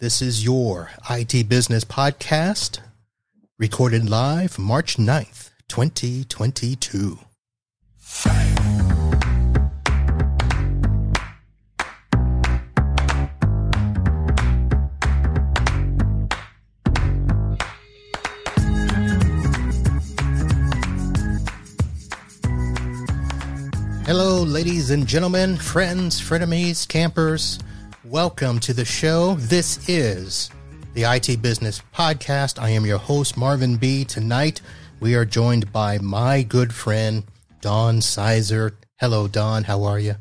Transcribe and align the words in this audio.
This 0.00 0.22
is 0.22 0.44
your 0.44 0.92
IT 1.10 1.48
Business 1.48 1.82
Podcast, 1.82 2.78
recorded 3.58 4.08
live 4.08 4.56
March 4.56 4.96
9th, 4.96 5.50
2022. 5.66 7.18
Hello, 24.06 24.44
ladies 24.44 24.92
and 24.92 25.08
gentlemen, 25.08 25.56
friends, 25.56 26.20
frenemies, 26.20 26.86
campers. 26.86 27.58
Welcome 28.10 28.58
to 28.60 28.72
the 28.72 28.86
show. 28.86 29.34
This 29.34 29.86
is 29.86 30.48
the 30.94 31.02
IT 31.02 31.42
Business 31.42 31.82
Podcast. 31.94 32.58
I 32.58 32.70
am 32.70 32.86
your 32.86 32.96
host, 32.96 33.36
Marvin 33.36 33.76
Bee. 33.76 34.02
Tonight, 34.06 34.62
we 34.98 35.14
are 35.14 35.26
joined 35.26 35.70
by 35.74 35.98
my 35.98 36.42
good 36.42 36.72
friend, 36.72 37.22
Dawn 37.60 38.00
Sizer. 38.00 38.78
Hello, 38.98 39.28
Dawn. 39.28 39.62
How 39.64 39.84
are 39.84 39.98
you? 39.98 40.14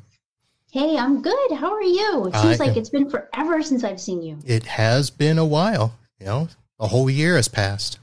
Hey, 0.70 0.98
I'm 0.98 1.22
good. 1.22 1.52
How 1.54 1.72
are 1.72 1.82
you? 1.82 2.26
It 2.26 2.36
seems 2.36 2.60
I, 2.60 2.66
like 2.66 2.76
it's 2.76 2.90
been 2.90 3.10
forever 3.10 3.64
since 3.64 3.86
I've 3.86 4.02
seen 4.02 4.22
you. 4.22 4.38
It 4.46 4.66
has 4.66 5.10
been 5.10 5.38
a 5.38 5.46
while. 5.46 5.94
You 6.20 6.26
know, 6.26 6.50
a 6.82 6.88
whole 6.88 7.10
year 7.10 7.38
has 7.38 7.48
passed. 7.48 8.00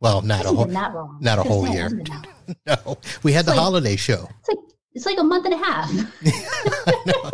Well, 0.00 0.22
not 0.22 0.46
a 0.46 0.48
whole, 0.48 0.68
not 0.68 1.38
a 1.38 1.42
whole 1.42 1.68
year. 1.68 1.90
no, 2.66 2.96
we 3.22 3.34
had 3.34 3.40
it's 3.40 3.50
the 3.50 3.50
like, 3.50 3.60
holiday 3.60 3.96
show. 3.96 4.30
It's 4.38 4.48
like 4.48 4.58
it's 4.94 5.06
like 5.06 5.18
a 5.18 5.24
month 5.24 5.44
and 5.44 5.52
a 5.52 5.58
half. 5.58 5.90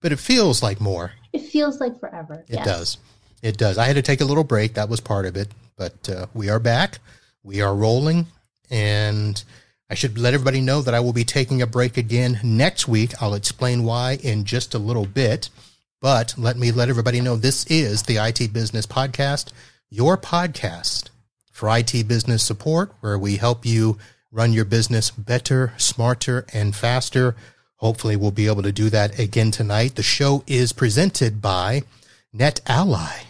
but 0.00 0.12
it 0.12 0.18
feels 0.18 0.62
like 0.62 0.80
more. 0.80 1.12
It 1.32 1.42
feels 1.42 1.80
like 1.80 1.98
forever. 2.00 2.44
It 2.48 2.56
yes. 2.56 2.66
does. 2.66 2.98
It 3.42 3.56
does. 3.56 3.78
I 3.78 3.86
had 3.86 3.96
to 3.96 4.02
take 4.02 4.20
a 4.20 4.24
little 4.24 4.44
break. 4.44 4.74
That 4.74 4.88
was 4.88 5.00
part 5.00 5.26
of 5.26 5.36
it. 5.36 5.48
But 5.76 6.08
uh, 6.08 6.26
we 6.34 6.50
are 6.50 6.58
back. 6.58 6.98
We 7.42 7.62
are 7.62 7.74
rolling. 7.74 8.26
And 8.70 9.42
I 9.88 9.94
should 9.94 10.18
let 10.18 10.34
everybody 10.34 10.60
know 10.60 10.82
that 10.82 10.94
I 10.94 11.00
will 11.00 11.12
be 11.12 11.24
taking 11.24 11.62
a 11.62 11.66
break 11.66 11.96
again 11.96 12.40
next 12.42 12.86
week. 12.86 13.12
I'll 13.20 13.34
explain 13.34 13.84
why 13.84 14.18
in 14.22 14.44
just 14.44 14.74
a 14.74 14.78
little 14.78 15.06
bit. 15.06 15.48
But 16.00 16.34
let 16.38 16.56
me 16.56 16.72
let 16.72 16.88
everybody 16.88 17.20
know 17.20 17.36
this 17.36 17.66
is 17.66 18.04
the 18.04 18.16
IT 18.16 18.52
Business 18.52 18.86
Podcast, 18.86 19.52
your 19.90 20.16
podcast 20.16 21.10
for 21.50 21.76
IT 21.76 22.08
business 22.08 22.42
support, 22.42 22.92
where 23.00 23.18
we 23.18 23.36
help 23.36 23.66
you 23.66 23.98
run 24.32 24.52
your 24.52 24.64
business 24.64 25.10
better, 25.10 25.74
smarter, 25.76 26.46
and 26.54 26.74
faster. 26.74 27.34
Hopefully, 27.80 28.14
we'll 28.14 28.30
be 28.30 28.46
able 28.46 28.62
to 28.62 28.72
do 28.72 28.90
that 28.90 29.18
again 29.18 29.50
tonight. 29.50 29.94
The 29.94 30.02
show 30.02 30.44
is 30.46 30.72
presented 30.72 31.40
by 31.40 31.82
NetAlly. 32.36 33.24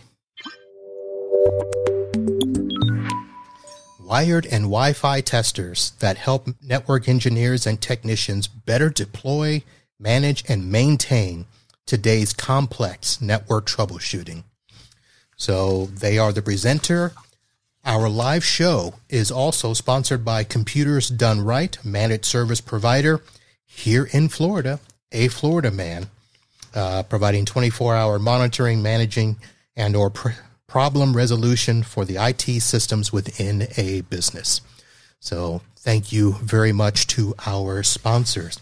Wired 4.01 4.47
and 4.47 4.65
Wi 4.65 4.93
Fi 4.93 5.21
testers 5.21 5.93
that 6.01 6.17
help 6.17 6.49
network 6.61 7.09
engineers 7.09 7.65
and 7.65 7.81
technicians 7.81 8.49
better 8.49 8.91
deploy, 8.91 9.63
manage, 10.01 10.43
and 10.49 10.71
maintain 10.71 11.47
today's 11.87 12.33
complex 12.33 13.21
network 13.21 13.67
troubleshooting. 13.67 14.43
So 15.37 15.87
they 15.87 16.19
are 16.19 16.33
the 16.33 16.43
presenter 16.43 17.13
our 17.85 18.11
live 18.11 18.45
show 18.45 18.95
is 19.09 19.31
also 19.31 19.73
sponsored 19.73 20.23
by 20.23 20.45
Computers 20.45 21.09
Done 21.09 21.41
Right, 21.41 21.79
managed 21.83 22.27
service 22.27 22.61
provider 22.61 23.23
here 23.75 24.09
in 24.13 24.29
Florida, 24.29 24.81
a 25.13 25.29
Florida 25.29 25.71
man, 25.71 26.09
uh, 26.75 27.03
providing 27.05 27.45
24 27.45 27.95
hour 27.97 28.19
monitoring, 28.19 28.83
managing, 28.83 29.37
and 29.77 29.97
or 29.97 30.11
pr- 30.11 30.31
problem 30.67 31.17
resolution 31.17 31.83
for 31.83 32.05
the 32.05 32.17
IT 32.17 32.61
systems 32.61 33.13
within 33.13 33.69
a 33.77 34.03
business. 34.03 34.61
So 35.21 35.63
thank 35.77 36.13
you 36.13 36.35
very 36.43 36.73
much 36.73 37.07
to 37.09 37.35
our 37.47 37.83
sponsors. 37.83 38.59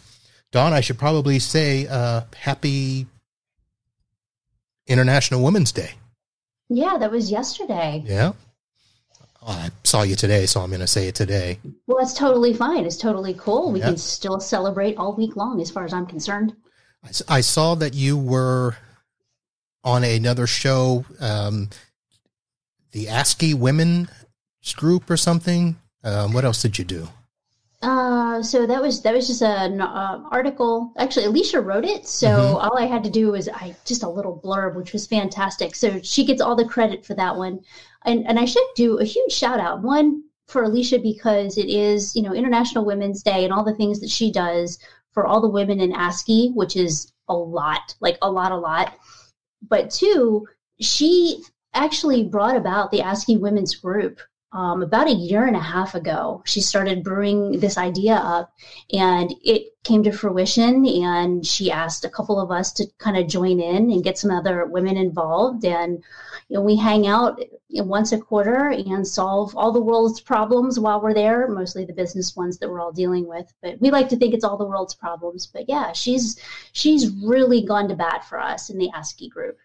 Dawn, 0.53 0.73
I 0.73 0.81
should 0.81 0.99
probably 0.99 1.39
say 1.39 1.87
uh, 1.87 2.23
happy 2.37 3.07
International 4.87 5.43
Women's 5.43 5.73
Day. 5.73 5.93
Yeah, 6.71 6.97
that 6.99 7.11
was 7.11 7.31
yesterday. 7.31 8.03
Yeah. 8.07 8.33
I 9.47 9.71
saw 9.85 10.03
you 10.03 10.17
today, 10.17 10.47
so 10.47 10.61
I'm 10.61 10.71
going 10.71 10.81
to 10.81 10.87
say 10.87 11.09
it 11.09 11.15
today. 11.15 11.59
Well, 11.87 11.99
that's 11.99 12.15
totally 12.15 12.53
fine. 12.53 12.85
It's 12.85 12.97
totally 12.97 13.35
cool. 13.35 13.73
We 13.73 13.81
can 13.81 13.97
still 13.97 14.41
celebrate 14.41 14.97
all 14.97 15.15
week 15.15 15.37
long, 15.37 15.61
as 15.61 15.71
far 15.71 15.85
as 15.85 15.93
I'm 15.93 16.07
concerned. 16.07 16.55
I, 17.05 17.37
I 17.37 17.41
saw 17.41 17.75
that 17.77 17.95
you 17.95 18.17
were 18.17 18.77
on 19.85 20.05
another 20.05 20.47
show, 20.47 21.05
um, 21.21 21.71
the 22.93 23.09
ASCII 23.09 23.55
Women 23.55 24.09
group 24.77 25.09
or 25.09 25.17
something. 25.17 25.77
Um, 26.05 26.33
what 26.33 26.45
else 26.45 26.61
did 26.61 26.79
you 26.79 26.85
do? 26.85 27.09
Uh, 27.81 28.43
so 28.43 28.67
that 28.67 28.83
was 28.83 29.03
that 29.03 29.15
was 29.15 29.29
just 29.29 29.41
an 29.41 29.81
uh, 29.81 30.21
article. 30.33 30.93
Actually, 30.99 31.27
Alicia 31.27 31.61
wrote 31.61 31.85
it, 31.85 32.09
so 32.09 32.27
mm-hmm. 32.27 32.57
all 32.57 32.77
I 32.77 32.87
had 32.87 33.05
to 33.05 33.11
do 33.11 33.31
was 33.31 33.49
I 33.49 33.77
just 33.85 34.03
a 34.03 34.09
little 34.09 34.41
blurb, 34.45 34.75
which 34.75 34.93
was 34.93 35.07
fantastic. 35.07 35.77
So 35.77 36.01
she 36.03 36.25
gets 36.25 36.41
all 36.41 36.57
the 36.57 36.65
credit 36.65 37.07
for 37.07 37.15
that 37.15 37.37
one 37.37 37.61
and 38.05 38.27
and 38.27 38.39
I 38.39 38.45
should 38.45 38.67
do 38.77 38.99
a 38.99 39.05
huge 39.05 39.33
shout 39.33 39.61
out 39.61 39.83
one 39.83 40.23
for 40.47 40.63
Alicia 40.63 40.99
because 40.99 41.59
it 41.59 41.69
is 41.69 42.15
you 42.17 42.23
know 42.23 42.33
International 42.33 42.85
Women's 42.85 43.23
Day 43.23 43.45
and 43.45 43.53
all 43.53 43.65
the 43.65 43.75
things 43.75 44.01
that 44.01 44.11
she 44.11 44.33
does 44.33 44.79
for 45.13 45.27
all 45.27 45.41
the 45.41 45.49
women 45.49 45.81
in 45.81 45.93
ASCII, 45.93 46.53
which 46.55 46.77
is 46.77 47.13
a 47.29 47.35
lot, 47.35 47.95
like 48.01 48.19
a 48.23 48.31
lot, 48.31 48.53
a 48.53 48.57
lot. 48.57 48.95
But 49.69 49.91
two, 49.91 50.47
she 50.81 51.43
actually 51.75 52.25
brought 52.25 52.57
about 52.57 52.91
the 52.91 53.03
ASCII 53.03 53.37
Women's 53.37 53.75
Group 53.75 54.21
um, 54.53 54.83
about 54.83 55.09
a 55.09 55.15
year 55.15 55.47
and 55.47 55.57
a 55.57 55.61
half 55.61 55.95
ago. 55.95 56.43
She 56.47 56.61
started 56.61 57.05
brewing 57.05 57.61
this 57.61 57.77
idea 57.77 58.15
up 58.15 58.53
and 58.93 59.35
it 59.45 59.73
came 59.85 60.03
to 60.05 60.13
fruition. 60.13 60.87
And 60.87 61.45
she 61.45 61.71
asked 61.71 62.05
a 62.05 62.11
couple 62.11 62.41
of 62.41 62.51
us 62.51 62.73
to 62.75 62.87
kind 62.99 63.17
of 63.17 63.29
join 63.29 63.61
in 63.61 63.91
and 63.91 64.05
get 64.05 64.19
some 64.19 64.31
other 64.31 64.67
women 64.67 64.97
involved. 64.97 65.65
And 65.65 66.03
you 66.49 66.57
know, 66.57 66.63
we 66.63 66.77
hang 66.77 67.07
out 67.07 67.41
once 67.71 68.13
a 68.13 68.19
quarter 68.19 68.71
and 68.71 69.07
solve 69.07 69.55
all 69.55 69.71
the 69.71 69.81
world's 69.81 70.21
problems 70.21 70.81
while 70.81 71.01
we're 71.01 71.13
there, 71.13 71.47
mostly 71.47 71.85
the 71.85 71.93
business 71.93 72.35
ones 72.35 72.59
that 72.59 72.71
we're 72.71 72.81
all 72.81 72.93
dealing 72.93 73.29
with. 73.29 73.53
But 73.63 73.79
we 73.81 73.91
like 73.91 74.09
to 74.09 74.17
think 74.17 74.33
it's 74.33 74.45
all 74.45 74.57
the 74.57 74.65
world's 74.65 74.95
problems. 74.95 75.47
But 75.47 75.69
yeah, 75.69 75.93
she's 75.93 76.41
she's 76.73 77.11
really 77.23 77.63
gone 77.63 77.89
to 77.89 77.95
bat 77.95 78.25
for 78.27 78.41
us 78.41 78.71
in 78.71 78.79
the 78.79 78.91
ASCII 78.95 79.29
group. 79.29 79.59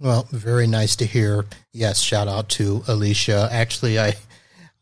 Well, 0.00 0.26
very 0.30 0.66
nice 0.66 0.96
to 0.96 1.06
hear. 1.06 1.44
Yes, 1.72 2.00
shout 2.00 2.28
out 2.28 2.48
to 2.50 2.82
Alicia. 2.88 3.48
Actually, 3.52 3.98
I 3.98 4.14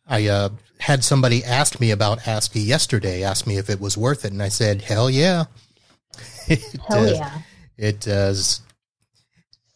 I 0.06 0.28
uh, 0.28 0.48
had 0.78 1.02
somebody 1.02 1.42
ask 1.42 1.80
me 1.80 1.90
about 1.90 2.28
ASCII 2.28 2.60
yesterday. 2.60 3.24
Asked 3.24 3.48
me 3.48 3.56
if 3.58 3.68
it 3.68 3.80
was 3.80 3.98
worth 3.98 4.24
it, 4.24 4.32
and 4.32 4.42
I 4.42 4.50
said, 4.50 4.82
"Hell 4.82 5.10
yeah, 5.10 5.46
it 6.48 6.62
hell 6.88 7.06
does. 7.06 7.18
yeah, 7.18 7.38
it 7.76 8.00
does." 8.00 8.60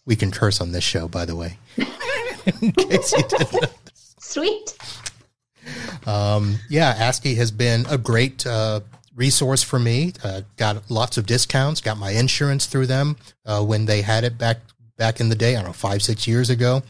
We 0.09 0.17
can 0.17 0.31
curse 0.31 0.63
on 0.63 0.73
this 0.73 0.85
show, 0.85 1.07
by 1.07 1.27
the 1.27 1.37
way. 1.37 1.59
in 1.77 2.73
case 2.73 3.13
you 3.13 3.23
didn't. 3.29 3.71
Sweet. 3.95 4.75
Um, 6.07 6.57
yeah, 6.71 6.95
ASCII 6.99 7.35
has 7.35 7.51
been 7.51 7.85
a 7.91 7.99
great 7.99 8.47
uh, 8.47 8.81
resource 9.15 9.63
for 9.63 9.79
me. 9.79 10.15
Uh, 10.25 10.41
got 10.57 10.91
lots 10.91 11.19
of 11.19 11.27
discounts. 11.27 11.83
Got 11.83 11.99
my 11.99 12.13
insurance 12.13 12.65
through 12.65 12.87
them 12.87 13.19
uh, 13.45 13.63
when 13.63 13.85
they 13.85 14.01
had 14.01 14.25
it 14.25 14.39
back 14.39 14.61
back 14.97 15.21
in 15.21 15.29
the 15.29 15.35
day, 15.35 15.57
I 15.57 15.59
don't 15.59 15.67
know, 15.67 15.73
five, 15.75 16.01
six 16.01 16.27
years 16.27 16.49
ago. 16.49 16.83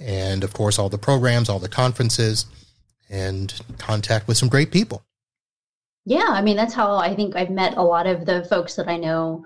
And 0.00 0.42
of 0.42 0.54
course, 0.54 0.78
all 0.78 0.88
the 0.88 0.96
programs, 0.96 1.50
all 1.50 1.58
the 1.58 1.68
conferences, 1.68 2.46
and 3.10 3.52
contact 3.76 4.26
with 4.26 4.38
some 4.38 4.48
great 4.48 4.70
people. 4.70 5.04
Yeah, 6.06 6.28
I 6.30 6.40
mean, 6.40 6.56
that's 6.56 6.72
how 6.72 6.96
I 6.96 7.14
think 7.14 7.36
I've 7.36 7.50
met 7.50 7.76
a 7.76 7.82
lot 7.82 8.06
of 8.06 8.24
the 8.24 8.42
folks 8.46 8.74
that 8.76 8.88
I 8.88 8.96
know 8.96 9.44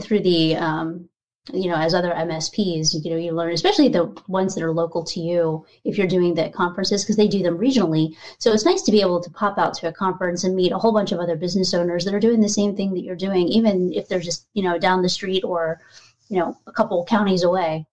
through 0.00 0.20
the, 0.20 0.54
um, 0.54 1.08
you 1.52 1.68
know, 1.68 1.76
as 1.76 1.94
other 1.94 2.12
MSPs, 2.12 3.04
you 3.04 3.10
know, 3.10 3.16
you 3.16 3.32
learn, 3.32 3.52
especially 3.52 3.88
the 3.88 4.14
ones 4.28 4.54
that 4.54 4.62
are 4.62 4.72
local 4.72 5.04
to 5.04 5.20
you 5.20 5.64
if 5.84 5.96
you're 5.96 6.06
doing 6.06 6.34
the 6.34 6.50
conferences, 6.50 7.04
because 7.04 7.16
they 7.16 7.28
do 7.28 7.42
them 7.42 7.58
regionally. 7.58 8.16
So 8.38 8.52
it's 8.52 8.64
nice 8.64 8.82
to 8.82 8.92
be 8.92 9.00
able 9.00 9.20
to 9.20 9.30
pop 9.30 9.58
out 9.58 9.74
to 9.74 9.88
a 9.88 9.92
conference 9.92 10.44
and 10.44 10.54
meet 10.54 10.72
a 10.72 10.78
whole 10.78 10.92
bunch 10.92 11.12
of 11.12 11.20
other 11.20 11.36
business 11.36 11.74
owners 11.74 12.04
that 12.04 12.14
are 12.14 12.20
doing 12.20 12.40
the 12.40 12.48
same 12.48 12.76
thing 12.76 12.94
that 12.94 13.02
you're 13.02 13.16
doing, 13.16 13.48
even 13.48 13.92
if 13.92 14.08
they're 14.08 14.20
just, 14.20 14.46
you 14.54 14.62
know, 14.62 14.78
down 14.78 15.02
the 15.02 15.08
street 15.08 15.44
or, 15.44 15.80
you 16.28 16.38
know, 16.38 16.56
a 16.66 16.72
couple 16.72 17.04
counties 17.04 17.42
away. 17.42 17.86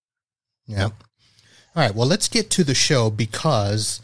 Yeah. 0.68 0.86
All 0.86 0.92
right. 1.75 1.94
Well, 1.94 2.08
let's 2.08 2.28
get 2.28 2.50
to 2.51 2.63
the 2.63 2.75
show 2.75 3.10
because 3.10 4.01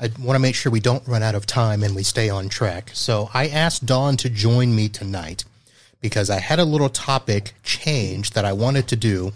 I 0.00 0.10
want 0.18 0.34
to 0.36 0.40
make 0.40 0.54
sure 0.54 0.72
we 0.72 0.80
don't 0.80 1.06
run 1.06 1.22
out 1.22 1.34
of 1.34 1.46
time 1.46 1.82
and 1.82 1.94
we 1.94 2.02
stay 2.02 2.28
on 2.28 2.48
track. 2.48 2.90
So 2.92 3.30
I 3.32 3.48
asked 3.48 3.86
Dawn 3.86 4.16
to 4.18 4.28
join 4.28 4.74
me 4.74 4.88
tonight 4.88 5.44
because 6.02 6.28
I 6.28 6.40
had 6.40 6.58
a 6.58 6.64
little 6.64 6.90
topic 6.90 7.54
change 7.62 8.32
that 8.32 8.44
I 8.44 8.52
wanted 8.52 8.88
to 8.88 8.96
do. 8.96 9.32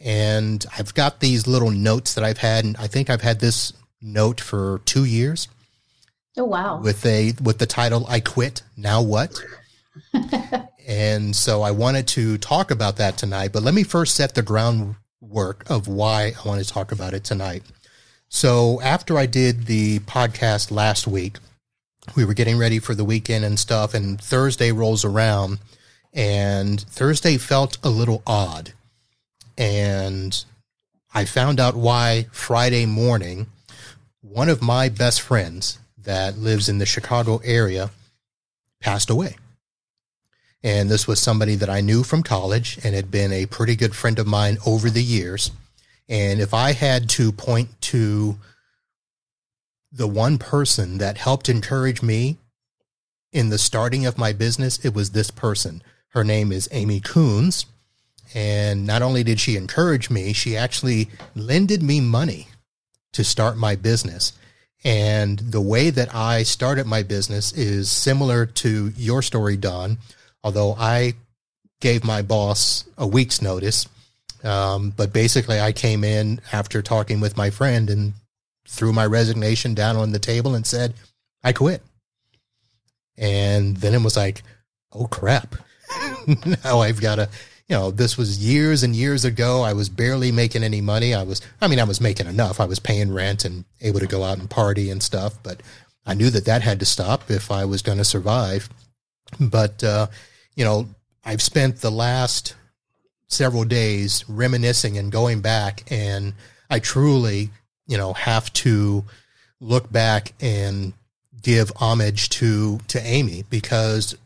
And 0.00 0.64
I've 0.78 0.94
got 0.94 1.20
these 1.20 1.46
little 1.46 1.70
notes 1.70 2.14
that 2.14 2.24
I've 2.24 2.38
had, 2.38 2.64
and 2.64 2.76
I 2.78 2.86
think 2.86 3.10
I've 3.10 3.22
had 3.22 3.40
this 3.40 3.72
note 4.00 4.40
for 4.40 4.80
two 4.84 5.04
years. 5.04 5.48
Oh 6.38 6.44
wow! 6.44 6.80
With 6.80 7.04
a 7.06 7.32
with 7.42 7.58
the 7.58 7.66
title 7.66 8.06
"I 8.08 8.20
Quit 8.20 8.62
Now 8.76 9.02
What." 9.02 9.42
And 10.86 11.34
so 11.34 11.62
I 11.62 11.72
wanted 11.72 12.06
to 12.08 12.38
talk 12.38 12.70
about 12.70 12.96
that 12.96 13.18
tonight, 13.18 13.52
but 13.52 13.64
let 13.64 13.74
me 13.74 13.82
first 13.82 14.14
set 14.14 14.34
the 14.34 14.42
groundwork 14.42 15.68
of 15.68 15.88
why 15.88 16.32
I 16.44 16.48
want 16.48 16.64
to 16.64 16.72
talk 16.72 16.92
about 16.92 17.12
it 17.12 17.24
tonight. 17.24 17.64
So 18.28 18.80
after 18.80 19.18
I 19.18 19.26
did 19.26 19.66
the 19.66 19.98
podcast 20.00 20.70
last 20.70 21.08
week, 21.08 21.38
we 22.14 22.24
were 22.24 22.34
getting 22.34 22.56
ready 22.56 22.78
for 22.78 22.94
the 22.94 23.04
weekend 23.04 23.44
and 23.44 23.58
stuff, 23.58 23.94
and 23.94 24.20
Thursday 24.20 24.70
rolls 24.70 25.04
around, 25.04 25.58
and 26.16 26.80
Thursday 26.80 27.36
felt 27.36 27.76
a 27.84 27.90
little 27.90 28.22
odd. 28.26 28.72
And 29.58 30.44
I 31.14 31.26
found 31.26 31.60
out 31.60 31.76
why 31.76 32.26
Friday 32.32 32.86
morning, 32.86 33.46
one 34.22 34.48
of 34.48 34.62
my 34.62 34.88
best 34.88 35.20
friends 35.20 35.78
that 36.02 36.38
lives 36.38 36.68
in 36.68 36.78
the 36.78 36.86
Chicago 36.86 37.40
area 37.44 37.90
passed 38.80 39.10
away. 39.10 39.36
And 40.62 40.90
this 40.90 41.06
was 41.06 41.20
somebody 41.20 41.54
that 41.56 41.70
I 41.70 41.82
knew 41.82 42.02
from 42.02 42.22
college 42.22 42.78
and 42.82 42.94
had 42.94 43.10
been 43.10 43.32
a 43.32 43.46
pretty 43.46 43.76
good 43.76 43.94
friend 43.94 44.18
of 44.18 44.26
mine 44.26 44.56
over 44.66 44.88
the 44.88 45.02
years. 45.02 45.50
And 46.08 46.40
if 46.40 46.54
I 46.54 46.72
had 46.72 47.10
to 47.10 47.30
point 47.30 47.80
to 47.82 48.38
the 49.92 50.08
one 50.08 50.38
person 50.38 50.98
that 50.98 51.18
helped 51.18 51.48
encourage 51.48 52.02
me 52.02 52.38
in 53.32 53.50
the 53.50 53.58
starting 53.58 54.06
of 54.06 54.18
my 54.18 54.32
business, 54.32 54.82
it 54.84 54.94
was 54.94 55.10
this 55.10 55.30
person. 55.30 55.82
Her 56.16 56.24
name 56.24 56.50
is 56.50 56.66
Amy 56.72 57.00
Coons. 57.00 57.66
And 58.32 58.86
not 58.86 59.02
only 59.02 59.22
did 59.22 59.38
she 59.38 59.54
encourage 59.54 60.08
me, 60.08 60.32
she 60.32 60.56
actually 60.56 61.10
lended 61.34 61.82
me 61.82 62.00
money 62.00 62.48
to 63.12 63.22
start 63.22 63.58
my 63.58 63.76
business. 63.76 64.32
And 64.82 65.38
the 65.38 65.60
way 65.60 65.90
that 65.90 66.14
I 66.14 66.42
started 66.42 66.86
my 66.86 67.02
business 67.02 67.52
is 67.52 67.90
similar 67.90 68.46
to 68.46 68.94
your 68.96 69.20
story, 69.20 69.58
Dawn, 69.58 69.98
although 70.42 70.74
I 70.78 71.16
gave 71.82 72.02
my 72.02 72.22
boss 72.22 72.84
a 72.96 73.06
week's 73.06 73.42
notice. 73.42 73.86
Um, 74.42 74.94
but 74.96 75.12
basically, 75.12 75.60
I 75.60 75.72
came 75.72 76.02
in 76.02 76.40
after 76.50 76.80
talking 76.80 77.20
with 77.20 77.36
my 77.36 77.50
friend 77.50 77.90
and 77.90 78.14
threw 78.66 78.94
my 78.94 79.04
resignation 79.04 79.74
down 79.74 79.96
on 79.96 80.12
the 80.12 80.18
table 80.18 80.54
and 80.54 80.66
said, 80.66 80.94
I 81.44 81.52
quit. 81.52 81.82
And 83.18 83.76
then 83.76 83.92
it 83.92 84.00
was 84.00 84.16
like, 84.16 84.42
oh 84.94 85.08
crap. 85.08 85.56
now 86.64 86.80
I've 86.80 87.00
got 87.00 87.16
to, 87.16 87.28
you 87.68 87.76
know, 87.76 87.90
this 87.90 88.16
was 88.16 88.38
years 88.38 88.82
and 88.82 88.94
years 88.94 89.24
ago. 89.24 89.62
I 89.62 89.72
was 89.72 89.88
barely 89.88 90.32
making 90.32 90.62
any 90.62 90.80
money. 90.80 91.14
I 91.14 91.22
was, 91.22 91.40
I 91.60 91.68
mean, 91.68 91.80
I 91.80 91.84
was 91.84 92.00
making 92.00 92.26
enough. 92.26 92.60
I 92.60 92.64
was 92.64 92.78
paying 92.78 93.12
rent 93.12 93.44
and 93.44 93.64
able 93.80 94.00
to 94.00 94.06
go 94.06 94.22
out 94.22 94.38
and 94.38 94.48
party 94.48 94.90
and 94.90 95.02
stuff, 95.02 95.34
but 95.42 95.62
I 96.04 96.14
knew 96.14 96.30
that 96.30 96.44
that 96.44 96.62
had 96.62 96.80
to 96.80 96.86
stop 96.86 97.30
if 97.30 97.50
I 97.50 97.64
was 97.64 97.82
going 97.82 97.98
to 97.98 98.04
survive. 98.04 98.68
But, 99.40 99.82
uh, 99.82 100.06
you 100.54 100.64
know, 100.64 100.88
I've 101.24 101.42
spent 101.42 101.80
the 101.80 101.90
last 101.90 102.54
several 103.28 103.64
days 103.64 104.24
reminiscing 104.28 104.96
and 104.96 105.10
going 105.10 105.40
back 105.40 105.82
and 105.90 106.34
I 106.70 106.78
truly, 106.78 107.50
you 107.86 107.96
know, 107.96 108.12
have 108.12 108.52
to 108.54 109.04
look 109.60 109.90
back 109.90 110.32
and 110.40 110.92
give 111.42 111.72
homage 111.76 112.28
to 112.28 112.78
to 112.88 113.00
Amy 113.00 113.44
because 113.48 114.16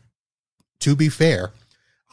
to 0.81 0.95
be 0.95 1.09
fair, 1.09 1.51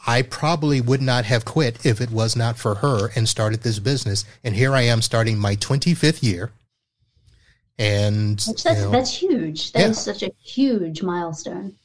I 0.07 0.21
probably 0.21 0.79
would 0.79 1.01
not 1.01 1.25
have 1.25 1.45
quit 1.45 1.85
if 1.85 1.99
it 1.99 2.11
was 2.11 2.35
not 2.35 2.57
for 2.57 2.75
her 2.75 3.09
and 3.15 3.27
started 3.27 3.61
this 3.61 3.79
business. 3.79 4.25
And 4.43 4.55
here 4.55 4.73
I 4.73 4.81
am 4.81 5.01
starting 5.01 5.37
my 5.37 5.55
25th 5.55 6.23
year. 6.23 6.51
And 7.77 8.41
Which 8.47 8.63
that's, 8.63 8.79
you 8.79 8.85
know, 8.85 8.91
that's 8.91 9.13
huge. 9.13 9.71
That 9.73 9.79
yeah. 9.79 9.87
is 9.89 9.99
such 9.99 10.23
a 10.23 10.31
huge 10.41 11.01
milestone. 11.01 11.75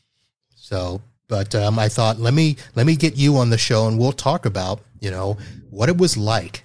So, 0.56 1.02
but 1.28 1.54
um, 1.54 1.78
I 1.78 1.88
thought 1.88 2.18
let 2.18 2.34
me 2.34 2.56
let 2.74 2.86
me 2.86 2.96
get 2.96 3.16
you 3.16 3.36
on 3.36 3.50
the 3.50 3.58
show 3.58 3.86
and 3.86 3.98
we'll 3.98 4.12
talk 4.12 4.44
about 4.44 4.80
you 5.00 5.10
know 5.10 5.36
what 5.70 5.88
it 5.88 5.96
was 5.96 6.16
like 6.16 6.64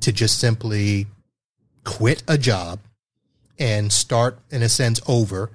to 0.00 0.12
just 0.12 0.38
simply 0.38 1.06
quit 1.84 2.22
a 2.26 2.36
job 2.36 2.80
and 3.58 3.92
start 3.92 4.38
in 4.50 4.62
a 4.62 4.68
sense 4.68 5.00
over 5.06 5.50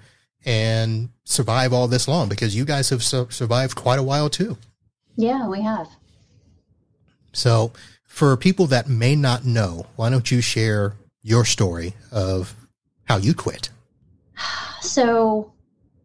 and 0.46 1.10
survive 1.30 1.72
all 1.72 1.88
this 1.88 2.08
long 2.08 2.28
because 2.28 2.56
you 2.56 2.66
guys 2.66 2.90
have 2.90 3.04
su- 3.04 3.28
survived 3.30 3.76
quite 3.76 4.00
a 4.00 4.04
while 4.04 4.30
too. 4.30 4.58
Yeah, 5.16 5.48
we 5.48 5.62
have. 5.62 5.88
So, 7.32 7.72
for 8.04 8.36
people 8.36 8.66
that 8.68 8.90
may 8.90 9.16
not 9.16 9.46
know, 9.46 9.86
why 9.96 10.10
don't 10.10 10.32
you 10.32 10.42
share 10.42 10.96
your 11.22 11.46
story 11.46 11.94
of 12.12 12.56
how 13.06 13.18
you 13.18 13.34
quit? 13.34 13.70
So, 14.82 15.52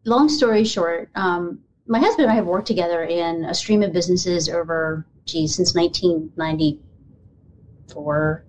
long 0.05 0.29
story 0.29 0.65
short, 0.65 1.09
um, 1.15 1.61
my 1.87 2.01
husband 2.01 2.25
and 2.25 2.33
I 2.33 2.35
have 2.35 2.45
worked 2.45 2.67
together 2.67 3.05
in 3.05 3.45
a 3.45 3.55
stream 3.55 3.85
of 3.85 3.93
businesses 3.93 4.49
over, 4.49 5.07
geez, 5.27 5.55
since 5.55 5.77
1994. 5.77 8.45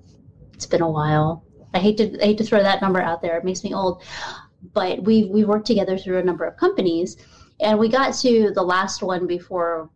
It's 0.55 0.65
been 0.65 0.81
a 0.81 0.89
while. 0.89 1.43
I 1.75 1.79
hate 1.79 1.97
to 1.97 2.23
I 2.23 2.25
hate 2.25 2.39
to 2.39 2.43
throw 2.43 2.63
that 2.63 2.81
number 2.81 2.99
out 2.99 3.21
there. 3.21 3.37
It 3.37 3.45
makes 3.45 3.63
me 3.63 3.75
old. 3.75 4.01
But 4.75 5.01
we 5.03 5.25
we 5.25 5.43
worked 5.43 5.65
together 5.65 5.97
through 5.97 6.19
a 6.19 6.23
number 6.23 6.45
of 6.45 6.57
companies, 6.57 7.17
and 7.59 7.79
we 7.79 7.89
got 7.89 8.13
to 8.17 8.51
the 8.53 8.61
last 8.61 9.01
one 9.01 9.25
before 9.25 9.89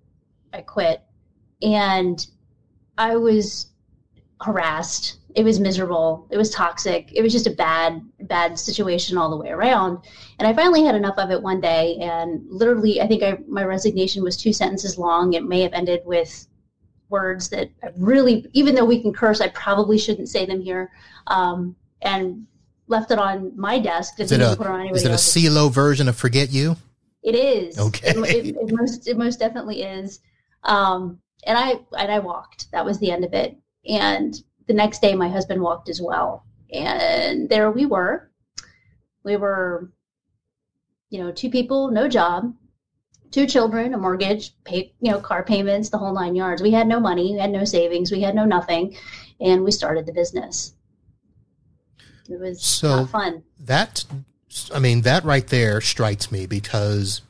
I 0.53 0.61
quit, 0.61 1.03
and 1.61 2.25
I 2.97 3.15
was 3.17 3.69
harassed. 4.41 5.17
It 5.35 5.43
was 5.43 5.59
miserable. 5.59 6.27
It 6.31 6.37
was 6.37 6.49
toxic. 6.49 7.11
It 7.13 7.21
was 7.21 7.31
just 7.31 7.47
a 7.47 7.51
bad, 7.51 8.01
bad 8.21 8.57
situation 8.57 9.17
all 9.17 9.29
the 9.29 9.37
way 9.37 9.49
around. 9.49 9.99
And 10.39 10.47
I 10.47 10.53
finally 10.53 10.83
had 10.83 10.95
enough 10.95 11.17
of 11.17 11.29
it 11.29 11.41
one 11.41 11.61
day. 11.61 11.97
And 12.01 12.43
literally, 12.49 12.99
I 12.99 13.07
think 13.07 13.21
I, 13.21 13.37
my 13.47 13.63
resignation 13.63 14.23
was 14.23 14.35
two 14.35 14.51
sentences 14.51 14.97
long. 14.97 15.33
It 15.33 15.43
may 15.43 15.61
have 15.61 15.73
ended 15.73 16.01
with 16.03 16.47
words 17.09 17.49
that 17.49 17.69
I 17.83 17.89
really, 17.97 18.45
even 18.53 18.75
though 18.75 18.85
we 18.85 19.01
can 19.01 19.13
curse, 19.13 19.39
I 19.39 19.49
probably 19.49 19.97
shouldn't 19.97 20.29
say 20.29 20.45
them 20.45 20.61
here. 20.61 20.91
Um, 21.27 21.75
and 22.01 22.47
left 22.89 23.11
it 23.11 23.19
on 23.19 23.53
my 23.55 23.79
desk. 23.79 24.19
Is 24.19 24.31
it 24.33 24.41
a, 24.41 24.51
is 24.91 25.05
it 25.05 25.11
a 25.11 25.15
CeeLo 25.15 25.71
version 25.71 26.09
of 26.09 26.17
"Forget 26.17 26.51
You"? 26.51 26.75
It 27.23 27.35
is. 27.35 27.79
Okay. 27.79 28.09
It, 28.09 28.17
it, 28.17 28.55
it, 28.55 28.71
most 28.71 29.07
it 29.07 29.17
most 29.17 29.39
definitely 29.39 29.83
is. 29.83 30.19
Um, 30.63 31.19
and 31.45 31.57
I 31.57 31.79
and 31.97 32.11
I 32.11 32.19
walked. 32.19 32.71
That 32.71 32.85
was 32.85 32.99
the 32.99 33.11
end 33.11 33.23
of 33.23 33.33
it. 33.33 33.57
And 33.87 34.35
the 34.67 34.73
next 34.73 35.01
day, 35.01 35.15
my 35.15 35.29
husband 35.29 35.61
walked 35.61 35.89
as 35.89 36.01
well. 36.01 36.45
And 36.73 37.49
there 37.49 37.71
we 37.71 37.85
were. 37.85 38.29
We 39.23 39.35
were, 39.37 39.91
you 41.09 41.19
know, 41.19 41.31
two 41.31 41.49
people, 41.49 41.91
no 41.91 42.07
job, 42.07 42.53
two 43.31 43.47
children, 43.47 43.93
a 43.93 43.97
mortgage, 43.97 44.53
pay, 44.63 44.93
you 45.01 45.11
know, 45.11 45.19
car 45.19 45.43
payments, 45.43 45.89
the 45.89 45.97
whole 45.97 46.13
nine 46.13 46.35
yards. 46.35 46.61
We 46.61 46.71
had 46.71 46.87
no 46.87 46.99
money, 46.99 47.33
we 47.33 47.39
had 47.39 47.51
no 47.51 47.65
savings, 47.65 48.11
we 48.11 48.21
had 48.21 48.35
no 48.35 48.45
nothing, 48.45 48.95
and 49.39 49.63
we 49.63 49.71
started 49.71 50.05
the 50.05 50.13
business. 50.13 50.73
It 52.29 52.39
was 52.39 52.61
so 52.61 53.05
fun. 53.05 53.43
That, 53.59 54.05
I 54.73 54.79
mean, 54.79 55.01
that 55.01 55.23
right 55.23 55.47
there 55.47 55.81
strikes 55.81 56.31
me 56.31 56.45
because, 56.45 57.21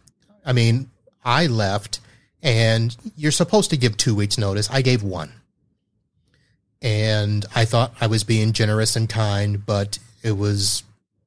I 0.45 0.53
mean, 0.53 0.89
I 1.23 1.47
left 1.47 2.01
and 2.41 2.95
you're 3.15 3.31
supposed 3.31 3.69
to 3.69 3.77
give 3.77 3.97
two 3.97 4.15
weeks 4.15 4.37
notice. 4.37 4.69
I 4.69 4.81
gave 4.81 5.03
one. 5.03 5.31
And 6.81 7.45
I 7.55 7.65
thought 7.65 7.93
I 7.99 8.07
was 8.07 8.23
being 8.23 8.53
generous 8.53 8.95
and 8.95 9.09
kind, 9.09 9.65
but 9.65 9.99
it 10.23 10.37
was, 10.37 10.83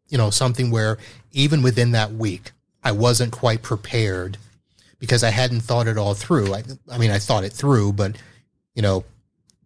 you 0.08 0.16
know, 0.16 0.30
something 0.30 0.70
where 0.70 0.98
even 1.32 1.62
within 1.62 1.92
that 1.92 2.12
week, 2.12 2.52
I 2.82 2.92
wasn't 2.92 3.32
quite 3.32 3.62
prepared 3.62 4.38
because 4.98 5.22
I 5.22 5.30
hadn't 5.30 5.60
thought 5.60 5.88
it 5.88 5.98
all 5.98 6.14
through. 6.14 6.54
I, 6.54 6.62
I 6.90 6.98
mean, 6.98 7.10
I 7.10 7.18
thought 7.18 7.44
it 7.44 7.52
through, 7.52 7.92
but, 7.94 8.16
you 8.74 8.82
know, 8.82 9.04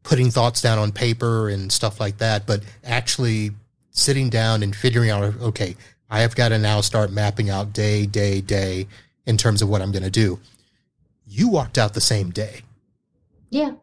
putting 0.02 0.30
thoughts 0.30 0.60
down 0.60 0.78
on 0.78 0.92
paper 0.92 1.48
and 1.48 1.70
stuff 1.70 2.00
like 2.00 2.18
that, 2.18 2.46
but 2.46 2.62
actually 2.84 3.50
sitting 3.96 4.30
down 4.30 4.62
and 4.62 4.74
figuring 4.74 5.10
out, 5.10 5.22
okay, 5.40 5.76
I 6.08 6.20
have 6.20 6.36
got 6.36 6.50
to 6.50 6.58
now 6.58 6.80
start 6.80 7.10
mapping 7.10 7.50
out 7.50 7.72
day, 7.72 8.06
day, 8.06 8.40
day 8.40 8.86
in 9.26 9.36
terms 9.36 9.62
of 9.62 9.68
what 9.68 9.82
I'm 9.82 9.90
going 9.90 10.04
to 10.04 10.10
do 10.10 10.38
you 11.26 11.48
walked 11.48 11.76
out 11.76 11.94
the 11.94 12.00
same 12.00 12.30
day. 12.30 12.62
Yeah. 13.50 13.70
I'm 13.70 13.78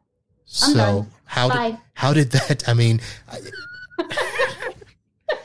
so 0.45 0.73
done. 0.73 1.11
how 1.25 1.49
did 1.49 1.77
how 1.93 2.13
did 2.13 2.31
that? 2.31 2.67
I 2.67 2.73
mean, 2.73 3.01
I, 3.29 3.39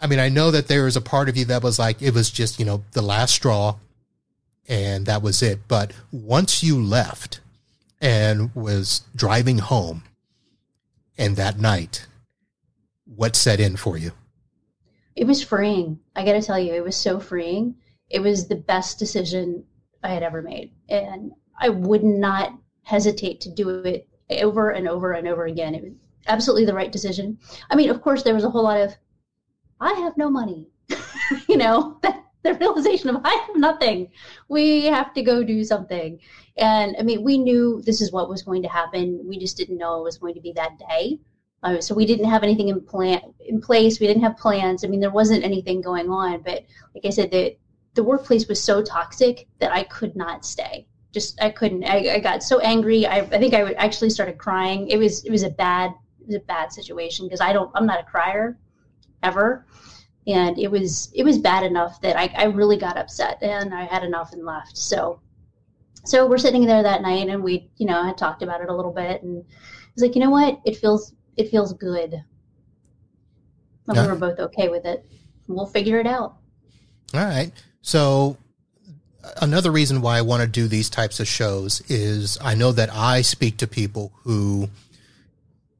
I 0.00 0.06
mean, 0.06 0.18
I 0.18 0.28
know 0.28 0.50
that 0.50 0.68
there 0.68 0.84
was 0.84 0.96
a 0.96 1.00
part 1.00 1.28
of 1.28 1.36
you 1.36 1.46
that 1.46 1.62
was 1.62 1.78
like 1.78 2.00
it 2.00 2.14
was 2.14 2.30
just 2.30 2.58
you 2.58 2.64
know 2.64 2.84
the 2.92 3.02
last 3.02 3.34
straw, 3.34 3.76
and 4.68 5.06
that 5.06 5.22
was 5.22 5.42
it. 5.42 5.60
But 5.68 5.92
once 6.12 6.62
you 6.62 6.80
left 6.80 7.40
and 8.00 8.54
was 8.54 9.02
driving 9.14 9.58
home, 9.58 10.04
and 11.18 11.36
that 11.36 11.58
night, 11.58 12.06
what 13.06 13.36
set 13.36 13.60
in 13.60 13.76
for 13.76 13.96
you? 13.96 14.12
It 15.14 15.26
was 15.26 15.42
freeing. 15.42 15.98
I 16.14 16.24
got 16.24 16.32
to 16.32 16.42
tell 16.42 16.58
you, 16.58 16.74
it 16.74 16.84
was 16.84 16.96
so 16.96 17.18
freeing. 17.18 17.76
It 18.10 18.20
was 18.20 18.46
the 18.46 18.56
best 18.56 18.98
decision 18.98 19.64
I 20.02 20.08
had 20.10 20.22
ever 20.22 20.42
made. 20.42 20.72
And 20.88 21.32
I 21.58 21.70
would 21.70 22.04
not 22.04 22.52
hesitate 22.82 23.40
to 23.42 23.50
do 23.50 23.70
it 23.80 24.08
over 24.30 24.70
and 24.70 24.88
over 24.88 25.12
and 25.12 25.26
over 25.26 25.46
again. 25.46 25.74
It 25.74 25.82
was 25.82 25.92
absolutely 26.26 26.66
the 26.66 26.74
right 26.74 26.92
decision. 26.92 27.38
I 27.70 27.76
mean, 27.76 27.90
of 27.90 28.02
course, 28.02 28.22
there 28.22 28.34
was 28.34 28.44
a 28.44 28.50
whole 28.50 28.64
lot 28.64 28.80
of, 28.80 28.94
I 29.80 29.92
have 29.94 30.16
no 30.16 30.28
money, 30.28 30.68
you 31.48 31.56
know, 31.56 32.00
the 32.42 32.54
realization 32.54 33.10
of 33.10 33.20
I 33.24 33.34
have 33.46 33.56
nothing. 33.56 34.08
We 34.48 34.84
have 34.84 35.12
to 35.14 35.22
go 35.22 35.42
do 35.42 35.64
something. 35.64 36.18
And 36.56 36.96
I 36.98 37.02
mean, 37.02 37.22
we 37.22 37.38
knew 37.38 37.82
this 37.84 38.00
is 38.00 38.12
what 38.12 38.28
was 38.28 38.42
going 38.42 38.62
to 38.62 38.68
happen. 38.68 39.20
We 39.24 39.38
just 39.38 39.56
didn't 39.56 39.78
know 39.78 40.00
it 40.00 40.04
was 40.04 40.18
going 40.18 40.34
to 40.34 40.40
be 40.40 40.52
that 40.52 40.78
day. 40.78 41.18
Uh, 41.62 41.80
so 41.80 41.94
we 41.94 42.06
didn't 42.06 42.28
have 42.28 42.42
anything 42.42 42.68
in 42.68 42.80
plan 42.80 43.20
in 43.40 43.60
place. 43.60 43.98
We 43.98 44.06
didn't 44.06 44.22
have 44.22 44.36
plans. 44.36 44.84
I 44.84 44.88
mean, 44.88 45.00
there 45.00 45.10
wasn't 45.10 45.44
anything 45.44 45.80
going 45.80 46.08
on. 46.10 46.42
But 46.42 46.64
like 46.94 47.04
I 47.04 47.10
said, 47.10 47.30
the 47.30 47.56
the 47.94 48.04
workplace 48.04 48.46
was 48.46 48.62
so 48.62 48.82
toxic 48.82 49.48
that 49.58 49.72
I 49.72 49.84
could 49.84 50.14
not 50.16 50.44
stay. 50.44 50.86
Just 51.12 51.40
I 51.42 51.50
couldn't. 51.50 51.84
I, 51.84 52.14
I 52.14 52.18
got 52.20 52.42
so 52.42 52.60
angry. 52.60 53.06
I, 53.06 53.20
I 53.20 53.38
think 53.38 53.54
I 53.54 53.72
actually 53.72 54.10
started 54.10 54.38
crying. 54.38 54.88
It 54.88 54.98
was 54.98 55.24
it 55.24 55.30
was 55.30 55.42
a 55.42 55.50
bad 55.50 55.92
it 56.20 56.26
was 56.26 56.36
a 56.36 56.40
bad 56.40 56.72
situation 56.72 57.26
because 57.26 57.40
I 57.40 57.52
don't 57.52 57.70
I'm 57.74 57.86
not 57.86 58.00
a 58.00 58.04
crier 58.04 58.58
ever 59.22 59.66
and 60.26 60.58
it 60.58 60.70
was 60.70 61.10
it 61.14 61.24
was 61.24 61.38
bad 61.38 61.64
enough 61.64 62.00
that 62.00 62.16
I, 62.18 62.32
I 62.36 62.44
really 62.44 62.76
got 62.76 62.96
upset 62.96 63.38
and 63.42 63.72
I 63.72 63.84
had 63.84 64.02
enough 64.02 64.32
and 64.32 64.44
left. 64.44 64.76
So 64.76 65.20
so 66.04 66.26
we're 66.26 66.38
sitting 66.38 66.66
there 66.66 66.82
that 66.82 67.02
night 67.02 67.28
and 67.28 67.42
we 67.42 67.70
you 67.76 67.86
know 67.86 68.02
had 68.02 68.18
talked 68.18 68.42
about 68.42 68.60
it 68.60 68.68
a 68.68 68.74
little 68.74 68.92
bit 68.92 69.22
and 69.22 69.44
it's 69.92 70.02
like 70.02 70.14
you 70.14 70.20
know 70.20 70.30
what 70.30 70.60
it 70.64 70.76
feels 70.76 71.14
it 71.36 71.50
feels 71.50 71.72
good. 71.72 72.22
And 73.88 73.96
yeah. 73.96 74.02
we 74.02 74.12
were 74.12 74.18
both 74.18 74.38
okay 74.38 74.68
with 74.68 74.84
it. 74.84 75.06
We'll 75.48 75.66
figure 75.66 75.98
it 75.98 76.06
out. 76.06 76.36
All 77.14 77.24
right. 77.24 77.52
So 77.82 78.36
another 79.40 79.70
reason 79.70 80.00
why 80.00 80.18
I 80.18 80.22
want 80.22 80.42
to 80.42 80.48
do 80.48 80.68
these 80.68 80.90
types 80.90 81.20
of 81.20 81.28
shows 81.28 81.82
is 81.88 82.38
I 82.40 82.54
know 82.54 82.72
that 82.72 82.92
I 82.92 83.22
speak 83.22 83.58
to 83.58 83.66
people 83.66 84.12
who 84.24 84.68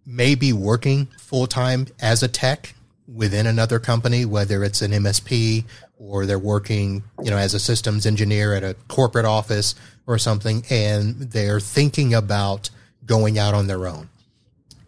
may 0.04 0.34
be 0.34 0.52
working 0.52 1.06
full 1.18 1.46
time 1.46 1.88
as 2.00 2.22
a 2.22 2.28
tech 2.28 2.74
within 3.12 3.46
another 3.46 3.78
company, 3.78 4.24
whether 4.24 4.62
it's 4.64 4.82
an 4.82 4.92
MSP 4.92 5.64
or 5.98 6.26
they're 6.26 6.38
working, 6.38 7.02
you 7.22 7.30
know, 7.30 7.36
as 7.36 7.54
a 7.54 7.58
systems 7.58 8.06
engineer 8.06 8.54
at 8.54 8.62
a 8.62 8.74
corporate 8.88 9.24
office 9.24 9.74
or 10.06 10.18
something, 10.18 10.64
and 10.70 11.16
they're 11.16 11.60
thinking 11.60 12.14
about 12.14 12.70
going 13.04 13.38
out 13.38 13.54
on 13.54 13.66
their 13.66 13.86
own. 13.86 14.08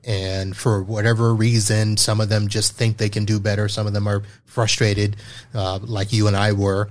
And 0.08 0.56
for 0.56 0.82
whatever 0.82 1.34
reason, 1.34 1.98
some 1.98 2.18
of 2.18 2.30
them 2.30 2.48
just 2.48 2.72
think 2.72 2.96
they 2.96 3.10
can 3.10 3.26
do 3.26 3.38
better. 3.38 3.68
Some 3.68 3.86
of 3.86 3.92
them 3.92 4.08
are 4.08 4.22
frustrated, 4.46 5.16
uh, 5.52 5.80
like 5.82 6.14
you 6.14 6.26
and 6.26 6.34
I 6.34 6.52
were. 6.52 6.88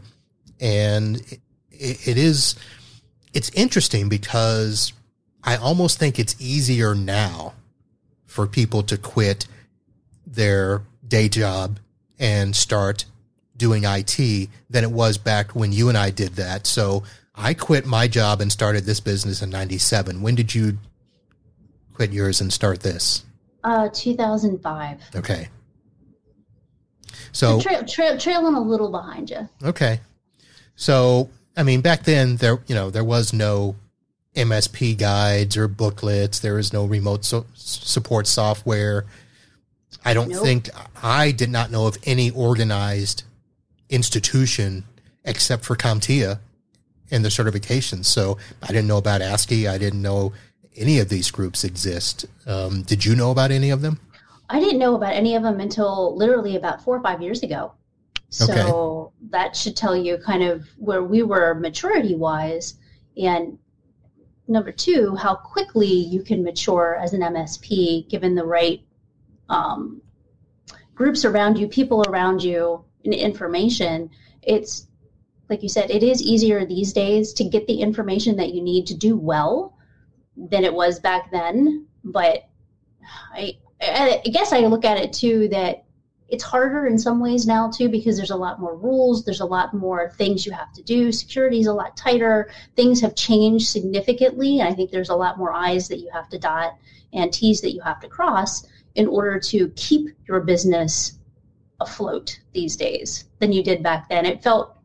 And 0.59 1.17
it, 1.71 2.07
it 2.07 2.17
is, 2.19 2.55
it's 3.33 3.49
interesting 3.55 4.07
because 4.07 4.93
I 5.43 5.55
almost 5.57 5.97
think 5.97 6.19
it's 6.19 6.35
easier 6.39 6.93
now 6.93 7.53
for 8.27 8.45
people 8.45 8.83
to 8.83 8.97
quit 8.99 9.47
their 10.27 10.83
day 11.07 11.27
job 11.27 11.79
and 12.19 12.55
start 12.55 13.05
doing 13.55 13.83
IT 13.83 14.49
than 14.69 14.83
it 14.83 14.91
was 14.91 15.17
back 15.17 15.55
when 15.55 15.71
you 15.71 15.89
and 15.89 15.97
I 15.97 16.11
did 16.11 16.35
that. 16.35 16.67
So 16.67 17.01
I 17.33 17.55
quit 17.55 17.87
my 17.87 18.07
job 18.07 18.41
and 18.41 18.51
started 18.51 18.83
this 18.83 18.99
business 18.99 19.41
in 19.41 19.49
97. 19.49 20.21
When 20.21 20.35
did 20.35 20.53
you 20.53 20.77
quit 21.97 22.13
yours 22.13 22.39
and 22.41 22.53
start 22.53 22.81
this? 22.81 23.25
Uh, 23.63 23.89
2005. 23.91 25.01
Okay. 25.15 25.49
So, 27.31 27.59
so 27.59 27.59
tra- 27.59 27.87
tra- 27.87 28.19
trailing 28.19 28.53
a 28.53 28.61
little 28.61 28.91
behind 28.91 29.31
you. 29.31 29.49
Okay. 29.63 29.99
So, 30.75 31.31
I 31.57 31.63
mean, 31.63 31.81
back 31.81 32.03
then 32.03 32.35
there, 32.35 32.59
you 32.67 32.75
know, 32.75 32.91
there 32.91 33.03
was 33.03 33.33
no 33.33 33.75
MSP 34.35 34.95
guides 34.95 35.57
or 35.57 35.67
booklets. 35.67 36.37
There 36.39 36.53
was 36.53 36.71
no 36.71 36.85
remote 36.85 37.25
so- 37.25 37.47
support 37.55 38.27
software. 38.27 39.05
I 40.05 40.13
don't 40.13 40.29
nope. 40.29 40.43
think 40.43 40.69
I 41.01 41.31
did 41.31 41.49
not 41.49 41.71
know 41.71 41.87
of 41.87 41.97
any 42.03 42.29
organized 42.29 43.23
institution 43.89 44.83
except 45.25 45.65
for 45.65 45.75
CompTIA 45.75 46.39
and 47.09 47.25
the 47.25 47.29
certifications. 47.29 48.05
So 48.05 48.37
I 48.61 48.67
didn't 48.67 48.87
know 48.87 48.97
about 48.97 49.21
ASCII. 49.21 49.67
I 49.67 49.79
didn't 49.79 50.03
know 50.03 50.33
any 50.77 50.99
of 50.99 51.09
these 51.09 51.31
groups 51.31 51.63
exist. 51.63 52.25
Um, 52.45 52.83
did 52.83 53.03
you 53.03 53.15
know 53.15 53.31
about 53.31 53.51
any 53.51 53.69
of 53.69 53.81
them? 53.81 53.99
I 54.49 54.59
didn't 54.59 54.79
know 54.79 54.95
about 54.95 55.13
any 55.13 55.35
of 55.35 55.43
them 55.43 55.59
until 55.59 56.15
literally 56.15 56.55
about 56.55 56.81
four 56.83 56.95
or 56.95 57.01
five 57.01 57.21
years 57.21 57.43
ago. 57.43 57.73
So 58.29 59.11
okay. 59.11 59.29
that 59.31 59.55
should 59.55 59.75
tell 59.75 59.95
you 59.95 60.17
kind 60.17 60.43
of 60.43 60.67
where 60.77 61.03
we 61.03 61.23
were 61.23 61.53
maturity 61.53 62.15
wise. 62.15 62.75
And 63.21 63.57
number 64.47 64.71
two, 64.71 65.15
how 65.15 65.35
quickly 65.35 65.87
you 65.87 66.21
can 66.23 66.43
mature 66.43 66.95
as 66.95 67.13
an 67.13 67.21
MSP 67.21 68.09
given 68.09 68.35
the 68.35 68.45
right 68.45 68.81
um, 69.49 70.01
groups 70.93 71.25
around 71.25 71.57
you, 71.57 71.67
people 71.67 72.03
around 72.09 72.43
you, 72.43 72.83
and 73.05 73.13
information, 73.13 74.09
it's 74.41 74.87
like 75.49 75.63
you 75.63 75.69
said, 75.69 75.89
it 75.89 76.03
is 76.03 76.21
easier 76.21 76.65
these 76.65 76.91
days 76.91 77.33
to 77.33 77.45
get 77.45 77.67
the 77.67 77.81
information 77.81 78.35
that 78.37 78.53
you 78.53 78.61
need 78.61 78.87
to 78.87 78.93
do 78.93 79.15
well 79.15 79.76
than 80.37 80.63
it 80.63 80.73
was 80.73 80.99
back 80.99 81.31
then. 81.31 81.87
But 82.03 82.47
I, 83.33 83.57
I 83.81 84.21
guess 84.31 84.53
I 84.53 84.59
look 84.59 84.85
at 84.85 84.97
it 84.97 85.13
too 85.13 85.47
that 85.49 85.83
it's 86.29 86.43
harder 86.43 86.87
in 86.87 86.99
some 86.99 87.19
ways 87.19 87.47
now 87.47 87.69
too 87.69 87.89
because 87.89 88.17
there's 88.17 88.31
a 88.31 88.35
lot 88.35 88.59
more 88.59 88.75
rules 88.75 89.23
there's 89.23 89.39
a 89.39 89.45
lot 89.45 89.73
more 89.73 90.11
things 90.17 90.45
you 90.45 90.51
have 90.51 90.73
to 90.73 90.83
do 90.83 91.09
security 91.09 91.61
is 91.61 91.67
a 91.67 91.73
lot 91.73 91.95
tighter 91.95 92.51
things 92.75 92.99
have 92.99 93.15
changed 93.15 93.69
significantly 93.69 94.61
i 94.61 94.73
think 94.73 94.91
there's 94.91 95.07
a 95.07 95.15
lot 95.15 95.37
more 95.37 95.53
i's 95.53 95.87
that 95.87 95.99
you 95.99 96.09
have 96.11 96.27
to 96.27 96.37
dot 96.37 96.77
and 97.13 97.31
t's 97.31 97.61
that 97.61 97.71
you 97.71 97.79
have 97.79 98.01
to 98.01 98.09
cross 98.09 98.67
in 98.97 99.07
order 99.07 99.39
to 99.39 99.69
keep 99.77 100.09
your 100.27 100.41
business 100.41 101.17
afloat 101.79 102.39
these 102.53 102.75
days 102.75 103.25
than 103.39 103.51
you 103.51 103.63
did 103.63 103.83
back 103.83 104.09
then. 104.09 104.25
It 104.25 104.43
felt, 104.43 104.75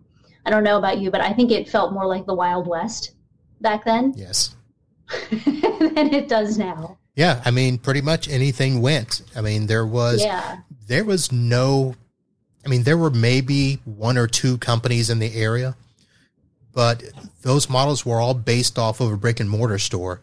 I 0.44 0.50
don't 0.50 0.64
know 0.64 0.78
about 0.78 0.98
you, 0.98 1.10
but 1.10 1.22
I 1.22 1.32
think 1.32 1.50
it 1.50 1.68
felt 1.68 1.92
more 1.92 2.06
like 2.06 2.26
the 2.26 2.34
Wild 2.34 2.66
West 2.66 3.12
back 3.60 3.84
then. 3.84 4.12
Yes. 4.14 4.54
than 5.30 6.14
it 6.14 6.28
does 6.28 6.58
now. 6.58 6.98
Yeah, 7.14 7.42
I 7.44 7.50
mean, 7.50 7.78
pretty 7.78 8.00
much 8.00 8.28
anything 8.28 8.80
went. 8.80 9.22
I 9.36 9.40
mean, 9.42 9.66
there 9.66 9.86
was 9.86 10.22
yeah. 10.22 10.58
there 10.86 11.04
was 11.04 11.30
no 11.30 11.94
I 12.64 12.68
mean, 12.68 12.84
there 12.84 12.96
were 12.96 13.10
maybe 13.10 13.80
one 13.84 14.16
or 14.16 14.26
two 14.26 14.58
companies 14.58 15.10
in 15.10 15.18
the 15.18 15.34
area, 15.34 15.76
but 16.72 17.02
those 17.42 17.68
models 17.68 18.06
were 18.06 18.20
all 18.20 18.34
based 18.34 18.78
off 18.78 19.00
of 19.00 19.12
a 19.12 19.16
brick 19.16 19.40
and 19.40 19.50
mortar 19.50 19.78
store 19.78 20.20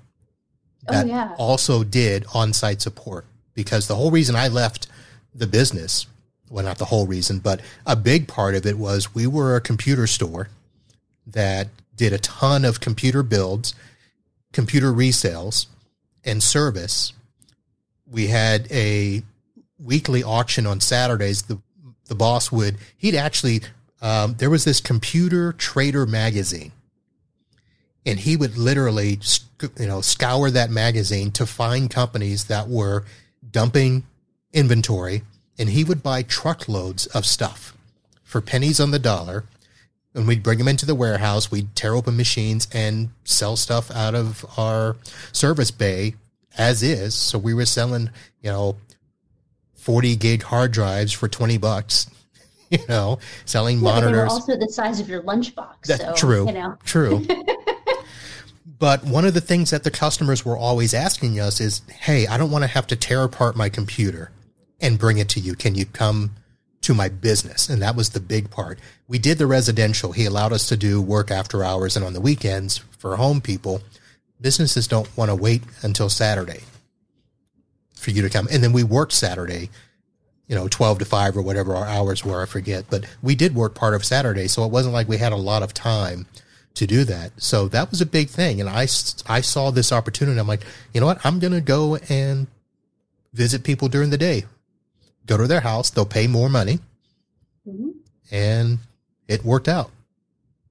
oh, 0.88 0.92
that 0.92 1.06
oh, 1.06 1.10
yeah. 1.10 1.36
also 1.38 1.84
did 1.84 2.26
on-site 2.34 2.82
support 2.82 3.26
because 3.54 3.88
the 3.88 3.96
whole 3.96 4.10
reason 4.10 4.36
I 4.36 4.48
left 4.48 4.88
the 5.36 5.48
business, 5.48 6.08
well, 6.50 6.64
not 6.64 6.78
the 6.78 6.86
whole 6.86 7.06
reason, 7.06 7.40
but 7.40 7.60
a 7.86 7.96
big 7.96 8.28
part 8.28 8.56
of 8.56 8.66
it 8.66 8.78
was 8.78 9.14
we 9.14 9.28
were 9.28 9.56
a 9.56 9.62
computer 9.62 10.08
store 10.08 10.50
that 11.28 11.68
did 11.96 12.14
a 12.14 12.20
ton 12.20 12.64
of 12.64 12.80
computer 12.80 13.22
builds, 13.22 13.76
computer 14.54 14.92
resales, 14.92 15.68
and 16.24 16.44
service. 16.44 17.14
We 18.10 18.28
had 18.28 18.72
a 18.72 19.24
weekly 19.80 20.24
auction 20.24 20.66
on 20.66 20.82
Saturdays. 20.82 21.44
The 21.44 21.60
the 22.08 22.16
boss 22.16 22.52
would 22.52 22.78
he'd 22.98 23.16
actually 23.16 23.62
um, 24.02 24.36
there 24.38 24.50
was 24.50 24.66
this 24.66 24.82
computer 24.82 25.54
trader 25.54 26.06
magazine, 26.06 26.72
and 28.06 28.20
he 28.20 28.36
would 28.36 28.58
literally 28.58 29.20
you 29.78 29.88
know 29.88 30.02
scour 30.02 30.50
that 30.52 30.70
magazine 30.70 31.32
to 31.32 31.46
find 31.46 31.90
companies 31.90 32.46
that 32.46 32.68
were 32.68 33.06
dumping 33.52 34.04
inventory 34.54 35.24
and 35.60 35.70
he 35.70 35.84
would 35.84 36.02
buy 36.02 36.24
truckloads 36.24 37.06
of 37.08 37.26
stuff 37.26 37.76
for 38.24 38.40
pennies 38.40 38.80
on 38.80 38.92
the 38.92 38.98
dollar. 38.98 39.44
And 40.16 40.28
we'd 40.28 40.42
bring 40.42 40.58
them 40.58 40.68
into 40.68 40.86
the 40.86 40.96
warehouse. 40.96 41.52
We'd 41.52 41.76
tear 41.76 41.94
open 41.94 42.18
machines 42.18 42.68
and 42.74 43.10
sell 43.24 43.56
stuff 43.56 43.92
out 43.92 44.16
of 44.16 44.46
our 44.58 44.96
service 45.32 45.72
bay 45.72 46.16
as 46.58 46.82
is. 46.82 47.14
So 47.14 47.38
we 47.38 47.54
were 47.54 47.66
selling, 47.66 48.10
you 48.42 48.52
know, 48.52 48.78
40 49.76 50.16
gig 50.16 50.44
hard 50.44 50.72
drives 50.72 51.14
for 51.14 51.28
20 51.28 51.58
bucks, 51.58 52.10
you 52.72 52.80
know, 52.90 53.20
selling 53.46 53.78
yeah, 53.78 53.84
monitors. 53.84 54.12
They 54.12 54.18
were 54.18 54.26
also 54.26 54.58
the 54.58 54.70
size 54.70 55.00
of 55.00 55.08
your 55.08 55.22
lunchbox. 55.24 55.86
That's 55.86 56.04
so, 56.04 56.14
true. 56.16 56.48
You 56.48 56.54
know. 56.54 56.78
True. 56.84 57.26
But 58.80 59.04
one 59.04 59.26
of 59.26 59.34
the 59.34 59.42
things 59.42 59.72
that 59.72 59.84
the 59.84 59.92
customers 59.92 60.46
were 60.46 60.58
always 60.58 60.94
asking 60.94 61.40
us 61.40 61.60
is, 61.60 61.82
Hey, 61.90 62.26
I 62.26 62.38
don't 62.38 62.50
want 62.50 62.64
to 62.64 62.70
have 62.70 62.88
to 62.88 62.96
tear 62.96 63.24
apart 63.24 63.58
my 63.58 63.68
computer 63.68 64.32
and 64.80 64.98
bring 64.98 65.18
it 65.18 65.28
to 65.30 65.42
you. 65.42 65.54
Can 65.54 65.76
you 65.76 65.86
come 65.86 66.32
to 66.82 66.94
my 66.94 67.10
business? 67.10 67.70
And 67.70 67.82
that 67.82 67.96
was 67.96 68.10
the 68.10 68.20
big 68.20 68.50
part. 68.50 68.80
We 69.08 69.20
did 69.20 69.38
the 69.38 69.48
residential. 69.48 70.12
He 70.12 70.26
allowed 70.26 70.54
us 70.54 70.68
to 70.70 70.78
do 70.78 71.02
work 71.02 71.32
after 71.32 71.64
hours 71.64 71.96
and 71.96 72.06
on 72.06 72.14
the 72.14 72.22
weekends 72.22 72.80
for 72.98 73.16
home 73.16 73.42
people. 73.42 73.82
Businesses 74.42 74.88
don't 74.88 75.16
want 75.18 75.30
to 75.30 75.36
wait 75.36 75.64
until 75.82 76.10
Saturday 76.10 76.62
for 77.94 78.12
you 78.12 78.22
to 78.22 78.30
come. 78.30 78.48
And 78.52 78.64
then 78.64 78.72
we 78.72 78.84
worked 78.84 79.12
Saturday, 79.12 79.70
you 80.48 80.56
know, 80.56 80.68
12 80.68 81.00
to 81.00 81.06
5 81.06 81.38
or 81.38 81.42
whatever 81.42 81.76
our 81.76 81.86
hours 81.86 82.24
were. 82.24 82.42
I 82.42 82.46
forget, 82.46 82.86
but 82.90 83.06
we 83.22 83.36
did 83.36 83.54
work 83.54 83.76
part 83.76 83.94
of 83.94 84.06
Saturday. 84.06 84.48
So 84.48 84.64
it 84.64 84.72
wasn't 84.72 84.94
like 84.94 85.10
we 85.10 85.18
had 85.18 85.34
a 85.34 85.38
lot 85.38 85.64
of 85.64 85.74
time 85.74 86.26
to 86.76 86.88
do 86.88 87.04
that. 87.04 87.42
So 87.42 87.68
that 87.68 87.92
was 87.92 88.00
a 88.00 88.06
big 88.06 88.30
thing. 88.30 88.62
And 88.62 88.70
I, 88.70 88.84
I 89.28 89.42
saw 89.42 89.72
this 89.72 89.92
opportunity. 89.92 90.40
I'm 90.40 90.48
like, 90.48 90.64
you 90.94 91.02
know 91.02 91.08
what? 91.08 91.26
I'm 91.26 91.40
going 91.40 91.54
to 91.54 91.62
go 91.62 91.98
and 92.10 92.48
visit 93.34 93.64
people 93.64 93.90
during 93.90 94.10
the 94.10 94.18
day, 94.18 94.46
go 95.30 95.38
to 95.38 95.48
their 95.48 95.62
house. 95.62 95.90
They'll 95.92 96.06
pay 96.06 96.28
more 96.28 96.50
money. 96.50 96.80
Mm-hmm. 97.68 97.90
And 98.32 98.80
it 99.28 99.46
worked 99.46 99.68
out. 99.68 99.92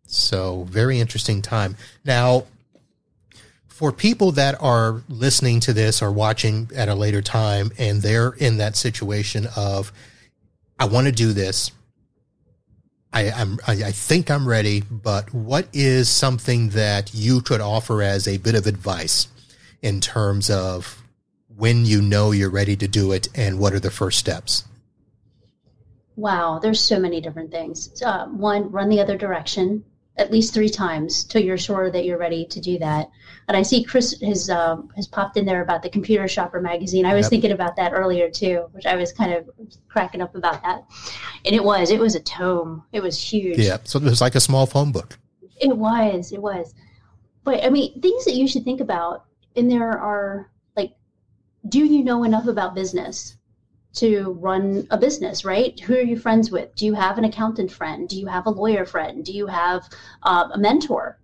So 0.07 0.65
very 0.65 1.01
interesting 1.01 1.43
time. 1.43 1.77
Now, 2.05 2.45
for 3.69 3.93
people 3.93 4.33
that 4.33 4.61
are 4.61 5.03
listening 5.09 5.61
to 5.61 5.73
this 5.73 6.03
or 6.03 6.11
watching 6.11 6.71
at 6.75 6.89
a 6.89 6.95
later 6.95 7.23
time 7.23 7.71
and 7.79 8.03
they're 8.03 8.33
in 8.33 8.57
that 8.57 8.75
situation 8.75 9.47
of, 9.57 9.93
I 10.79 10.87
want 10.87 11.07
to 11.07 11.13
do 11.13 11.33
this. 11.33 11.71
I, 13.13 13.31
I'm, 13.31 13.59
I 13.67 13.93
think 13.93 14.31
I'm 14.31 14.47
ready, 14.47 14.83
but 14.83 15.33
what 15.33 15.67
is 15.73 16.09
something 16.09 16.71
that 16.71 17.15
you 17.15 17.41
could 17.41 17.61
offer 17.61 18.03
as 18.03 18.29
a 18.29 18.37
bit 18.37 18.55
of 18.55 18.67
advice 18.67 19.29
in 19.81 20.01
terms 20.01 20.51
of 20.51 20.98
when 21.59 21.85
you 21.85 22.01
know 22.01 22.31
you're 22.31 22.51
ready 22.51 22.77
to 22.77 22.87
do 22.87 23.11
it 23.11 23.29
and 23.35 23.59
what 23.59 23.73
are 23.73 23.81
the 23.81 23.91
first 23.91 24.19
steps? 24.19 24.65
Wow, 26.15 26.61
there's 26.61 26.81
so 26.81 26.99
many 26.99 27.21
different 27.21 27.51
things. 27.51 28.01
Uh, 28.01 28.27
one, 28.27 28.71
run 28.71 28.89
the 28.89 29.01
other 29.01 29.19
direction 29.19 29.85
at 30.17 30.33
least 30.33 30.53
three 30.53 30.69
times 30.69 31.25
till 31.25 31.43
you're 31.43 31.59
sure 31.59 31.91
that 31.91 32.05
you're 32.05 32.19
ready 32.19 32.45
to 32.47 32.61
do 32.61 32.79
that. 32.79 33.09
And 33.47 33.57
I 33.57 33.63
see 33.63 33.83
Chris 33.83 34.21
has 34.21 34.51
uh, 34.51 34.77
has 34.97 35.07
popped 35.07 35.37
in 35.37 35.47
there 35.47 35.63
about 35.63 35.83
the 35.83 35.89
Computer 35.89 36.29
Shopper 36.29 36.61
magazine. 36.61 37.07
I 37.07 37.15
was 37.15 37.25
yep. 37.25 37.31
thinking 37.31 37.53
about 37.53 37.77
that 37.77 37.93
earlier 37.93 38.31
too, 38.31 38.69
which 38.73 38.87
I 38.87 38.97
was 38.97 39.13
kind 39.13 39.33
of 39.33 39.49
cracking 39.89 40.21
up 40.21 40.35
about 40.35 40.63
that. 40.63 40.85
And 41.45 41.55
it 41.55 41.63
was 41.63 41.91
it 41.91 42.01
was 42.01 42.15
a 42.15 42.21
tome. 42.21 42.85
It 42.93 43.03
was 43.03 43.21
huge. 43.21 43.59
Yeah, 43.59 43.79
so 43.85 43.99
it 43.99 44.05
was 44.05 44.21
like 44.21 44.35
a 44.35 44.41
small 44.41 44.67
phone 44.67 44.93
book. 44.93 45.19
It 45.61 45.77
was. 45.77 46.33
It 46.33 46.43
was. 46.43 46.75
But 47.45 47.65
I 47.65 47.71
mean, 47.71 48.01
things 48.01 48.25
that 48.27 48.35
you 48.35 48.47
should 48.47 48.65
think 48.65 48.81
about. 48.81 49.25
And 49.57 49.71
there 49.71 49.99
are 49.99 50.51
do 51.69 51.85
you 51.85 52.05
know 52.05 52.25
enough 52.25 52.47
about 52.47 52.75
business? 52.75 53.39
to 53.95 54.37
run 54.41 54.87
a 54.91 54.99
business, 54.99 55.45
right? 55.45 55.79
Who 55.81 55.95
are 55.95 56.03
you 56.03 56.17
friends 56.17 56.51
with? 56.51 56.75
Do 56.77 56.87
you 56.87 56.95
have 56.95 57.19
an 57.19 57.25
accountant 57.25 57.73
friend? 57.73 58.09
Do 58.09 58.19
you 58.19 58.27
have 58.27 58.47
a 58.47 58.51
lawyer 58.51 58.85
friend? 58.85 59.25
Do 59.25 59.33
you 59.33 59.47
have 59.47 59.89
uh, 60.23 60.49
a 60.53 60.59
mentor, 60.59 61.19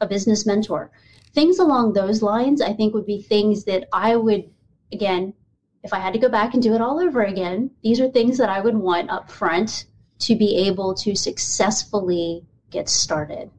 a 0.00 0.06
business 0.06 0.44
mentor? 0.44 0.90
Things 1.32 1.58
along 1.58 1.92
those 1.92 2.22
lines, 2.22 2.60
I 2.60 2.72
think, 2.72 2.94
would 2.94 3.06
be 3.06 3.22
things 3.22 3.64
that 3.64 3.88
I 3.92 4.16
would, 4.16 4.50
again, 4.92 5.34
if 5.82 5.92
I 5.92 5.98
had 5.98 6.12
to 6.12 6.18
go 6.18 6.28
back 6.28 6.54
and 6.54 6.62
do 6.62 6.74
it 6.74 6.80
all 6.80 7.00
over 7.00 7.22
again, 7.22 7.70
these 7.82 8.00
are 8.00 8.08
things 8.08 8.38
that 8.38 8.48
I 8.48 8.60
would 8.60 8.76
want 8.76 9.10
up 9.10 9.30
front 9.30 9.86
to 10.20 10.36
be 10.36 10.56
able 10.66 10.94
to 10.94 11.14
successfully 11.14 12.44
get 12.70 12.88
started. 12.88 13.50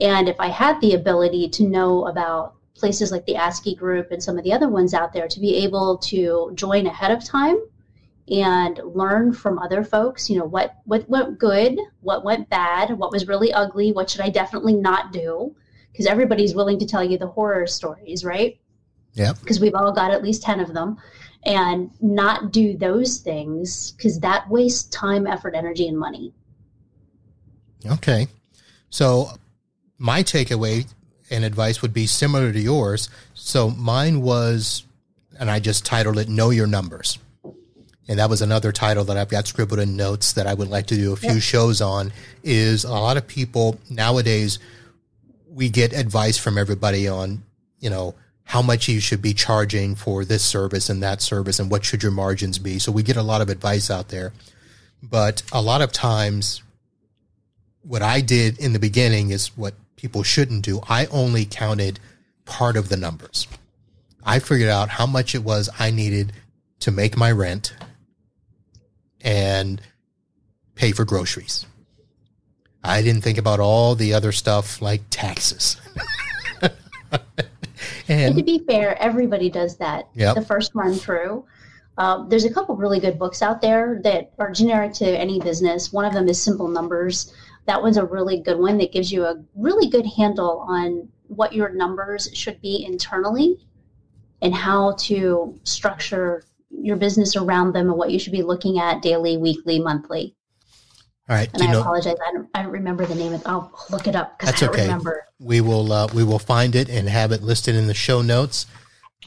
And 0.00 0.28
if 0.28 0.36
I 0.38 0.48
had 0.48 0.80
the 0.80 0.94
ability 0.94 1.48
to 1.50 1.64
know 1.68 2.06
about 2.06 2.55
places 2.76 3.10
like 3.10 3.24
the 3.26 3.36
ASCII 3.36 3.74
group 3.74 4.10
and 4.10 4.22
some 4.22 4.38
of 4.38 4.44
the 4.44 4.52
other 4.52 4.68
ones 4.68 4.94
out 4.94 5.12
there 5.12 5.28
to 5.28 5.40
be 5.40 5.56
able 5.56 5.98
to 5.98 6.52
join 6.54 6.86
ahead 6.86 7.10
of 7.10 7.24
time 7.24 7.56
and 8.28 8.80
learn 8.84 9.32
from 9.32 9.58
other 9.58 9.84
folks 9.84 10.28
you 10.28 10.36
know 10.36 10.44
what 10.44 10.76
what 10.84 11.08
went 11.08 11.38
good 11.38 11.78
what 12.00 12.24
went 12.24 12.48
bad 12.50 12.90
what 12.98 13.12
was 13.12 13.28
really 13.28 13.52
ugly 13.52 13.92
what 13.92 14.10
should 14.10 14.20
i 14.20 14.28
definitely 14.28 14.74
not 14.74 15.12
do? 15.12 15.54
Because 15.92 16.06
everybody's 16.06 16.54
willing 16.54 16.78
to 16.80 16.86
tell 16.86 17.04
you 17.04 17.18
the 17.18 17.28
horror 17.28 17.66
stories 17.66 18.24
right? 18.24 18.58
Yeah 19.14 19.32
because 19.40 19.60
we've 19.60 19.74
all 19.74 19.92
got 19.92 20.10
at 20.10 20.22
least 20.22 20.42
10 20.42 20.60
of 20.60 20.74
them. 20.74 20.96
And 21.44 21.92
not 22.00 22.50
do 22.50 22.76
those 22.76 23.18
things 23.18 23.92
because 23.92 24.18
that 24.18 24.50
wastes 24.50 24.82
time 24.90 25.28
effort 25.28 25.54
energy 25.54 25.86
and 25.86 25.96
money. 25.96 26.34
Okay. 27.88 28.26
So 28.90 29.30
my 29.96 30.24
takeaway 30.24 30.92
and 31.30 31.44
advice 31.44 31.82
would 31.82 31.92
be 31.92 32.06
similar 32.06 32.52
to 32.52 32.60
yours. 32.60 33.08
So 33.34 33.70
mine 33.70 34.22
was, 34.22 34.84
and 35.38 35.50
I 35.50 35.60
just 35.60 35.84
titled 35.84 36.18
it 36.18 36.28
"Know 36.28 36.50
Your 36.50 36.66
Numbers," 36.66 37.18
and 38.08 38.18
that 38.18 38.30
was 38.30 38.42
another 38.42 38.72
title 38.72 39.04
that 39.04 39.16
I've 39.16 39.28
got 39.28 39.46
scribbled 39.46 39.80
in 39.80 39.96
notes 39.96 40.32
that 40.34 40.46
I 40.46 40.54
would 40.54 40.68
like 40.68 40.86
to 40.86 40.96
do 40.96 41.12
a 41.12 41.16
few 41.16 41.40
shows 41.40 41.80
on. 41.80 42.12
Is 42.42 42.84
a 42.84 42.90
lot 42.90 43.16
of 43.16 43.26
people 43.26 43.78
nowadays 43.90 44.58
we 45.56 45.70
get 45.70 45.94
advice 45.94 46.36
from 46.36 46.58
everybody 46.58 47.08
on, 47.08 47.42
you 47.80 47.88
know, 47.88 48.14
how 48.44 48.60
much 48.60 48.88
you 48.88 49.00
should 49.00 49.22
be 49.22 49.32
charging 49.32 49.94
for 49.94 50.22
this 50.22 50.44
service 50.44 50.90
and 50.90 51.02
that 51.02 51.22
service 51.22 51.58
and 51.58 51.70
what 51.70 51.82
should 51.82 52.02
your 52.02 52.12
margins 52.12 52.58
be. 52.58 52.78
So 52.78 52.92
we 52.92 53.02
get 53.02 53.16
a 53.16 53.22
lot 53.22 53.40
of 53.40 53.48
advice 53.48 53.90
out 53.90 54.08
there. 54.08 54.34
But 55.02 55.42
a 55.52 55.62
lot 55.62 55.80
of 55.80 55.92
times 55.92 56.62
what 57.82 58.02
I 58.02 58.20
did 58.20 58.58
in 58.58 58.74
the 58.74 58.78
beginning 58.78 59.30
is 59.30 59.48
what 59.56 59.74
people 60.06 60.22
shouldn't 60.22 60.64
do. 60.64 60.80
I 60.88 61.06
only 61.06 61.44
counted 61.44 61.98
part 62.44 62.76
of 62.76 62.88
the 62.88 62.96
numbers. 62.96 63.48
I 64.24 64.38
figured 64.38 64.68
out 64.68 64.88
how 64.88 65.04
much 65.04 65.34
it 65.34 65.42
was 65.42 65.68
I 65.80 65.90
needed 65.90 66.32
to 66.78 66.92
make 66.92 67.16
my 67.16 67.32
rent 67.32 67.74
and 69.20 69.82
pay 70.76 70.92
for 70.92 71.04
groceries. 71.04 71.66
I 72.84 73.02
didn't 73.02 73.22
think 73.22 73.36
about 73.36 73.58
all 73.58 73.96
the 73.96 74.14
other 74.14 74.30
stuff 74.30 74.80
like 74.80 75.02
taxes. 75.10 75.76
and, 76.62 76.72
and, 78.08 78.36
to 78.36 78.44
be 78.44 78.60
fair, 78.60 78.96
everybody 79.02 79.50
does 79.50 79.78
that. 79.78 80.06
Yep. 80.14 80.36
The 80.36 80.42
first 80.42 80.72
run 80.76 80.94
through. 80.94 81.44
Uh, 81.98 82.28
there's 82.28 82.44
a 82.44 82.54
couple 82.54 82.76
really 82.76 83.00
good 83.00 83.18
books 83.18 83.42
out 83.42 83.60
there 83.60 84.00
that 84.04 84.30
are 84.38 84.52
generic 84.52 84.92
to 84.92 85.04
any 85.04 85.40
business. 85.40 85.92
One 85.92 86.04
of 86.04 86.12
them 86.12 86.28
is 86.28 86.40
Simple 86.40 86.68
Numbers 86.68 87.34
that 87.66 87.82
one's 87.82 87.96
a 87.96 88.04
really 88.04 88.40
good 88.40 88.58
one 88.58 88.78
that 88.78 88.92
gives 88.92 89.12
you 89.12 89.24
a 89.24 89.42
really 89.54 89.88
good 89.88 90.06
handle 90.06 90.64
on 90.68 91.08
what 91.28 91.52
your 91.52 91.70
numbers 91.70 92.30
should 92.32 92.60
be 92.60 92.84
internally 92.84 93.66
and 94.40 94.54
how 94.54 94.92
to 94.92 95.58
structure 95.64 96.44
your 96.70 96.96
business 96.96 97.36
around 97.36 97.72
them 97.72 97.88
and 97.88 97.98
what 97.98 98.10
you 98.10 98.18
should 98.18 98.32
be 98.32 98.42
looking 98.42 98.78
at 98.78 99.02
daily, 99.02 99.36
weekly, 99.36 99.80
monthly. 99.80 100.34
All 101.28 101.34
right. 101.34 101.50
And 101.54 101.62
I 101.62 101.72
know, 101.72 101.80
apologize. 101.80 102.14
I 102.24 102.32
don't, 102.32 102.48
I 102.54 102.62
don't 102.62 102.70
remember 102.70 103.04
the 103.04 103.16
name 103.16 103.32
of 103.32 103.40
it. 103.40 103.48
I'll 103.48 103.72
look 103.90 104.06
it 104.06 104.14
up 104.14 104.38
because 104.38 104.54
I 104.54 104.58
don't 104.58 104.74
okay. 104.74 104.82
remember. 104.82 105.26
We 105.40 105.60
will, 105.60 105.92
uh, 105.92 106.08
we 106.14 106.22
will 106.22 106.38
find 106.38 106.76
it 106.76 106.88
and 106.88 107.08
have 107.08 107.32
it 107.32 107.42
listed 107.42 107.74
in 107.74 107.88
the 107.88 107.94
show 107.94 108.22
notes. 108.22 108.66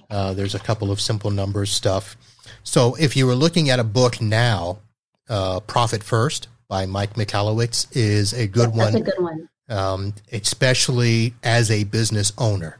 Uh, 0.09 0.33
there's 0.33 0.55
a 0.55 0.59
couple 0.59 0.91
of 0.91 1.01
simple 1.01 1.29
numbers 1.29 1.71
stuff. 1.71 2.15
So 2.63 2.95
if 2.95 3.17
you 3.17 3.27
were 3.27 3.35
looking 3.35 3.69
at 3.69 3.79
a 3.79 3.83
book 3.83 4.21
now, 4.21 4.79
uh, 5.27 5.59
Profit 5.61 6.03
First 6.03 6.47
by 6.69 6.85
Mike 6.85 7.15
Michalowicz 7.15 7.87
is 7.91 8.31
a 8.31 8.47
good 8.47 8.73
one. 8.73 8.95
A 8.95 9.01
good 9.01 9.13
one. 9.19 9.49
Um, 9.67 10.13
especially 10.31 11.33
as 11.43 11.69
a 11.69 11.83
business 11.83 12.31
owner, 12.37 12.79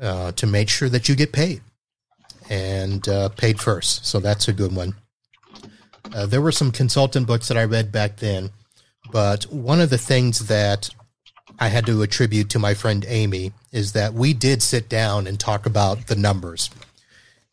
uh, 0.00 0.32
to 0.32 0.46
make 0.46 0.68
sure 0.68 0.88
that 0.88 1.08
you 1.08 1.14
get 1.14 1.32
paid 1.32 1.62
and 2.50 3.08
uh, 3.08 3.30
paid 3.30 3.60
first. 3.60 4.06
So 4.06 4.20
that's 4.20 4.46
a 4.48 4.52
good 4.52 4.74
one. 4.74 4.94
Uh, 6.14 6.26
there 6.26 6.42
were 6.42 6.52
some 6.52 6.70
consultant 6.70 7.26
books 7.26 7.48
that 7.48 7.56
I 7.56 7.64
read 7.64 7.90
back 7.90 8.18
then, 8.18 8.50
but 9.10 9.44
one 9.44 9.80
of 9.80 9.90
the 9.90 9.98
things 9.98 10.46
that 10.46 10.90
I 11.58 11.68
had 11.68 11.86
to 11.86 12.02
attribute 12.02 12.50
to 12.50 12.58
my 12.58 12.74
friend 12.74 13.04
Amy 13.08 13.52
is 13.72 13.92
that 13.92 14.14
we 14.14 14.34
did 14.34 14.62
sit 14.62 14.88
down 14.88 15.26
and 15.26 15.38
talk 15.38 15.66
about 15.66 16.06
the 16.08 16.16
numbers 16.16 16.70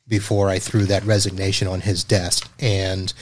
before 0.07 0.49
I 0.49 0.59
threw 0.59 0.85
that 0.85 1.05
resignation 1.05 1.67
on 1.67 1.81
his 1.81 2.03
desk. 2.03 2.49
And 2.59 3.13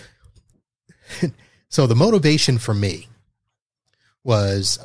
So 1.70 1.86
the 1.86 1.96
motivation 1.96 2.58
for 2.58 2.74
me 2.74 3.08
was 4.24 4.80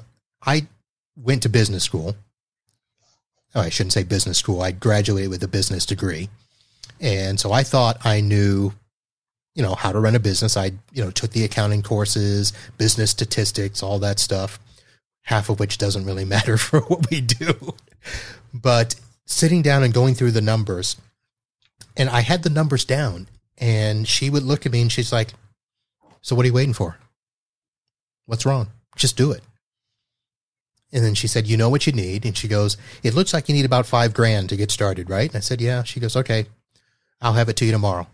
I 0.44 0.66
went 1.16 1.42
to 1.42 1.48
business 1.48 1.82
school. 1.82 2.16
Oh, 3.54 3.60
I 3.60 3.70
shouldn't 3.70 3.92
say 3.92 4.02
business 4.02 4.38
school. 4.38 4.60
I 4.60 4.72
graduated 4.72 5.30
with 5.30 5.42
a 5.42 5.48
business 5.48 5.86
degree. 5.86 6.28
And 7.00 7.40
so 7.40 7.52
I 7.52 7.62
thought 7.62 8.04
I 8.04 8.20
knew, 8.20 8.72
you 9.54 9.62
know, 9.62 9.74
how 9.74 9.92
to 9.92 10.00
run 10.00 10.14
a 10.14 10.20
business. 10.20 10.56
I, 10.56 10.72
you 10.92 11.02
know, 11.02 11.10
took 11.10 11.30
the 11.30 11.44
accounting 11.44 11.82
courses, 11.82 12.52
business 12.76 13.10
statistics, 13.10 13.82
all 13.82 13.98
that 14.00 14.18
stuff, 14.18 14.58
half 15.22 15.48
of 15.48 15.60
which 15.60 15.78
doesn't 15.78 16.04
really 16.04 16.24
matter 16.36 16.58
for 16.58 16.80
what 16.80 17.10
we 17.10 17.20
do. 17.20 17.74
But 18.52 18.96
sitting 19.24 19.62
down 19.62 19.82
and 19.82 19.94
going 19.94 20.14
through 20.14 20.32
the 20.32 20.42
numbers, 20.42 20.96
and 21.96 22.10
I 22.10 22.20
had 22.20 22.42
the 22.42 22.50
numbers 22.50 22.84
down, 22.84 23.28
and 23.56 24.06
she 24.06 24.28
would 24.28 24.42
look 24.42 24.66
at 24.66 24.72
me 24.72 24.82
and 24.82 24.92
she's 24.92 25.12
like, 25.12 25.32
so 26.24 26.34
what 26.34 26.44
are 26.44 26.48
you 26.48 26.54
waiting 26.54 26.72
for? 26.72 26.96
What's 28.24 28.46
wrong? 28.46 28.68
Just 28.96 29.14
do 29.14 29.30
it. 29.30 29.42
And 30.90 31.04
then 31.04 31.14
she 31.14 31.26
said, 31.26 31.46
You 31.46 31.58
know 31.58 31.68
what 31.68 31.86
you 31.86 31.92
need? 31.92 32.24
And 32.24 32.34
she 32.34 32.48
goes, 32.48 32.78
It 33.02 33.12
looks 33.12 33.34
like 33.34 33.46
you 33.46 33.54
need 33.54 33.66
about 33.66 33.84
five 33.84 34.14
grand 34.14 34.48
to 34.48 34.56
get 34.56 34.70
started, 34.70 35.10
right? 35.10 35.28
And 35.28 35.36
I 35.36 35.40
said, 35.40 35.60
Yeah. 35.60 35.82
She 35.82 36.00
goes, 36.00 36.16
Okay, 36.16 36.46
I'll 37.20 37.34
have 37.34 37.50
it 37.50 37.56
to 37.56 37.66
you 37.66 37.72
tomorrow. 37.72 38.06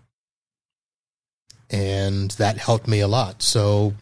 And 1.70 2.32
that 2.32 2.58
helped 2.58 2.88
me 2.88 2.98
a 2.98 3.06
lot. 3.06 3.42
So, 3.42 3.94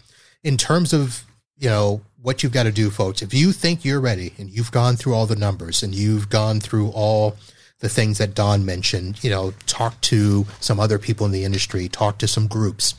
in 0.42 0.56
terms 0.56 0.94
of, 0.94 1.24
you 1.58 1.68
know, 1.68 2.00
what 2.22 2.42
you've 2.42 2.52
got 2.52 2.62
to 2.62 2.72
do, 2.72 2.88
folks, 2.88 3.20
if 3.20 3.34
you 3.34 3.52
think 3.52 3.84
you're 3.84 4.00
ready 4.00 4.32
and 4.38 4.48
you've 4.48 4.72
gone 4.72 4.96
through 4.96 5.12
all 5.12 5.26
the 5.26 5.36
numbers 5.36 5.82
and 5.82 5.94
you've 5.94 6.30
gone 6.30 6.60
through 6.60 6.88
all 6.92 7.36
the 7.80 7.90
things 7.90 8.16
that 8.16 8.34
Dawn 8.34 8.64
mentioned, 8.64 9.22
you 9.22 9.28
know, 9.28 9.52
talk 9.66 10.00
to 10.00 10.46
some 10.60 10.80
other 10.80 10.98
people 10.98 11.26
in 11.26 11.32
the 11.32 11.44
industry, 11.44 11.90
talk 11.90 12.16
to 12.18 12.26
some 12.26 12.46
groups, 12.46 12.94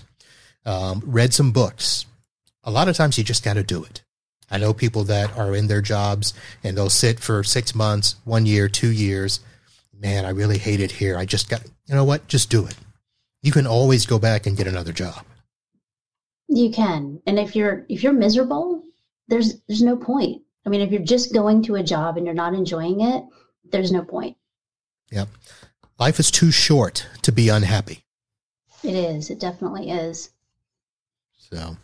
um, 0.65 1.01
read 1.05 1.33
some 1.33 1.51
books. 1.51 2.05
A 2.63 2.71
lot 2.71 2.87
of 2.87 2.95
times 2.95 3.17
you 3.17 3.23
just 3.23 3.43
got 3.43 3.53
to 3.53 3.63
do 3.63 3.83
it. 3.83 4.03
I 4.51 4.57
know 4.57 4.73
people 4.73 5.03
that 5.05 5.37
are 5.37 5.55
in 5.55 5.67
their 5.67 5.81
jobs 5.81 6.33
and 6.63 6.75
they'll 6.75 6.89
sit 6.89 7.19
for 7.19 7.43
six 7.43 7.75
months, 7.75 8.15
one 8.25 8.45
year, 8.45 8.67
two 8.67 8.91
years. 8.91 9.39
Man, 9.97 10.25
I 10.25 10.29
really 10.29 10.57
hate 10.57 10.79
it 10.79 10.91
here. 10.91 11.17
I 11.17 11.25
just 11.25 11.49
got, 11.49 11.63
you 11.85 11.95
know 11.95 12.03
what? 12.03 12.27
Just 12.27 12.49
do 12.49 12.65
it. 12.65 12.75
You 13.41 13.51
can 13.51 13.67
always 13.67 14.05
go 14.05 14.19
back 14.19 14.45
and 14.45 14.57
get 14.57 14.67
another 14.67 14.91
job. 14.91 15.23
You 16.47 16.71
can. 16.71 17.21
And 17.27 17.37
if 17.37 17.55
you're, 17.55 17.85
if 17.89 18.01
you're 18.01 18.13
miserable, 18.13 18.83
there's, 19.27 19.61
there's 19.67 19.83
no 19.83 19.95
point. 19.95 20.41
I 20.65 20.69
mean, 20.69 20.81
if 20.81 20.91
you're 20.91 21.01
just 21.01 21.33
going 21.33 21.63
to 21.63 21.75
a 21.75 21.83
job 21.83 22.17
and 22.17 22.25
you're 22.25 22.35
not 22.35 22.53
enjoying 22.53 23.01
it, 23.01 23.23
there's 23.71 23.91
no 23.91 24.03
point. 24.03 24.35
Yep. 25.11 25.29
Life 25.99 26.19
is 26.19 26.31
too 26.31 26.51
short 26.51 27.07
to 27.21 27.31
be 27.31 27.49
unhappy. 27.49 28.03
It 28.83 28.95
is. 28.95 29.29
It 29.29 29.39
definitely 29.39 29.91
is. 29.91 30.31
So, 31.51 31.77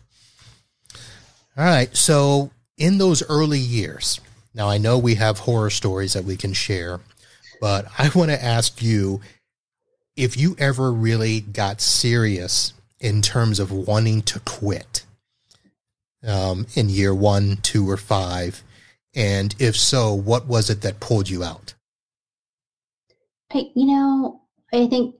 all 1.56 1.64
right. 1.64 1.94
So, 1.96 2.50
in 2.76 2.98
those 2.98 3.28
early 3.28 3.58
years, 3.58 4.20
now 4.54 4.68
I 4.68 4.78
know 4.78 4.98
we 4.98 5.14
have 5.16 5.40
horror 5.40 5.70
stories 5.70 6.12
that 6.12 6.24
we 6.24 6.36
can 6.36 6.52
share, 6.52 7.00
but 7.60 7.86
I 7.98 8.10
want 8.14 8.30
to 8.30 8.42
ask 8.42 8.82
you 8.82 9.20
if 10.16 10.36
you 10.36 10.56
ever 10.58 10.92
really 10.92 11.40
got 11.40 11.80
serious 11.80 12.72
in 13.00 13.22
terms 13.22 13.60
of 13.60 13.70
wanting 13.70 14.22
to 14.22 14.40
quit 14.40 15.04
um, 16.26 16.66
in 16.74 16.88
year 16.88 17.14
one, 17.14 17.58
two, 17.62 17.88
or 17.88 17.96
five? 17.96 18.62
And 19.14 19.54
if 19.58 19.76
so, 19.76 20.12
what 20.12 20.46
was 20.46 20.68
it 20.68 20.82
that 20.82 21.00
pulled 21.00 21.28
you 21.28 21.42
out? 21.42 21.74
I, 23.52 23.70
you 23.74 23.86
know, 23.86 24.42
I 24.72 24.86
think 24.88 25.14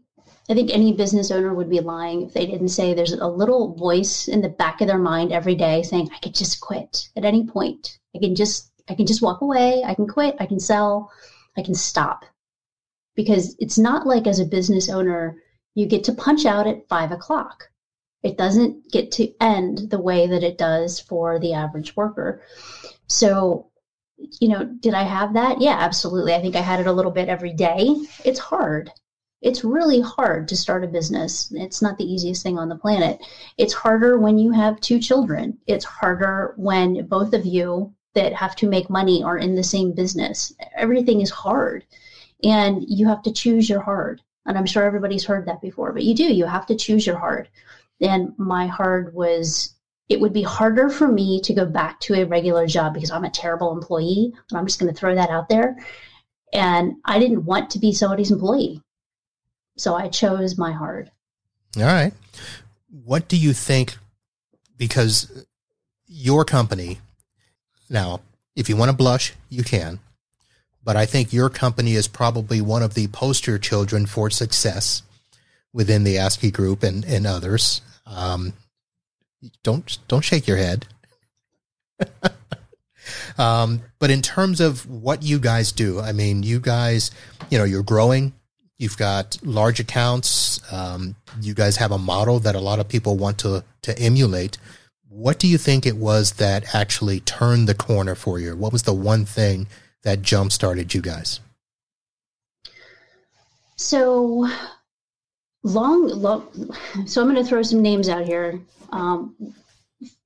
I 0.48 0.54
think 0.54 0.70
any 0.70 0.92
business 0.92 1.30
owner 1.30 1.54
would 1.54 1.68
be 1.68 1.80
lying 1.80 2.22
if 2.22 2.32
they 2.32 2.46
didn't 2.46 2.68
say 2.68 2.94
there's 2.94 3.12
a 3.12 3.26
little 3.26 3.74
voice 3.74 4.28
in 4.28 4.42
the 4.42 4.48
back 4.48 4.80
of 4.80 4.86
their 4.86 4.98
mind 4.98 5.32
every 5.32 5.56
day 5.56 5.82
saying, 5.82 6.08
I 6.14 6.18
could 6.18 6.34
just 6.34 6.60
quit 6.60 7.08
at 7.16 7.24
any 7.24 7.44
point. 7.44 7.98
I 8.14 8.20
can 8.20 8.34
just 8.34 8.70
I 8.88 8.94
can 8.94 9.06
just 9.06 9.22
walk 9.22 9.40
away, 9.40 9.82
I 9.84 9.94
can 9.94 10.06
quit, 10.06 10.36
I 10.38 10.46
can 10.46 10.60
sell, 10.60 11.10
I 11.56 11.62
can 11.62 11.74
stop. 11.74 12.24
Because 13.16 13.56
it's 13.58 13.78
not 13.78 14.06
like 14.06 14.26
as 14.28 14.38
a 14.38 14.44
business 14.44 14.88
owner, 14.88 15.42
you 15.74 15.86
get 15.86 16.04
to 16.04 16.12
punch 16.12 16.46
out 16.46 16.68
at 16.68 16.88
five 16.88 17.10
o'clock. 17.10 17.68
It 18.22 18.38
doesn't 18.38 18.92
get 18.92 19.10
to 19.12 19.32
end 19.40 19.90
the 19.90 19.98
way 19.98 20.28
that 20.28 20.44
it 20.44 20.58
does 20.58 21.00
for 21.00 21.40
the 21.40 21.54
average 21.54 21.96
worker. 21.96 22.42
So 23.08 23.70
you 24.40 24.48
know, 24.48 24.64
did 24.64 24.94
I 24.94 25.02
have 25.02 25.34
that? 25.34 25.60
Yeah, 25.60 25.76
absolutely. 25.78 26.34
I 26.34 26.40
think 26.40 26.56
I 26.56 26.60
had 26.60 26.80
it 26.80 26.86
a 26.86 26.92
little 26.92 27.10
bit 27.10 27.28
every 27.28 27.52
day. 27.52 27.88
It's 28.24 28.38
hard. 28.38 28.90
It's 29.42 29.64
really 29.64 30.00
hard 30.00 30.48
to 30.48 30.56
start 30.56 30.84
a 30.84 30.88
business. 30.88 31.52
It's 31.54 31.82
not 31.82 31.98
the 31.98 32.10
easiest 32.10 32.42
thing 32.42 32.58
on 32.58 32.68
the 32.68 32.76
planet. 32.76 33.20
It's 33.58 33.74
harder 33.74 34.18
when 34.18 34.38
you 34.38 34.50
have 34.50 34.80
two 34.80 34.98
children. 34.98 35.58
It's 35.66 35.84
harder 35.84 36.54
when 36.56 37.06
both 37.06 37.34
of 37.34 37.44
you 37.44 37.94
that 38.14 38.32
have 38.32 38.56
to 38.56 38.68
make 38.68 38.88
money 38.88 39.22
are 39.22 39.36
in 39.36 39.54
the 39.54 39.62
same 39.62 39.92
business. 39.92 40.54
Everything 40.74 41.20
is 41.20 41.30
hard. 41.30 41.84
And 42.42 42.82
you 42.88 43.06
have 43.06 43.22
to 43.22 43.32
choose 43.32 43.68
your 43.68 43.80
hard. 43.80 44.22
And 44.46 44.56
I'm 44.56 44.66
sure 44.66 44.84
everybody's 44.84 45.24
heard 45.24 45.46
that 45.46 45.60
before, 45.60 45.92
but 45.92 46.04
you 46.04 46.14
do. 46.14 46.24
You 46.24 46.46
have 46.46 46.66
to 46.66 46.76
choose 46.76 47.06
your 47.06 47.18
hard. 47.18 47.48
And 48.00 48.32
my 48.38 48.66
hard 48.66 49.14
was 49.14 49.74
it 50.08 50.20
would 50.20 50.32
be 50.32 50.42
harder 50.42 50.88
for 50.88 51.08
me 51.08 51.40
to 51.40 51.52
go 51.52 51.66
back 51.66 51.98
to 52.00 52.14
a 52.14 52.26
regular 52.26 52.66
job 52.66 52.94
because 52.94 53.10
I'm 53.10 53.24
a 53.24 53.30
terrible 53.30 53.72
employee. 53.72 54.32
And 54.50 54.58
I'm 54.58 54.66
just 54.66 54.78
going 54.78 54.92
to 54.92 54.98
throw 54.98 55.14
that 55.14 55.30
out 55.30 55.48
there. 55.48 55.76
And 56.52 56.94
I 57.04 57.18
didn't 57.18 57.44
want 57.44 57.70
to 57.70 57.78
be 57.78 57.92
somebody's 57.92 58.30
employee. 58.30 58.80
So 59.76 59.94
I 59.94 60.08
chose 60.08 60.56
my 60.56 60.72
hard. 60.72 61.10
All 61.76 61.82
right. 61.82 62.12
What 63.04 63.28
do 63.28 63.36
you 63.36 63.52
think? 63.52 63.96
Because 64.76 65.44
your 66.06 66.44
company, 66.44 67.00
now, 67.90 68.20
if 68.54 68.68
you 68.68 68.76
want 68.76 68.90
to 68.90 68.96
blush, 68.96 69.34
you 69.50 69.62
can. 69.62 70.00
But 70.82 70.96
I 70.96 71.04
think 71.04 71.32
your 71.32 71.50
company 71.50 71.94
is 71.94 72.08
probably 72.08 72.60
one 72.60 72.82
of 72.82 72.94
the 72.94 73.08
poster 73.08 73.58
children 73.58 74.06
for 74.06 74.30
success 74.30 75.02
within 75.72 76.04
the 76.04 76.16
ASCII 76.16 76.50
group 76.50 76.82
and, 76.82 77.04
and 77.04 77.26
others. 77.26 77.82
Um, 78.06 78.54
don't 79.62 79.98
don't 80.08 80.22
shake 80.22 80.46
your 80.46 80.56
head. 80.56 80.86
um, 83.38 83.82
but 83.98 84.10
in 84.10 84.22
terms 84.22 84.60
of 84.60 84.88
what 84.88 85.22
you 85.22 85.38
guys 85.38 85.72
do, 85.72 86.00
I 86.00 86.12
mean, 86.12 86.42
you 86.42 86.60
guys, 86.60 87.10
you 87.50 87.58
know, 87.58 87.64
you're 87.64 87.82
growing. 87.82 88.32
You've 88.78 88.98
got 88.98 89.38
large 89.42 89.80
accounts. 89.80 90.60
Um, 90.72 91.16
you 91.40 91.54
guys 91.54 91.76
have 91.76 91.92
a 91.92 91.98
model 91.98 92.40
that 92.40 92.54
a 92.54 92.60
lot 92.60 92.78
of 92.78 92.88
people 92.88 93.16
want 93.16 93.38
to 93.38 93.64
to 93.82 93.98
emulate. 93.98 94.58
What 95.08 95.38
do 95.38 95.46
you 95.48 95.56
think 95.56 95.86
it 95.86 95.96
was 95.96 96.32
that 96.32 96.74
actually 96.74 97.20
turned 97.20 97.68
the 97.68 97.74
corner 97.74 98.14
for 98.14 98.38
you? 98.38 98.54
What 98.54 98.72
was 98.72 98.82
the 98.82 98.92
one 98.92 99.24
thing 99.24 99.66
that 100.02 100.20
jump 100.20 100.52
started 100.52 100.92
you 100.92 101.00
guys? 101.00 101.40
So 103.76 104.48
long, 105.62 106.08
long 106.08 106.74
so 107.06 107.22
I'm 107.22 107.28
going 107.32 107.42
to 107.42 107.48
throw 107.48 107.62
some 107.62 107.82
names 107.82 108.08
out 108.08 108.26
here. 108.26 108.60
Um, 108.90 109.54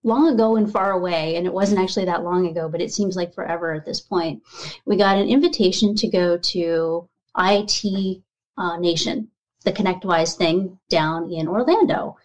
long 0.02 0.28
ago 0.28 0.56
and 0.56 0.70
far 0.70 0.92
away, 0.92 1.36
and 1.36 1.46
it 1.46 1.52
wasn't 1.52 1.80
actually 1.80 2.06
that 2.06 2.24
long 2.24 2.46
ago, 2.46 2.68
but 2.68 2.80
it 2.80 2.92
seems 2.92 3.16
like 3.16 3.34
forever 3.34 3.72
at 3.72 3.84
this 3.84 4.00
point, 4.00 4.42
we 4.86 4.96
got 4.96 5.18
an 5.18 5.28
invitation 5.28 5.94
to 5.96 6.08
go 6.08 6.36
to 6.38 7.08
IT 7.38 8.22
uh, 8.56 8.76
Nation, 8.78 9.28
the 9.64 9.72
ConnectWise 9.72 10.36
thing 10.36 10.78
down 10.88 11.30
in 11.32 11.48
Orlando. 11.48 12.16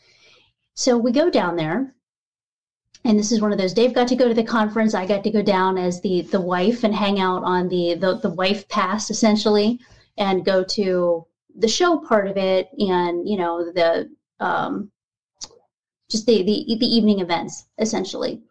So 0.73 0.97
we 0.97 1.11
go 1.11 1.29
down 1.29 1.55
there, 1.55 1.95
and 3.03 3.17
this 3.17 3.31
is 3.31 3.41
one 3.41 3.51
of 3.51 3.57
those. 3.57 3.73
Dave 3.73 3.93
got 3.93 4.07
to 4.09 4.15
go 4.15 4.27
to 4.27 4.33
the 4.33 4.43
conference. 4.43 4.93
I 4.93 5.05
got 5.05 5.23
to 5.23 5.31
go 5.31 5.41
down 5.41 5.77
as 5.77 6.01
the 6.01 6.21
the 6.21 6.41
wife 6.41 6.83
and 6.83 6.93
hang 6.93 7.19
out 7.19 7.43
on 7.43 7.69
the 7.69 7.93
the, 7.95 8.19
the 8.19 8.29
wife 8.29 8.67
pass 8.67 9.09
essentially, 9.09 9.79
and 10.17 10.45
go 10.45 10.63
to 10.63 11.25
the 11.57 11.67
show 11.67 11.97
part 11.97 12.27
of 12.27 12.37
it 12.37 12.69
and 12.77 13.27
you 13.27 13.37
know 13.37 13.71
the 13.71 14.09
um, 14.39 14.91
just 16.09 16.25
the, 16.25 16.43
the 16.43 16.77
the 16.79 16.85
evening 16.85 17.19
events 17.19 17.65
essentially 17.79 18.41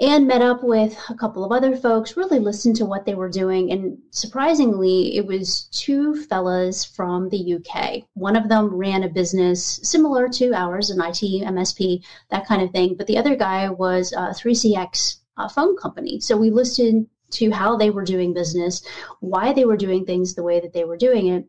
and 0.00 0.26
met 0.26 0.40
up 0.40 0.64
with 0.64 0.98
a 1.10 1.14
couple 1.14 1.44
of 1.44 1.52
other 1.52 1.76
folks 1.76 2.16
really 2.16 2.38
listened 2.38 2.74
to 2.74 2.86
what 2.86 3.04
they 3.04 3.14
were 3.14 3.28
doing 3.28 3.70
and 3.70 3.98
surprisingly 4.10 5.16
it 5.16 5.26
was 5.26 5.68
two 5.72 6.14
fellas 6.24 6.84
from 6.84 7.28
the 7.28 7.54
uk 7.54 8.02
one 8.14 8.34
of 8.34 8.48
them 8.48 8.74
ran 8.74 9.02
a 9.04 9.08
business 9.08 9.78
similar 9.82 10.28
to 10.28 10.52
ours 10.54 10.90
an 10.90 11.00
it 11.00 11.44
msp 11.44 12.02
that 12.30 12.46
kind 12.46 12.62
of 12.62 12.70
thing 12.70 12.94
but 12.96 13.06
the 13.06 13.18
other 13.18 13.36
guy 13.36 13.68
was 13.68 14.12
a 14.12 14.30
3CX 14.30 15.18
uh, 15.36 15.48
phone 15.48 15.76
company 15.76 16.18
so 16.18 16.36
we 16.36 16.50
listened 16.50 17.06
to 17.30 17.50
how 17.50 17.76
they 17.76 17.90
were 17.90 18.04
doing 18.04 18.32
business 18.32 18.82
why 19.20 19.52
they 19.52 19.64
were 19.64 19.76
doing 19.76 20.04
things 20.04 20.34
the 20.34 20.42
way 20.42 20.58
that 20.60 20.72
they 20.72 20.84
were 20.84 20.96
doing 20.96 21.28
it 21.28 21.46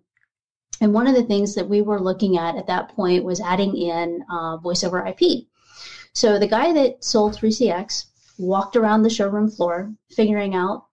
and 0.81 0.93
one 0.93 1.07
of 1.07 1.15
the 1.15 1.23
things 1.23 1.53
that 1.55 1.69
we 1.69 1.81
were 1.81 2.01
looking 2.01 2.37
at 2.37 2.55
at 2.55 2.67
that 2.67 2.89
point 2.89 3.23
was 3.23 3.39
adding 3.39 3.77
in 3.77 4.23
uh, 4.31 4.57
voice 4.57 4.83
over 4.83 5.05
IP. 5.05 5.45
So 6.13 6.39
the 6.39 6.47
guy 6.47 6.73
that 6.73 7.03
sold 7.03 7.35
3CX 7.35 8.05
walked 8.37 8.75
around 8.75 9.01
the 9.01 9.09
showroom 9.09 9.49
floor, 9.49 9.93
figuring 10.09 10.55
out 10.55 10.85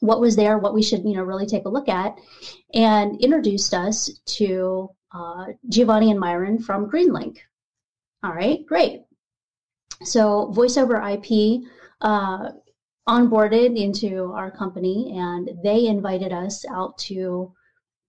what 0.00 0.20
was 0.20 0.36
there, 0.36 0.58
what 0.58 0.74
we 0.74 0.82
should, 0.82 1.04
you 1.04 1.14
know, 1.14 1.22
really 1.22 1.46
take 1.46 1.66
a 1.66 1.68
look 1.68 1.88
at, 1.88 2.18
and 2.72 3.20
introduced 3.20 3.74
us 3.74 4.10
to 4.24 4.88
uh, 5.12 5.46
Giovanni 5.68 6.10
and 6.10 6.20
Myron 6.20 6.58
from 6.58 6.90
Greenlink. 6.90 7.38
All 8.22 8.32
right, 8.32 8.64
great. 8.66 9.02
So 10.04 10.46
voice 10.52 10.76
over 10.76 10.96
IP 10.96 11.62
uh, 12.00 12.50
onboarded 13.08 13.78
into 13.78 14.32
our 14.34 14.50
company, 14.50 15.14
and 15.18 15.50
they 15.62 15.86
invited 15.86 16.32
us 16.32 16.64
out 16.70 16.96
to 16.98 17.52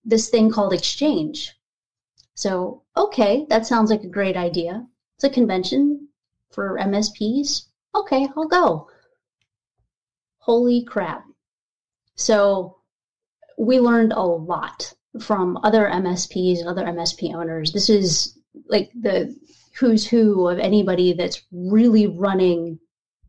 this 0.06 0.30
thing 0.30 0.50
called 0.50 0.74
Exchange. 0.74 1.54
So, 2.36 2.84
okay, 2.96 3.46
that 3.50 3.68
sounds 3.68 3.90
like 3.92 4.04
a 4.04 4.08
great 4.08 4.38
idea. 4.38 4.86
It's 5.16 5.24
a 5.26 5.30
convention 5.30 6.08
for 6.50 6.80
MSPs. 6.80 7.68
Okay, 7.96 8.28
I'll 8.36 8.48
go. 8.48 8.90
Holy 10.40 10.84
crap. 10.84 11.26
So, 12.16 12.78
we 13.58 13.80
learned 13.80 14.14
a 14.14 14.22
lot 14.22 14.94
from 15.20 15.58
other 15.64 15.88
MSPs 15.88 16.60
and 16.60 16.68
other 16.68 16.86
MSP 16.86 17.34
owners. 17.36 17.72
This 17.72 17.90
is 17.90 18.38
like 18.68 18.92
the 19.00 19.36
who's 19.78 20.08
who 20.08 20.48
of 20.48 20.60
anybody 20.60 21.14
that's 21.14 21.44
really 21.52 22.08
running 22.08 22.80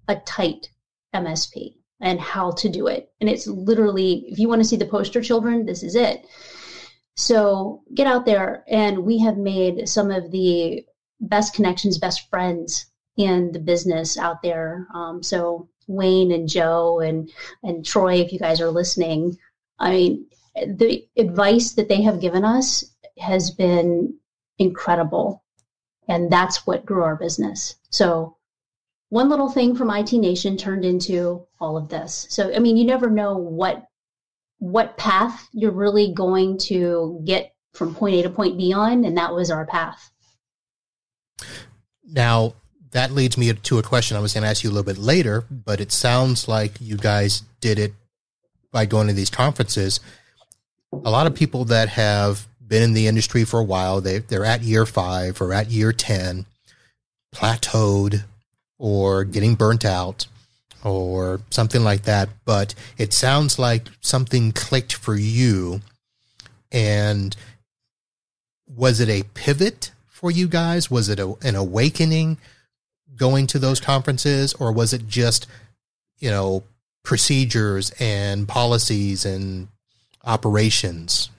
a 0.08 0.16
tight 0.16 0.70
MSP 1.14 1.74
and 2.00 2.20
how 2.20 2.50
to 2.52 2.68
do 2.68 2.86
it. 2.88 3.10
And 3.20 3.30
it's 3.30 3.46
literally, 3.46 4.24
if 4.28 4.38
you 4.38 4.48
want 4.48 4.60
to 4.60 4.68
see 4.68 4.76
the 4.76 4.86
poster 4.86 5.20
children, 5.20 5.64
this 5.64 5.82
is 5.82 5.94
it. 5.94 6.26
So 7.16 7.82
get 7.94 8.06
out 8.06 8.24
there, 8.24 8.64
and 8.68 9.04
we 9.04 9.18
have 9.18 9.36
made 9.36 9.88
some 9.88 10.10
of 10.10 10.30
the 10.30 10.84
best 11.20 11.54
connections, 11.54 11.98
best 11.98 12.28
friends 12.30 12.86
in 13.16 13.52
the 13.52 13.58
business 13.58 14.16
out 14.18 14.42
there. 14.42 14.86
Um, 14.94 15.22
so 15.22 15.68
Wayne 15.86 16.32
and 16.32 16.48
Joe 16.48 17.00
and 17.00 17.30
and 17.62 17.84
Troy, 17.84 18.14
if 18.16 18.32
you 18.32 18.38
guys 18.38 18.60
are 18.60 18.70
listening, 18.70 19.36
I 19.78 19.90
mean, 19.90 20.26
the 20.54 21.06
advice 21.16 21.72
that 21.72 21.88
they 21.88 22.02
have 22.02 22.20
given 22.20 22.44
us 22.44 22.84
has 23.18 23.50
been 23.50 24.14
incredible, 24.58 25.42
and 26.08 26.30
that's 26.30 26.66
what 26.66 26.86
grew 26.86 27.02
our 27.02 27.16
business. 27.16 27.76
So 27.90 28.36
one 29.10 29.28
little 29.28 29.50
thing 29.50 29.74
from 29.74 29.90
IT 29.90 30.12
Nation 30.12 30.56
turned 30.56 30.84
into 30.84 31.46
all 31.60 31.76
of 31.76 31.88
this. 31.88 32.26
So 32.30 32.54
I 32.54 32.58
mean, 32.58 32.76
you 32.76 32.84
never 32.84 33.10
know 33.10 33.36
what 33.36 33.84
what 34.58 34.96
path 34.96 35.48
you're 35.52 35.72
really 35.72 36.14
going 36.14 36.56
to 36.56 37.20
get 37.24 37.52
from 37.74 37.94
point 37.94 38.14
A 38.14 38.22
to 38.22 38.30
point 38.30 38.56
B 38.56 38.72
on, 38.72 39.04
and 39.04 39.16
that 39.16 39.34
was 39.34 39.50
our 39.50 39.66
path. 39.66 40.10
Now, 42.04 42.54
that 42.92 43.10
leads 43.10 43.36
me 43.36 43.52
to 43.52 43.78
a 43.78 43.82
question 43.82 44.16
I 44.16 44.20
was 44.20 44.34
going 44.34 44.42
to 44.42 44.48
ask 44.48 44.62
you 44.62 44.70
a 44.70 44.72
little 44.72 44.90
bit 44.90 44.98
later, 44.98 45.44
but 45.50 45.80
it 45.80 45.92
sounds 45.92 46.46
like 46.46 46.72
you 46.80 46.96
guys 46.96 47.42
did 47.60 47.78
it 47.78 47.94
by 48.70 48.86
going 48.86 49.06
to 49.08 49.12
these 49.12 49.30
conferences, 49.30 50.00
a 50.92 51.10
lot 51.10 51.26
of 51.26 51.34
people 51.34 51.64
that 51.66 51.90
have 51.90 52.46
been 52.66 52.82
in 52.82 52.94
the 52.94 53.06
industry 53.06 53.44
for 53.44 53.60
a 53.60 53.64
while, 53.64 54.00
they, 54.00 54.18
they're 54.18 54.44
at 54.44 54.62
year 54.62 54.86
five 54.86 55.40
or 55.40 55.52
at 55.52 55.70
year 55.70 55.92
10, 55.92 56.46
plateaued 57.34 58.24
or 58.78 59.24
getting 59.24 59.54
burnt 59.54 59.84
out 59.84 60.26
or 60.82 61.40
something 61.50 61.84
like 61.84 62.02
that. 62.02 62.28
But 62.44 62.74
it 62.98 63.12
sounds 63.12 63.58
like 63.58 63.88
something 64.00 64.52
clicked 64.52 64.94
for 64.94 65.14
you. 65.14 65.80
And 66.70 67.36
was 68.66 69.00
it 69.00 69.08
a 69.08 69.24
pivot 69.34 69.92
for 70.06 70.30
you 70.30 70.48
guys? 70.48 70.90
Was 70.90 71.08
it 71.08 71.20
a, 71.20 71.34
an 71.42 71.56
awakening 71.56 72.38
going 73.16 73.46
to 73.48 73.58
those 73.58 73.80
conferences 73.80 74.54
or 74.54 74.72
was 74.72 74.92
it 74.92 75.06
just, 75.06 75.46
you 76.18 76.30
know, 76.30 76.64
procedures 77.02 77.90
and 77.98 78.48
policies 78.48 79.24
and 79.24 79.68
operations? 80.24 81.30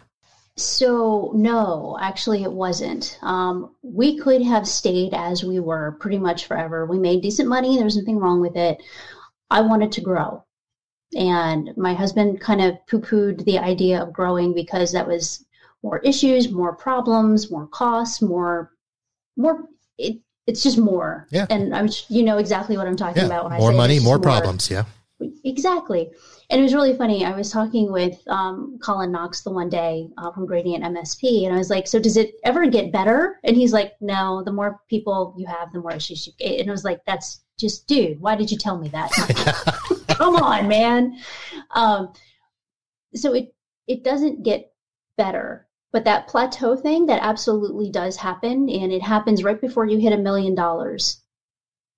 So, 0.56 1.32
no, 1.34 1.98
actually, 2.00 2.44
it 2.44 2.52
wasn't. 2.52 3.18
Um, 3.24 3.76
we 3.82 4.20
could 4.20 4.44
have 4.44 4.68
stayed 4.68 5.14
as 5.14 5.44
we 5.44 5.60
were 5.60 5.98
pretty 6.00 6.20
much 6.20 6.46
forever. 6.46 6.86
We 6.86 7.00
made 7.00 7.22
decent 7.22 7.50
money, 7.50 7.76
there 7.76 7.86
was 7.86 7.98
nothing 7.98 8.20
wrong 8.20 8.40
with 8.40 8.56
it. 8.56 8.82
I 9.50 9.62
wanted 9.62 9.92
to 9.94 10.02
grow. 10.02 10.44
And 11.16 11.76
my 11.78 11.94
husband 11.94 12.40
kind 12.40 12.62
of 12.62 12.76
poo 12.88 13.00
pooed 13.00 13.46
the 13.46 13.60
idea 13.60 14.02
of 14.02 14.14
growing 14.14 14.54
because 14.54 14.92
that 14.92 15.08
was 15.08 15.46
more 15.82 16.00
issues, 16.00 16.52
more 16.52 16.76
problems, 16.76 17.52
more 17.52 17.68
costs, 17.68 18.22
more, 18.22 18.72
more. 19.36 19.68
It, 19.98 20.20
it's 20.48 20.62
just 20.64 20.78
more. 20.78 21.28
Yeah. 21.32 21.46
And 21.50 21.74
I'm, 21.76 21.90
you 22.10 22.24
know 22.24 22.38
exactly 22.38 22.78
what 22.78 22.88
I'm 22.88 22.98
talking 22.98 23.22
Yeah. 23.22 23.28
about 23.28 23.50
when 23.50 23.60
More 23.60 23.70
I 23.70 23.74
say 23.74 23.78
money, 23.78 24.00
more 24.00 24.20
problems. 24.20 24.70
Yeah. 24.70 24.84
Exactly. 25.46 26.12
And 26.50 26.60
it 26.60 26.64
was 26.64 26.74
really 26.74 26.98
funny. 26.98 27.24
I 27.24 27.36
was 27.36 27.50
talking 27.50 27.92
with 27.92 28.22
um, 28.28 28.78
Colin 28.84 29.12
Knox 29.12 29.42
the 29.42 29.52
one 29.52 29.70
day 29.70 30.10
uh, 30.18 30.32
from 30.32 30.46
Gradient 30.46 30.84
MSP, 30.84 31.46
and 31.46 31.54
I 31.56 31.58
was 31.58 31.70
like, 31.70 31.88
"So 31.88 31.98
does 31.98 32.18
it 32.18 32.34
ever 32.44 32.66
get 32.66 32.92
better?" 32.92 33.40
And 33.46 33.56
he's 33.56 33.72
like, 33.72 33.94
"No. 34.02 34.44
The 34.44 34.52
more 34.52 34.82
people 34.90 35.34
you 35.38 35.46
have, 35.46 35.72
the 35.72 35.80
more 35.80 35.94
issues 35.94 36.28
you 36.28 36.34
get." 36.38 36.60
And 36.60 36.70
I 36.70 36.74
was 36.74 36.84
like, 36.84 37.06
"That's 37.06 37.42
just, 37.58 37.88
dude. 37.88 38.20
Why 38.20 38.36
did 38.36 38.52
you 38.52 38.58
tell 38.58 38.78
me 38.78 38.90
that? 38.90 39.12
Come 40.10 40.36
on, 40.36 40.68
man." 40.68 41.18
Um, 41.72 42.12
so 43.16 43.34
it 43.34 43.54
it 43.88 44.04
doesn't 44.04 44.44
get 44.44 44.74
better, 45.18 45.68
but 45.94 46.04
that 46.06 46.28
plateau 46.28 46.76
thing 46.76 47.06
that 47.06 47.22
absolutely 47.22 47.90
does 47.90 48.18
happen, 48.18 48.68
and 48.70 48.92
it 48.92 49.02
happens 49.04 49.44
right 49.44 49.62
before 49.62 49.86
you 49.86 49.98
hit 50.00 50.12
a 50.12 50.18
million 50.18 50.56
dollars 50.56 51.18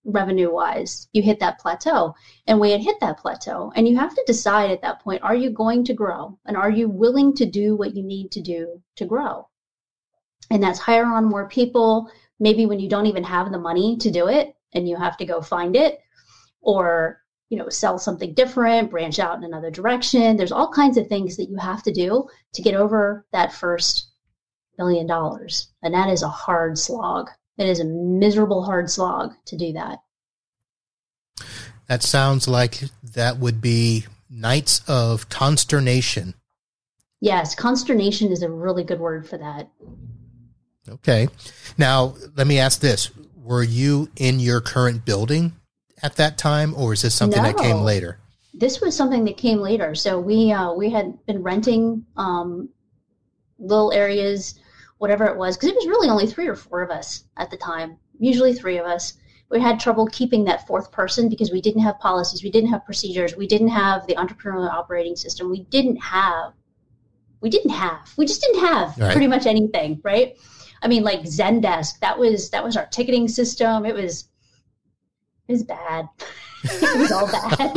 revenue 0.04 0.52
wise. 0.52 1.08
You 1.14 1.24
hit 1.24 1.40
that 1.40 1.58
plateau, 1.60 2.14
and 2.46 2.60
we 2.60 2.70
had 2.72 2.82
hit 2.82 2.98
that 3.00 3.18
plateau, 3.18 3.72
and 3.76 3.88
you 3.88 3.96
have 3.96 4.14
to 4.14 4.24
decide 4.28 4.70
at 4.70 4.82
that 4.82 5.02
point: 5.02 5.24
Are 5.24 5.34
you 5.36 5.50
going 5.50 5.84
to 5.86 5.94
grow, 5.94 6.38
and 6.46 6.58
are 6.58 6.70
you 6.70 6.90
willing 6.90 7.34
to 7.36 7.46
do 7.46 7.76
what 7.76 7.96
you 7.96 8.04
need 8.04 8.32
to 8.34 8.42
do 8.42 8.82
to 8.98 9.06
grow? 9.06 9.48
And 10.52 10.62
that's 10.62 10.78
hire 10.78 11.06
on 11.06 11.26
more 11.26 11.48
people. 11.48 12.10
Maybe 12.40 12.66
when 12.66 12.80
you 12.80 12.90
don't 12.90 13.08
even 13.08 13.24
have 13.24 13.52
the 13.52 13.58
money 13.58 13.98
to 13.98 14.12
do 14.12 14.28
it, 14.28 14.56
and 14.74 14.88
you 14.88 14.98
have 14.98 15.18
to 15.18 15.26
go 15.26 15.42
find 15.42 15.76
it, 15.76 16.00
or 16.62 17.22
you 17.50 17.58
know, 17.58 17.70
sell 17.70 18.00
something 18.00 18.34
different, 18.34 18.90
branch 18.90 19.20
out 19.20 19.38
in 19.38 19.44
another 19.44 19.70
direction. 19.70 20.36
There's 20.36 20.52
all 20.52 20.72
kinds 20.72 20.98
of 20.98 21.08
things 21.08 21.38
that 21.38 21.50
you 21.50 21.58
have 21.58 21.84
to 21.84 21.92
do 21.92 22.28
to 22.54 22.62
get 22.62 22.76
over 22.76 23.26
that 23.32 23.54
first 23.54 24.08
million 24.78 25.08
dollars. 25.08 25.68
And 25.84 25.94
that 25.94 26.10
is 26.10 26.24
a 26.24 26.28
hard 26.28 26.78
slog. 26.78 27.30
It 27.58 27.68
is 27.68 27.80
a 27.80 27.86
miserable, 27.86 28.64
hard 28.64 28.90
slog 28.90 29.34
to 29.46 29.58
do 29.58 29.74
that. 29.74 30.00
That 31.88 32.04
sounds 32.04 32.48
like 32.48 32.84
that 33.04 33.38
would 33.38 33.62
be 33.62 34.06
nights 34.30 34.82
of 34.88 35.30
consternation. 35.30 36.34
Yes, 37.22 37.56
consternation 37.56 38.32
is 38.32 38.42
a 38.42 38.50
really 38.50 38.84
good 38.84 39.00
word 39.00 39.28
for 39.28 39.38
that. 39.38 39.70
Okay. 40.90 41.28
Now, 41.78 42.16
let 42.36 42.48
me 42.48 42.60
ask 42.60 42.82
this. 42.82 43.12
Were 43.44 43.64
you 43.64 44.10
in 44.18 44.40
your 44.40 44.62
current 44.62 45.06
building 45.06 45.54
at 46.06 46.16
that 46.18 46.38
time, 46.38 46.76
or 46.76 46.94
is 46.94 47.02
this 47.02 47.16
something 47.16 47.42
that 47.42 47.58
came 47.58 47.78
later? 47.78 48.20
This 48.54 48.80
was 48.80 48.96
something 48.96 49.26
that 49.26 49.38
came 49.38 49.60
later. 49.60 49.96
So 49.96 50.20
we 50.20 50.52
uh, 50.52 50.72
we 50.74 50.92
had 50.92 51.26
been 51.26 51.42
renting 51.42 52.06
um, 52.16 52.70
little 53.58 53.92
areas, 53.92 54.60
whatever 55.00 55.26
it 55.26 55.36
was, 55.36 55.58
because 55.58 55.70
it 55.70 55.76
was 55.76 55.88
really 55.88 56.08
only 56.08 56.28
three 56.28 56.48
or 56.48 56.56
four 56.56 56.84
of 56.84 56.92
us 56.92 57.24
at 57.38 57.50
the 57.50 57.58
time. 57.58 57.98
Usually 58.20 58.54
three 58.54 58.78
of 58.78 58.86
us. 58.86 59.14
We 59.50 59.60
had 59.60 59.80
trouble 59.80 60.08
keeping 60.08 60.44
that 60.46 60.66
fourth 60.68 60.92
person 60.92 61.28
because 61.30 61.52
we 61.52 61.62
didn't 61.62 61.82
have 61.82 62.00
policies, 62.00 62.44
we 62.44 62.52
didn't 62.52 62.70
have 62.70 62.86
procedures, 62.86 63.36
we 63.36 63.48
didn't 63.48 63.68
have 63.70 64.06
the 64.08 64.16
entrepreneurial 64.16 64.70
operating 64.70 65.16
system, 65.16 65.52
we 65.52 65.64
didn't 65.66 65.98
have, 65.98 66.54
we 67.42 67.50
didn't 67.52 67.70
have, 67.70 68.12
we 68.18 68.26
just 68.26 68.42
didn't 68.42 68.66
have 68.66 68.98
Right. 68.98 69.12
pretty 69.12 69.28
much 69.28 69.46
anything, 69.46 70.02
right? 70.04 70.36
I 70.82 70.88
mean, 70.88 71.04
like 71.04 71.22
Zendesk, 71.22 72.00
that 72.00 72.18
was 72.18 72.50
that 72.52 72.64
was 72.64 72.76
our 72.76 72.88
ticketing 72.88 73.28
system. 73.28 73.86
It 73.86 73.94
was 73.94 74.30
it 75.48 75.52
was 75.52 75.64
bad. 75.64 76.10
it 76.64 77.00
was 77.00 77.12
all 77.12 77.28
bad. 77.28 77.58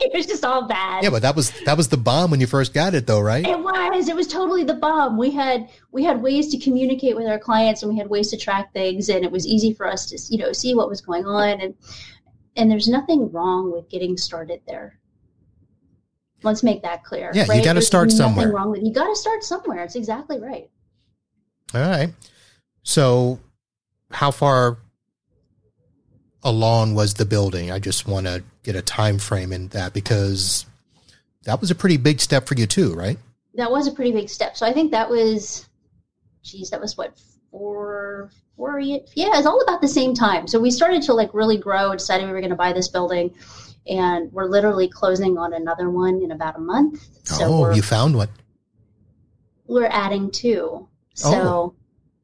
it 0.00 0.12
was 0.12 0.26
just 0.26 0.44
all 0.44 0.66
bad. 0.66 1.04
Yeah, 1.04 1.10
but 1.10 1.22
that 1.22 1.36
was 1.36 1.52
that 1.64 1.76
was 1.76 1.88
the 1.88 1.96
bomb 1.96 2.30
when 2.30 2.40
you 2.40 2.46
first 2.46 2.74
got 2.74 2.94
it, 2.94 3.06
though, 3.06 3.20
right? 3.20 3.46
It 3.46 3.58
was. 3.58 4.08
It 4.08 4.16
was 4.16 4.26
totally 4.26 4.64
the 4.64 4.74
bomb. 4.74 5.16
We 5.16 5.30
had 5.30 5.68
we 5.92 6.02
had 6.02 6.20
ways 6.20 6.48
to 6.48 6.58
communicate 6.58 7.14
with 7.14 7.26
our 7.26 7.38
clients, 7.38 7.82
and 7.82 7.92
we 7.92 7.98
had 7.98 8.08
ways 8.08 8.30
to 8.30 8.36
track 8.36 8.72
things, 8.72 9.08
and 9.08 9.24
it 9.24 9.30
was 9.30 9.46
easy 9.46 9.72
for 9.72 9.86
us 9.86 10.06
to 10.06 10.18
you 10.34 10.38
know 10.38 10.52
see 10.52 10.74
what 10.74 10.88
was 10.88 11.00
going 11.00 11.24
on, 11.24 11.60
and 11.60 11.74
and 12.56 12.70
there's 12.70 12.88
nothing 12.88 13.30
wrong 13.30 13.72
with 13.72 13.88
getting 13.88 14.16
started 14.16 14.60
there. 14.66 14.98
Let's 16.42 16.64
make 16.64 16.82
that 16.82 17.04
clear. 17.04 17.30
Yeah, 17.34 17.52
you 17.52 17.62
gotta 17.62 17.82
start 17.82 18.08
nothing 18.08 18.18
somewhere. 18.18 18.52
Wrong 18.52 18.72
with 18.72 18.82
you. 18.82 18.92
Got 18.92 19.08
to 19.08 19.16
start 19.16 19.44
somewhere. 19.44 19.84
It's 19.84 19.94
exactly 19.94 20.40
right. 20.40 20.68
All 21.74 21.80
right. 21.80 22.12
So, 22.82 23.38
how 24.10 24.32
far 24.32 24.78
along 26.42 26.94
was 26.94 27.14
the 27.14 27.24
building? 27.24 27.70
I 27.70 27.78
just 27.78 28.06
want 28.06 28.26
to 28.26 28.42
get 28.62 28.76
a 28.76 28.82
time 28.82 29.18
frame 29.18 29.52
in 29.52 29.68
that 29.68 29.92
because 29.92 30.66
that 31.44 31.60
was 31.60 31.70
a 31.70 31.74
pretty 31.74 31.96
big 31.96 32.20
step 32.20 32.46
for 32.46 32.54
you 32.54 32.66
too, 32.66 32.94
right? 32.94 33.18
That 33.54 33.70
was 33.70 33.86
a 33.86 33.92
pretty 33.92 34.12
big 34.12 34.28
step. 34.28 34.56
So 34.56 34.66
I 34.66 34.72
think 34.72 34.90
that 34.92 35.08
was, 35.10 35.68
geez, 36.42 36.70
that 36.70 36.80
was 36.80 36.96
what 36.96 37.18
four, 37.50 38.30
four, 38.56 38.78
ye- 38.80 39.04
yeah, 39.14 39.30
it's 39.34 39.46
all 39.46 39.60
about 39.62 39.80
the 39.80 39.88
same 39.88 40.14
time. 40.14 40.46
So 40.46 40.58
we 40.60 40.70
started 40.70 41.02
to 41.02 41.14
like 41.14 41.34
really 41.34 41.58
grow. 41.58 41.92
Decided 41.92 42.26
we 42.26 42.32
were 42.32 42.40
going 42.40 42.50
to 42.50 42.56
buy 42.56 42.72
this 42.72 42.88
building, 42.88 43.34
and 43.86 44.32
we're 44.32 44.46
literally 44.46 44.88
closing 44.88 45.36
on 45.36 45.52
another 45.52 45.90
one 45.90 46.22
in 46.22 46.30
about 46.30 46.56
a 46.56 46.60
month. 46.60 47.06
So 47.24 47.44
oh, 47.44 47.70
you 47.74 47.82
found 47.82 48.14
one. 48.16 48.28
we're 49.66 49.86
adding 49.86 50.30
two. 50.30 50.88
So 51.14 51.28
Oh. 51.34 51.74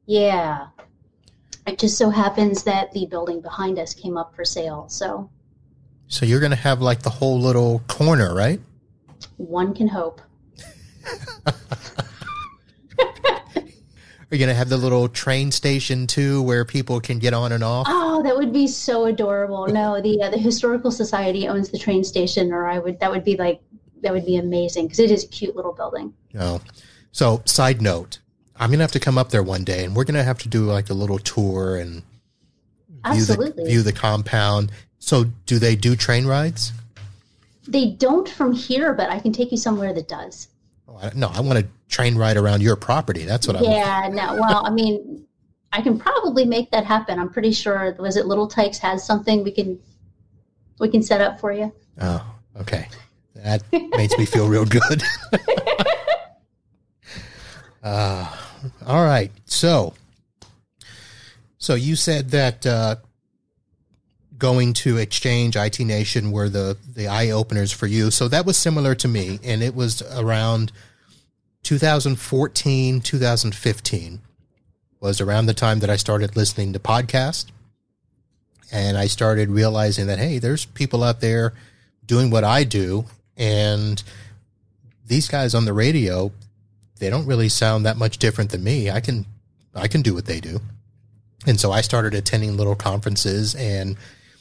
yeah, 0.07 0.67
it 1.69 1.79
just 1.79 1.97
so 1.97 2.09
happens 2.09 2.63
that 2.63 2.91
the 2.91 3.05
building 3.05 3.41
behind 3.41 3.79
us 3.79 3.93
came 3.93 4.17
up 4.17 4.35
for 4.35 4.43
sale. 4.43 4.87
So 4.89 5.29
So 6.07 6.25
you're 6.25 6.39
going 6.39 6.51
to 6.51 6.55
have 6.57 6.81
like 6.81 7.01
the 7.01 7.09
whole 7.09 7.39
little 7.39 7.79
corner, 7.87 8.33
right? 8.33 8.59
one 9.37 9.73
can 9.73 9.87
hope. 9.87 10.21
Are 14.31 14.35
you 14.35 14.37
going 14.37 14.49
to 14.49 14.55
have 14.55 14.69
the 14.69 14.77
little 14.77 15.07
train 15.09 15.51
station 15.51 16.05
too 16.05 16.43
where 16.43 16.63
people 16.63 16.99
can 16.99 17.17
get 17.17 17.33
on 17.33 17.51
and 17.51 17.63
off? 17.63 17.87
Oh, 17.89 18.21
that 18.21 18.35
would 18.37 18.53
be 18.53 18.67
so 18.67 19.05
adorable. 19.05 19.65
No, 19.67 19.99
the 20.01 20.21
uh, 20.21 20.29
the 20.29 20.37
historical 20.37 20.91
society 20.91 21.47
owns 21.47 21.69
the 21.69 21.79
train 21.79 22.03
station, 22.03 22.51
or 22.53 22.67
I 22.67 22.77
would 22.77 22.99
that 22.99 23.09
would 23.09 23.23
be 23.23 23.37
like 23.37 23.59
that 24.01 24.13
would 24.13 24.27
be 24.27 24.37
amazing 24.37 24.85
because 24.85 24.99
it 24.99 25.09
is 25.09 25.23
a 25.23 25.27
cute 25.27 25.55
little 25.55 25.73
building. 25.73 26.13
No. 26.33 26.61
So, 27.11 27.41
side 27.45 27.81
note, 27.81 28.19
I'm 28.59 28.69
going 28.69 28.79
to 28.79 28.83
have 28.83 28.91
to 28.91 28.99
come 28.99 29.17
up 29.17 29.29
there 29.29 29.43
one 29.43 29.63
day 29.63 29.85
and 29.85 29.95
we're 29.95 30.03
going 30.03 30.15
to 30.15 30.23
have 30.23 30.39
to 30.39 30.49
do 30.49 30.65
like 30.65 30.89
a 30.89 30.93
little 30.93 31.17
tour 31.19 31.77
and 31.77 32.03
view 33.13 33.23
the, 33.25 33.63
view 33.65 33.81
the 33.81 33.93
compound. 33.93 34.71
So, 34.99 35.25
do 35.45 35.59
they 35.59 35.75
do 35.75 35.95
train 35.95 36.25
rides? 36.27 36.73
they 37.67 37.91
don't 37.91 38.27
from 38.27 38.51
here, 38.51 38.93
but 38.93 39.09
I 39.11 39.19
can 39.19 39.31
take 39.31 39.51
you 39.51 39.57
somewhere 39.57 39.93
that 39.93 40.07
does. 40.07 40.47
Oh, 40.87 40.97
I- 41.01 41.11
No, 41.15 41.27
I 41.27 41.39
want 41.41 41.59
to 41.59 41.67
train 41.87 42.15
ride 42.17 42.35
around 42.35 42.61
your 42.63 42.75
property. 42.75 43.25
That's 43.25 43.47
what 43.47 43.55
I 43.55 43.61
want. 43.61 43.75
Yeah, 43.75 44.09
no. 44.11 44.35
Well, 44.41 44.65
I 44.65 44.71
mean, 44.71 45.25
I 45.71 45.81
can 45.81 45.99
probably 45.99 46.45
make 46.45 46.71
that 46.71 46.83
happen. 46.83 47.19
I'm 47.19 47.29
pretty 47.29 47.51
sure. 47.51 47.95
Was 47.99 48.17
it 48.17 48.25
Little 48.25 48.47
Tikes 48.47 48.79
has 48.79 49.05
something 49.05 49.43
we 49.43 49.51
can 49.51 49.79
we 50.79 50.89
can 50.89 51.03
set 51.03 51.21
up 51.21 51.39
for 51.39 51.51
you? 51.53 51.71
Oh, 52.01 52.25
okay. 52.59 52.87
That 53.35 53.61
makes 53.71 54.17
me 54.17 54.25
feel 54.25 54.47
real 54.49 54.65
good. 54.65 55.03
uh, 57.83 58.35
all 58.85 59.03
right. 59.03 59.31
So, 59.45 59.93
so 61.57 61.75
you 61.75 61.95
said 61.95 62.31
that 62.31 62.65
uh, 62.65 62.95
going 64.39 64.73
to 64.73 64.97
Exchange 64.97 65.55
IT 65.55 65.79
Nation 65.79 66.31
were 66.31 66.49
the 66.49 66.77
the 66.95 67.07
eye 67.07 67.29
openers 67.29 67.71
for 67.71 67.85
you. 67.85 68.09
So 68.09 68.27
that 68.29 68.45
was 68.45 68.57
similar 68.57 68.95
to 68.95 69.07
me, 69.07 69.39
and 69.43 69.61
it 69.61 69.75
was 69.75 70.01
around 70.17 70.71
2014, 71.63 73.01
2015 73.01 74.21
was 75.01 75.21
around 75.21 75.45
the 75.45 75.53
time 75.53 75.79
that 75.79 75.89
I 75.89 75.95
started 75.97 76.35
listening 76.35 76.73
to 76.73 76.79
podcasts, 76.79 77.45
and 78.71 78.97
I 78.97 79.07
started 79.07 79.49
realizing 79.49 80.07
that 80.07 80.19
hey, 80.19 80.39
there's 80.39 80.65
people 80.65 81.03
out 81.03 81.21
there 81.21 81.53
doing 82.05 82.31
what 82.31 82.43
I 82.43 82.63
do, 82.63 83.05
and 83.37 84.01
these 85.05 85.27
guys 85.27 85.53
on 85.53 85.65
the 85.65 85.73
radio, 85.73 86.31
they 86.99 87.09
don't 87.09 87.25
really 87.25 87.49
sound 87.49 87.85
that 87.85 87.97
much 87.97 88.17
different 88.17 88.51
than 88.51 88.63
me. 88.63 88.91
I 88.91 88.99
can, 88.99 89.25
I 89.73 89.87
can 89.87 90.01
do 90.01 90.13
what 90.13 90.25
they 90.25 90.39
do. 90.39 90.59
And 91.47 91.59
so 91.59 91.71
I 91.71 91.81
started 91.81 92.13
attending 92.13 92.57
little 92.57 92.75
conferences 92.75 93.55
and 93.55 93.97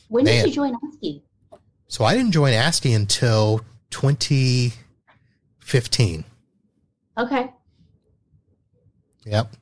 when 0.08 0.24
man, 0.24 0.44
did 0.44 0.50
you 0.50 0.54
join 0.54 0.74
ASCII? 0.74 1.22
So 1.86 2.04
I 2.04 2.14
didn't 2.14 2.32
join 2.32 2.52
ASCII 2.52 2.92
until 2.92 3.60
2015. 3.90 6.24
Okay. 7.16 7.50
Yep. 9.24 9.52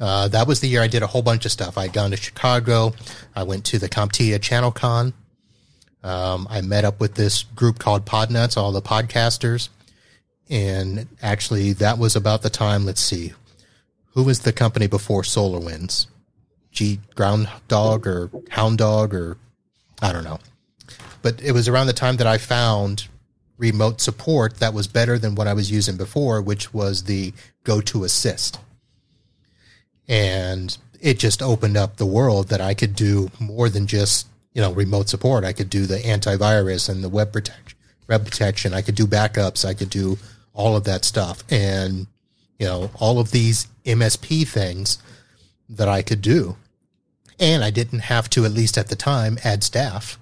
Uh, 0.00 0.28
that 0.28 0.46
was 0.46 0.60
the 0.60 0.68
year 0.68 0.82
I 0.82 0.86
did 0.86 1.02
a 1.02 1.08
whole 1.08 1.22
bunch 1.22 1.44
of 1.44 1.52
stuff. 1.52 1.76
I'd 1.76 1.92
gone 1.92 2.12
to 2.12 2.16
Chicago. 2.16 2.94
I 3.34 3.42
went 3.42 3.64
to 3.66 3.78
the 3.78 3.88
CompTIA 3.88 4.38
ChannelCon. 4.38 5.12
Um, 6.04 6.46
I 6.48 6.60
met 6.60 6.84
up 6.84 7.00
with 7.00 7.16
this 7.16 7.42
group 7.42 7.80
called 7.80 8.06
Podnutz, 8.06 8.56
all 8.56 8.70
the 8.70 8.82
podcasters. 8.82 9.68
And 10.50 11.06
actually, 11.22 11.72
that 11.74 11.98
was 11.98 12.16
about 12.16 12.42
the 12.42 12.50
time, 12.50 12.86
let's 12.86 13.00
see, 13.00 13.34
who 14.14 14.22
was 14.24 14.40
the 14.40 14.52
company 14.52 14.86
before 14.86 15.22
SolarWinds? 15.22 16.06
G 16.72 17.00
Ground 17.14 17.48
Dog 17.66 18.06
or 18.06 18.30
Hound 18.50 18.78
Dog 18.78 19.14
or 19.14 19.36
I 20.00 20.12
don't 20.12 20.24
know. 20.24 20.38
But 21.22 21.42
it 21.42 21.52
was 21.52 21.68
around 21.68 21.86
the 21.88 21.92
time 21.92 22.16
that 22.16 22.26
I 22.26 22.38
found 22.38 23.08
remote 23.56 24.00
support 24.00 24.58
that 24.58 24.74
was 24.74 24.86
better 24.86 25.18
than 25.18 25.34
what 25.34 25.48
I 25.48 25.54
was 25.54 25.70
using 25.70 25.96
before, 25.96 26.40
which 26.40 26.72
was 26.72 27.04
the 27.04 27.32
GoToAssist. 27.64 28.58
and 30.08 30.78
it 31.00 31.18
just 31.18 31.42
opened 31.42 31.76
up 31.76 31.96
the 31.96 32.06
world 32.06 32.48
that 32.48 32.60
I 32.60 32.74
could 32.74 32.96
do 32.96 33.30
more 33.38 33.68
than 33.68 33.86
just 33.86 34.26
you 34.54 34.62
know 34.62 34.72
remote 34.72 35.08
support. 35.08 35.44
I 35.44 35.52
could 35.52 35.70
do 35.70 35.86
the 35.86 35.98
antivirus 35.98 36.88
and 36.88 37.04
the 37.04 37.08
web 37.08 37.32
protection, 37.32 37.78
web 38.08 38.24
protection. 38.24 38.74
I 38.74 38.82
could 38.82 38.94
do 38.96 39.06
backups. 39.06 39.64
I 39.64 39.74
could 39.74 39.90
do 39.90 40.18
all 40.58 40.76
of 40.76 40.84
that 40.84 41.04
stuff, 41.04 41.44
and 41.48 42.06
you 42.58 42.66
know 42.66 42.90
all 42.98 43.20
of 43.20 43.30
these 43.30 43.68
MSP 43.86 44.46
things 44.46 44.98
that 45.70 45.88
I 45.88 46.02
could 46.02 46.20
do, 46.20 46.56
and 47.38 47.64
I 47.64 47.70
didn't 47.70 48.00
have 48.00 48.28
to 48.30 48.44
at 48.44 48.50
least 48.50 48.76
at 48.76 48.88
the 48.88 48.96
time 48.96 49.38
add 49.44 49.62
staff. 49.62 50.18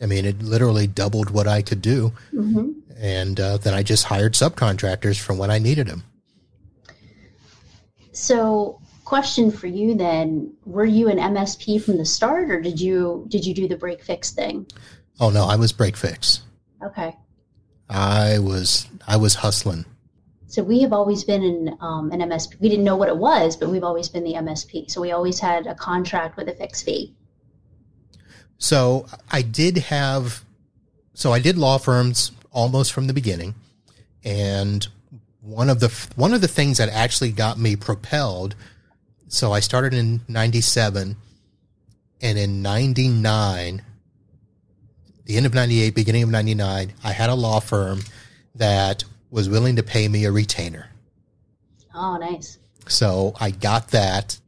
I 0.00 0.06
mean, 0.06 0.24
it 0.24 0.42
literally 0.42 0.88
doubled 0.88 1.30
what 1.30 1.46
I 1.46 1.62
could 1.62 1.80
do, 1.80 2.12
mm-hmm. 2.34 2.72
and 2.98 3.38
uh, 3.38 3.56
then 3.58 3.72
I 3.72 3.84
just 3.84 4.04
hired 4.04 4.34
subcontractors 4.34 5.18
from 5.18 5.38
when 5.38 5.50
I 5.50 5.58
needed 5.58 5.86
them. 5.86 6.02
So, 8.10 8.80
question 9.04 9.52
for 9.52 9.68
you 9.68 9.94
then: 9.94 10.52
Were 10.66 10.84
you 10.84 11.08
an 11.08 11.18
MSP 11.18 11.80
from 11.80 11.96
the 11.96 12.04
start, 12.04 12.50
or 12.50 12.60
did 12.60 12.80
you 12.80 13.26
did 13.28 13.46
you 13.46 13.54
do 13.54 13.68
the 13.68 13.76
break 13.76 14.02
fix 14.02 14.32
thing? 14.32 14.66
Oh 15.20 15.30
no, 15.30 15.44
I 15.44 15.54
was 15.54 15.70
break 15.70 15.96
fix. 15.96 16.42
Okay. 16.84 17.14
I 17.92 18.38
was 18.38 18.88
I 19.06 19.16
was 19.18 19.36
hustling. 19.36 19.84
So 20.46 20.62
we 20.62 20.80
have 20.82 20.92
always 20.92 21.24
been 21.24 21.42
in 21.42 21.76
um, 21.80 22.10
an 22.10 22.20
MSP. 22.20 22.60
We 22.60 22.68
didn't 22.68 22.84
know 22.84 22.96
what 22.96 23.08
it 23.08 23.16
was, 23.16 23.56
but 23.56 23.68
we've 23.68 23.84
always 23.84 24.08
been 24.08 24.24
the 24.24 24.34
MSP. 24.34 24.90
So 24.90 25.00
we 25.00 25.12
always 25.12 25.40
had 25.40 25.66
a 25.66 25.74
contract 25.74 26.36
with 26.36 26.48
a 26.48 26.52
fixed 26.52 26.84
fee. 26.84 27.14
So 28.58 29.06
I 29.30 29.42
did 29.42 29.78
have, 29.78 30.44
so 31.14 31.32
I 31.32 31.40
did 31.40 31.56
law 31.58 31.78
firms 31.78 32.32
almost 32.50 32.92
from 32.92 33.06
the 33.06 33.14
beginning, 33.14 33.54
and 34.24 34.86
one 35.40 35.68
of 35.68 35.80
the 35.80 35.88
one 36.16 36.32
of 36.32 36.40
the 36.40 36.48
things 36.48 36.78
that 36.78 36.88
actually 36.88 37.32
got 37.32 37.58
me 37.58 37.76
propelled. 37.76 38.54
So 39.28 39.52
I 39.52 39.60
started 39.60 39.94
in 39.94 40.20
'97, 40.28 41.16
and 42.20 42.38
in 42.38 42.62
'99, 42.62 43.82
the 45.32 45.38
end 45.38 45.46
of 45.46 45.54
'98, 45.54 45.94
beginning 45.94 46.22
of 46.22 46.28
'99, 46.28 46.92
I 47.02 47.12
had 47.12 47.30
a 47.30 47.34
law 47.34 47.58
firm 47.58 48.00
that 48.54 49.02
was 49.30 49.48
willing 49.48 49.76
to 49.76 49.82
pay 49.82 50.06
me 50.06 50.26
a 50.26 50.30
retainer. 50.30 50.90
Oh, 51.94 52.18
nice. 52.18 52.58
So 52.86 53.32
I 53.40 53.50
got 53.50 53.88
that, 53.88 54.38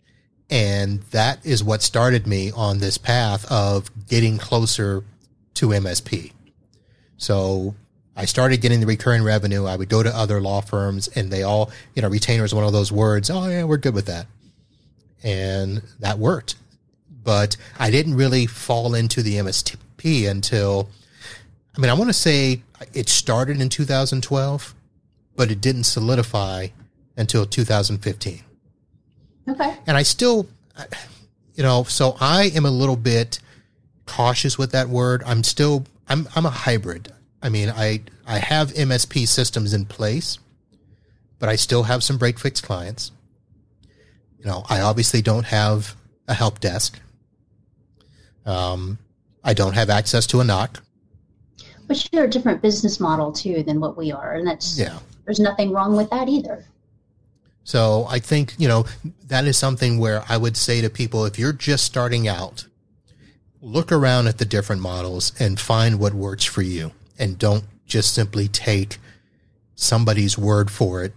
and 0.50 1.00
that 1.04 1.44
is 1.44 1.64
what 1.64 1.80
started 1.80 2.26
me 2.26 2.52
on 2.54 2.80
this 2.80 2.98
path 2.98 3.50
of 3.50 3.90
getting 4.08 4.36
closer 4.36 5.04
to 5.54 5.68
MSP. 5.68 6.32
So 7.16 7.74
I 8.14 8.26
started 8.26 8.60
getting 8.60 8.80
the 8.80 8.86
recurring 8.86 9.22
revenue. 9.22 9.64
I 9.64 9.76
would 9.76 9.88
go 9.88 10.02
to 10.02 10.14
other 10.14 10.38
law 10.38 10.60
firms 10.60 11.08
and 11.08 11.30
they 11.30 11.44
all, 11.44 11.70
you 11.94 12.02
know, 12.02 12.08
retainer 12.08 12.44
is 12.44 12.54
one 12.54 12.64
of 12.64 12.72
those 12.72 12.92
words. 12.92 13.30
Oh 13.30 13.48
yeah, 13.48 13.64
we're 13.64 13.78
good 13.78 13.94
with 13.94 14.06
that. 14.06 14.26
And 15.22 15.82
that 16.00 16.18
worked. 16.18 16.56
But 17.22 17.56
I 17.78 17.90
didn't 17.90 18.16
really 18.16 18.46
fall 18.46 18.94
into 18.94 19.22
the 19.22 19.36
MSP 19.36 19.76
until, 20.04 20.88
I 21.76 21.80
mean, 21.80 21.90
I 21.90 21.94
want 21.94 22.08
to 22.10 22.14
say 22.14 22.62
it 22.92 23.08
started 23.08 23.60
in 23.60 23.68
2012, 23.68 24.74
but 25.36 25.50
it 25.50 25.60
didn't 25.60 25.84
solidify 25.84 26.68
until 27.16 27.46
2015. 27.46 28.40
Okay. 29.48 29.76
And 29.86 29.96
I 29.96 30.02
still, 30.02 30.46
you 31.54 31.62
know, 31.62 31.84
so 31.84 32.16
I 32.20 32.50
am 32.54 32.66
a 32.66 32.70
little 32.70 32.96
bit 32.96 33.38
cautious 34.06 34.58
with 34.58 34.72
that 34.72 34.88
word. 34.88 35.22
I'm 35.26 35.42
still, 35.42 35.86
I'm, 36.08 36.28
I'm 36.36 36.46
a 36.46 36.50
hybrid. 36.50 37.12
I 37.42 37.50
mean, 37.50 37.70
I 37.70 38.00
I 38.26 38.38
have 38.38 38.72
MSP 38.72 39.28
systems 39.28 39.74
in 39.74 39.84
place, 39.84 40.38
but 41.38 41.50
I 41.50 41.56
still 41.56 41.82
have 41.82 42.02
some 42.02 42.16
break 42.16 42.38
fix 42.38 42.62
clients. 42.62 43.12
You 44.38 44.46
know, 44.46 44.64
I 44.68 44.80
obviously 44.80 45.20
don't 45.20 45.44
have 45.44 45.94
a 46.26 46.32
help 46.32 46.58
desk. 46.60 46.98
Um, 48.46 48.98
I 49.44 49.54
don't 49.54 49.74
have 49.74 49.90
access 49.90 50.26
to 50.28 50.40
a 50.40 50.44
NOC. 50.44 50.80
But 51.86 52.08
you're 52.12 52.24
a 52.24 52.30
different 52.30 52.62
business 52.62 52.98
model 52.98 53.30
too 53.30 53.62
than 53.62 53.78
what 53.78 53.96
we 53.96 54.10
are, 54.10 54.34
and 54.34 54.46
that's 54.46 54.78
yeah. 54.78 54.98
There's 55.26 55.40
nothing 55.40 55.70
wrong 55.70 55.96
with 55.96 56.10
that 56.10 56.28
either. 56.28 56.64
So 57.62 58.06
I 58.08 58.18
think 58.18 58.54
you 58.58 58.68
know 58.68 58.86
that 59.26 59.44
is 59.44 59.56
something 59.56 59.98
where 59.98 60.24
I 60.28 60.36
would 60.36 60.56
say 60.56 60.80
to 60.80 60.88
people, 60.88 61.26
if 61.26 61.38
you're 61.38 61.52
just 61.52 61.84
starting 61.84 62.26
out, 62.26 62.66
look 63.60 63.92
around 63.92 64.28
at 64.28 64.38
the 64.38 64.44
different 64.44 64.80
models 64.80 65.32
and 65.38 65.60
find 65.60 65.98
what 65.98 66.14
works 66.14 66.44
for 66.44 66.62
you 66.62 66.92
and 67.18 67.38
don't 67.38 67.64
just 67.86 68.14
simply 68.14 68.48
take 68.48 68.98
somebody's 69.74 70.38
word 70.38 70.70
for 70.70 71.04
it 71.04 71.12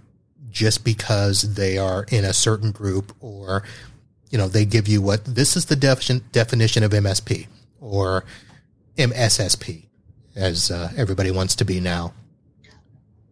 just 0.49 0.83
because 0.83 1.55
they 1.55 1.77
are 1.77 2.05
in 2.09 2.25
a 2.25 2.33
certain 2.33 2.71
group 2.71 3.15
or 3.19 3.63
you 4.31 4.37
know 4.37 4.47
they 4.47 4.65
give 4.65 4.87
you 4.87 5.01
what 5.01 5.23
this 5.23 5.55
is 5.55 5.65
the 5.65 5.75
definition 5.75 6.23
definition 6.31 6.83
of 6.83 6.91
MSP 6.91 7.47
or 7.81 8.25
MSSP 8.97 9.87
as 10.35 10.71
uh, 10.71 10.91
everybody 10.95 11.31
wants 11.31 11.55
to 11.55 11.65
be 11.65 11.79
now. 11.79 12.13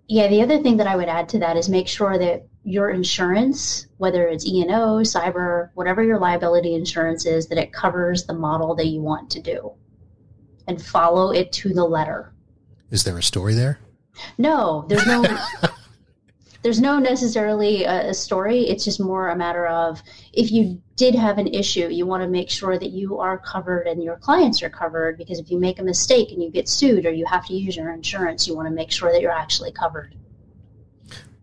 Yeah, 0.07 0.27
the 0.27 0.41
other 0.41 0.61
thing 0.61 0.77
that 0.77 0.87
I 0.87 0.95
would 0.95 1.09
add 1.09 1.29
to 1.29 1.39
that 1.39 1.57
is 1.57 1.69
make 1.69 1.87
sure 1.87 2.17
that 2.17 2.47
your 2.63 2.89
insurance, 2.89 3.87
whether 3.97 4.27
it's 4.27 4.45
E&O, 4.45 4.99
cyber, 5.01 5.69
whatever 5.75 6.03
your 6.03 6.19
liability 6.19 6.73
insurance 6.73 7.25
is, 7.25 7.47
that 7.47 7.57
it 7.57 7.71
covers 7.71 8.25
the 8.25 8.33
model 8.33 8.75
that 8.75 8.87
you 8.87 9.01
want 9.01 9.29
to 9.31 9.41
do 9.41 9.71
and 10.67 10.81
follow 10.81 11.31
it 11.31 11.51
to 11.53 11.73
the 11.73 11.83
letter. 11.83 12.33
Is 12.91 13.03
there 13.03 13.17
a 13.17 13.23
story 13.23 13.53
there? 13.53 13.79
No, 14.37 14.85
there's 14.87 15.05
no. 15.05 15.23
there's 16.65 16.81
no 16.81 16.97
necessarily 16.97 17.83
a, 17.83 18.09
a, 18.09 18.13
story. 18.15 18.61
It's 18.61 18.83
just 18.83 18.99
more 18.99 19.29
a 19.29 19.35
matter 19.35 19.67
of 19.67 20.01
if 20.33 20.51
you 20.51 20.81
did 20.95 21.13
have 21.13 21.37
an 21.37 21.45
issue, 21.45 21.89
you 21.89 22.07
want 22.07 22.23
to 22.23 22.27
make 22.27 22.49
sure 22.49 22.79
that 22.79 22.89
you 22.89 23.19
are 23.19 23.37
covered 23.37 23.85
and 23.85 24.01
your 24.01 24.15
clients 24.15 24.63
are 24.63 24.69
covered. 24.71 25.15
Because 25.15 25.37
if 25.37 25.51
you 25.51 25.59
make 25.59 25.77
a 25.77 25.83
mistake 25.83 26.31
and 26.31 26.41
you 26.41 26.49
get 26.49 26.67
sued 26.67 27.05
or 27.05 27.11
you 27.11 27.23
have 27.27 27.45
to 27.45 27.53
use 27.53 27.77
your 27.77 27.91
insurance, 27.91 28.47
you 28.47 28.55
want 28.55 28.67
to 28.67 28.73
make 28.73 28.91
sure 28.91 29.11
that 29.11 29.21
you're 29.21 29.29
actually 29.29 29.73
covered. 29.73 30.15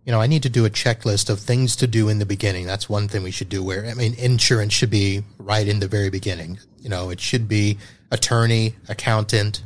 You 0.05 0.11
know, 0.11 0.21
I 0.21 0.27
need 0.27 0.43
to 0.43 0.49
do 0.49 0.65
a 0.65 0.71
checklist 0.71 1.31
of 1.31 1.39
things 1.39 1.77
to 1.77 1.87
do 1.87 2.09
in 2.09 2.19
the 2.19 2.27
beginning. 2.27 2.67
That's 2.67 2.89
one 2.89 3.07
thing 3.07 3.23
we 3.23 3.31
should 3.31 3.49
do. 3.49 3.63
Where 3.63 3.87
I 3.87 3.95
mean, 3.95 4.15
insurance 4.15 4.73
should 4.73 4.91
be 4.91 5.23
right 5.39 5.69
in 5.69 5.79
the 5.79 5.87
very 5.87 6.11
beginning. 6.11 6.59
You 6.81 6.89
know, 6.89 7.11
it 7.11 7.21
should 7.21 7.47
be 7.47 7.79
attorney, 8.11 8.75
accountant, 8.89 9.63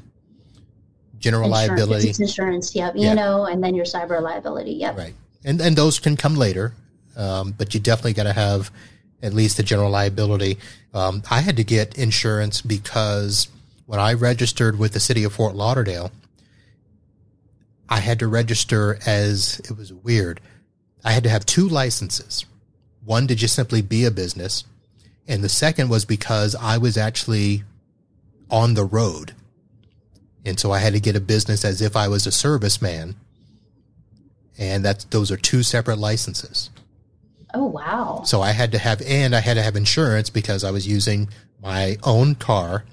general 1.19 1.47
insurance, 1.47 1.71
liability, 1.71 2.09
insurance, 2.23 2.75
yep, 2.77 2.93
you 2.95 3.15
know, 3.15 3.47
and 3.47 3.65
then 3.65 3.75
your 3.75 3.87
cyber 3.87 4.21
liability, 4.21 4.73
yep. 4.73 4.99
Right, 4.99 5.15
and 5.45 5.61
and 5.61 5.77
those 5.77 5.99
can 5.99 6.17
come 6.17 6.35
later, 6.35 6.75
um, 7.17 7.55
but 7.57 7.75
you 7.75 7.81
definitely 7.81 8.15
got 8.15 8.25
to 8.25 8.33
have 8.33 8.71
at 9.23 9.33
least 9.33 9.57
the 9.57 9.63
general 9.63 9.91
liability. 9.91 10.59
Um, 10.93 11.23
I 11.31 11.41
had 11.41 11.57
to 11.57 11.65
get 11.65 11.99
insurance 11.99 12.61
because 12.61 13.49
when 13.87 14.01
I 14.01 14.15
registered 14.15 14.79
with 14.79 14.93
the 14.93 15.01
city 15.01 15.25
of 15.25 15.33
Fort 15.33 15.55
Lauderdale, 15.55 16.11
I 17.89 18.01
had 18.01 18.19
to 18.19 18.29
register 18.29 18.99
as 19.07 19.61
it 19.61 19.77
was 19.77 19.93
weird. 19.93 20.41
I 21.05 21.13
had 21.13 21.23
to 21.25 21.31
have 21.31 21.47
two 21.47 21.69
licenses. 21.69 22.45
One 23.05 23.27
to 23.29 23.35
just 23.35 23.55
simply 23.55 23.83
be 23.83 24.05
a 24.05 24.11
business, 24.11 24.65
and 25.29 25.43
the 25.43 25.49
second 25.49 25.89
was 25.89 26.05
because 26.05 26.55
I 26.57 26.79
was 26.79 26.97
actually 26.97 27.63
on 28.51 28.75
the 28.75 28.85
road. 28.85 29.33
And 30.45 30.59
so 30.59 30.71
I 30.71 30.79
had 30.79 30.93
to 30.93 31.01
get 31.01 31.17
a 31.17 31.21
business 31.21 31.65
as 31.65 31.83
if 31.83 31.97
I 31.97 32.09
was 32.09 32.27
a 32.27 32.31
serviceman. 32.31 33.17
And 34.59 34.85
that's, 34.85 35.05
those 35.05 35.31
are 35.31 35.37
two 35.37 35.63
separate 35.63 35.99
licenses. 35.99 36.71
Oh, 37.55 37.67
wow. 37.67 38.23
So 38.25 38.43
I 38.43 38.53
had 38.53 38.73
to 38.73 38.79
have, 38.79 39.03
and 39.03 39.35
I 39.35 39.41
had 39.41 39.55
to 39.55 39.63
have 39.63 39.77
insurance 39.77 40.31
because 40.31 40.65
I 40.65 40.71
was 40.71 40.87
using 40.87 41.29
my 41.63 41.97
own 42.03 42.35
car 42.35 42.85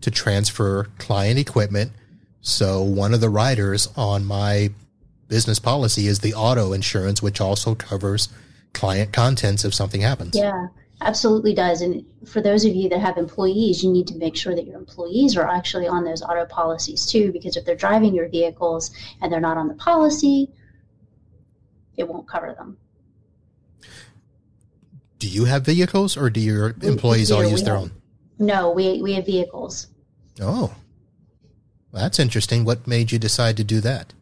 to 0.00 0.10
transfer 0.10 0.88
client 0.98 1.38
equipment. 1.38 1.92
So 2.40 2.82
one 2.82 3.14
of 3.14 3.20
the 3.20 3.28
riders 3.28 3.88
on 3.96 4.24
my 4.24 4.70
business 5.28 5.58
policy 5.58 6.06
is 6.06 6.20
the 6.20 6.34
auto 6.34 6.72
insurance, 6.72 7.22
which 7.22 7.40
also 7.40 7.74
covers 7.74 8.28
client 8.72 9.12
contents 9.12 9.64
if 9.64 9.74
something 9.74 10.02
happens. 10.02 10.36
Yeah, 10.36 10.68
absolutely 11.00 11.54
does. 11.54 11.80
And 11.80 12.04
for 12.26 12.40
those 12.40 12.64
of 12.64 12.74
you 12.74 12.88
that 12.90 13.00
have 13.00 13.16
employees, 13.16 13.82
you 13.82 13.90
need 13.90 14.06
to 14.08 14.14
make 14.16 14.36
sure 14.36 14.54
that 14.54 14.66
your 14.66 14.76
employees 14.78 15.36
are 15.36 15.48
actually 15.48 15.88
on 15.88 16.04
those 16.04 16.22
auto 16.22 16.44
policies 16.44 17.06
too, 17.06 17.32
because 17.32 17.56
if 17.56 17.64
they're 17.64 17.74
driving 17.74 18.14
your 18.14 18.28
vehicles 18.28 18.92
and 19.20 19.32
they're 19.32 19.40
not 19.40 19.56
on 19.56 19.68
the 19.68 19.74
policy, 19.74 20.50
it 21.96 22.08
won't 22.08 22.28
cover 22.28 22.54
them. 22.56 22.76
Do 25.18 25.28
you 25.28 25.46
have 25.46 25.64
vehicles 25.64 26.16
or 26.16 26.30
do 26.30 26.40
your 26.40 26.74
employees 26.82 27.30
all 27.30 27.44
use 27.44 27.62
their 27.62 27.74
have, 27.74 27.84
own? 27.84 27.90
No, 28.38 28.70
we, 28.70 29.00
we 29.00 29.14
have 29.14 29.24
vehicles. 29.24 29.88
Oh, 30.40 30.74
well, 31.92 32.02
that's 32.02 32.18
interesting. 32.18 32.64
What 32.64 32.86
made 32.86 33.12
you 33.12 33.18
decide 33.18 33.56
to 33.56 33.64
do 33.64 33.80
that? 33.80 34.12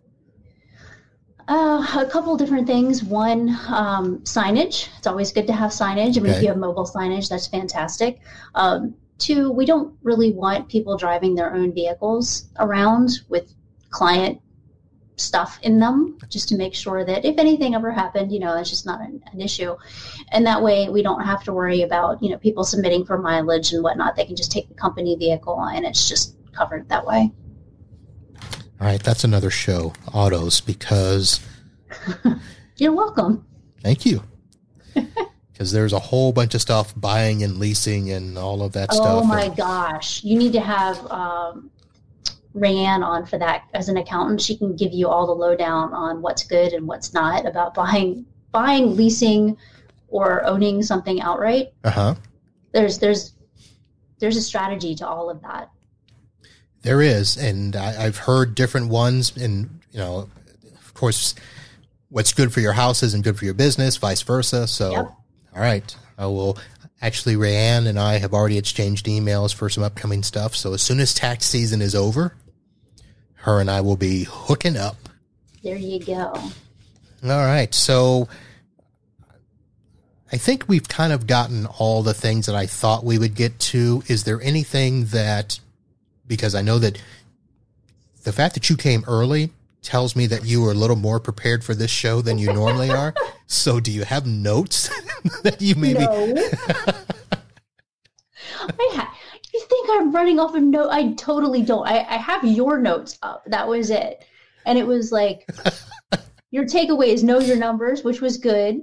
Uh, 1.48 1.84
a 1.98 2.06
couple 2.06 2.36
different 2.36 2.66
things. 2.66 3.02
One, 3.02 3.50
um, 3.68 4.20
signage. 4.20 4.88
It's 4.96 5.06
always 5.06 5.32
good 5.32 5.46
to 5.48 5.52
have 5.52 5.72
signage. 5.72 6.16
I 6.16 6.20
mean, 6.20 6.30
okay. 6.30 6.36
if 6.36 6.42
you 6.42 6.48
have 6.48 6.56
mobile 6.56 6.86
signage, 6.86 7.28
that's 7.28 7.46
fantastic. 7.46 8.20
Um, 8.54 8.94
two, 9.18 9.50
we 9.50 9.66
don't 9.66 9.94
really 10.02 10.32
want 10.32 10.68
people 10.68 10.96
driving 10.96 11.34
their 11.34 11.52
own 11.52 11.74
vehicles 11.74 12.48
around 12.58 13.10
with 13.28 13.52
client 13.90 14.40
stuff 15.16 15.58
in 15.62 15.78
them 15.78 16.18
just 16.28 16.48
to 16.48 16.56
make 16.56 16.74
sure 16.74 17.04
that 17.04 17.24
if 17.24 17.38
anything 17.38 17.74
ever 17.74 17.92
happened, 17.92 18.32
you 18.32 18.40
know, 18.40 18.56
it's 18.56 18.70
just 18.70 18.84
not 18.84 19.00
an, 19.00 19.22
an, 19.32 19.40
issue. 19.40 19.76
And 20.30 20.46
that 20.46 20.62
way 20.62 20.88
we 20.88 21.02
don't 21.02 21.22
have 21.22 21.44
to 21.44 21.52
worry 21.52 21.82
about, 21.82 22.22
you 22.22 22.30
know, 22.30 22.38
people 22.38 22.64
submitting 22.64 23.04
for 23.04 23.18
mileage 23.18 23.72
and 23.72 23.82
whatnot. 23.82 24.16
They 24.16 24.24
can 24.24 24.36
just 24.36 24.50
take 24.50 24.68
the 24.68 24.74
company 24.74 25.16
vehicle 25.16 25.60
and 25.60 25.84
it's 25.84 26.08
just 26.08 26.36
covered 26.52 26.88
that 26.88 27.06
way. 27.06 27.30
All 28.80 28.88
right. 28.88 29.02
That's 29.02 29.24
another 29.24 29.50
show, 29.50 29.92
autos, 30.12 30.60
because. 30.60 31.40
You're 32.76 32.92
welcome. 32.92 33.46
Thank 33.82 34.04
you. 34.04 34.22
Because 35.52 35.70
there's 35.70 35.92
a 35.92 36.00
whole 36.00 36.32
bunch 36.32 36.56
of 36.56 36.60
stuff 36.60 36.92
buying 36.96 37.44
and 37.44 37.58
leasing 37.58 38.10
and 38.10 38.36
all 38.36 38.60
of 38.60 38.72
that 38.72 38.88
oh 38.90 38.96
stuff. 38.96 39.22
Oh 39.22 39.24
my 39.24 39.44
and, 39.44 39.56
gosh. 39.56 40.24
You 40.24 40.36
need 40.36 40.52
to 40.54 40.60
have 40.60 40.98
um, 41.12 41.70
Rayanne 42.54 43.04
on 43.04 43.26
for 43.26 43.38
that 43.38 43.64
as 43.74 43.88
an 43.88 43.96
accountant. 43.96 44.40
She 44.40 44.56
can 44.56 44.76
give 44.76 44.92
you 44.92 45.08
all 45.08 45.26
the 45.26 45.32
lowdown 45.32 45.92
on 45.92 46.22
what's 46.22 46.44
good 46.44 46.72
and 46.72 46.86
what's 46.86 47.12
not 47.12 47.46
about 47.46 47.74
buying, 47.74 48.26
buying, 48.52 48.96
leasing, 48.96 49.56
or 50.08 50.44
owning 50.44 50.82
something 50.82 51.20
outright. 51.20 51.72
Uh 51.82 51.90
huh. 51.90 52.14
There's 52.72 52.98
there's 52.98 53.34
there's 54.18 54.36
a 54.36 54.42
strategy 54.42 54.94
to 54.96 55.06
all 55.06 55.30
of 55.30 55.42
that. 55.42 55.70
There 56.82 57.00
is, 57.00 57.36
and 57.36 57.74
I, 57.74 57.92
have 57.92 58.18
heard 58.18 58.54
different 58.54 58.88
ones, 58.88 59.36
and 59.36 59.80
you 59.90 59.98
know, 59.98 60.28
of 60.74 60.94
course, 60.94 61.34
what's 62.10 62.32
good 62.32 62.52
for 62.52 62.60
your 62.60 62.74
house 62.74 63.02
isn't 63.02 63.24
good 63.24 63.38
for 63.38 63.46
your 63.46 63.54
business, 63.54 63.96
vice 63.96 64.22
versa. 64.22 64.66
So, 64.66 64.92
yep. 64.92 65.04
all 65.54 65.62
right, 65.62 65.96
I 66.18 66.26
will 66.26 66.58
actually 67.00 67.36
Rayanne 67.36 67.86
and 67.86 67.98
I 67.98 68.18
have 68.18 68.32
already 68.32 68.56
exchanged 68.56 69.06
emails 69.06 69.54
for 69.54 69.68
some 69.68 69.84
upcoming 69.84 70.22
stuff. 70.22 70.56
So 70.56 70.72
as 70.72 70.82
soon 70.82 71.00
as 71.00 71.12
tax 71.12 71.44
season 71.44 71.82
is 71.82 71.94
over, 71.94 72.34
her 73.44 73.60
and 73.60 73.70
I 73.70 73.80
will 73.82 73.96
be 73.96 74.24
hooking 74.24 74.76
up. 74.76 74.96
There 75.62 75.76
you 75.76 76.00
go. 76.02 76.32
All 76.32 76.50
right. 77.22 77.72
So 77.74 78.28
I 80.32 80.36
think 80.36 80.64
we've 80.66 80.88
kind 80.88 81.12
of 81.12 81.26
gotten 81.26 81.66
all 81.66 82.02
the 82.02 82.14
things 82.14 82.46
that 82.46 82.54
I 82.54 82.66
thought 82.66 83.04
we 83.04 83.18
would 83.18 83.34
get 83.34 83.58
to. 83.60 84.02
Is 84.08 84.24
there 84.24 84.40
anything 84.40 85.06
that, 85.06 85.60
because 86.26 86.54
I 86.54 86.62
know 86.62 86.78
that 86.78 87.00
the 88.24 88.32
fact 88.32 88.54
that 88.54 88.70
you 88.70 88.76
came 88.76 89.04
early 89.06 89.50
tells 89.82 90.16
me 90.16 90.26
that 90.26 90.46
you 90.46 90.62
were 90.62 90.70
a 90.70 90.74
little 90.74 90.96
more 90.96 91.20
prepared 91.20 91.62
for 91.62 91.74
this 91.74 91.90
show 91.90 92.22
than 92.22 92.38
you 92.38 92.52
normally 92.52 92.90
are. 92.90 93.14
So 93.46 93.78
do 93.78 93.92
you 93.92 94.04
have 94.04 94.26
notes 94.26 94.88
that 95.42 95.60
you 95.60 95.74
maybe? 95.74 96.00
No. 96.00 96.34
I 98.58 98.90
ha- 98.94 99.18
you 99.54 99.60
think 99.60 99.88
I'm 99.92 100.12
running 100.12 100.40
off 100.40 100.54
a 100.54 100.60
note? 100.60 100.90
I 100.90 101.12
totally 101.12 101.62
don't. 101.62 101.86
I, 101.86 102.00
I 102.00 102.16
have 102.16 102.44
your 102.44 102.80
notes 102.80 103.18
up. 103.22 103.44
That 103.46 103.68
was 103.68 103.90
it. 103.90 104.24
And 104.66 104.78
it 104.78 104.86
was 104.86 105.12
like, 105.12 105.48
your 106.50 106.64
takeaway 106.64 107.08
is 107.08 107.22
know 107.22 107.38
your 107.38 107.56
numbers, 107.56 108.02
which 108.02 108.20
was 108.20 108.36
good. 108.36 108.80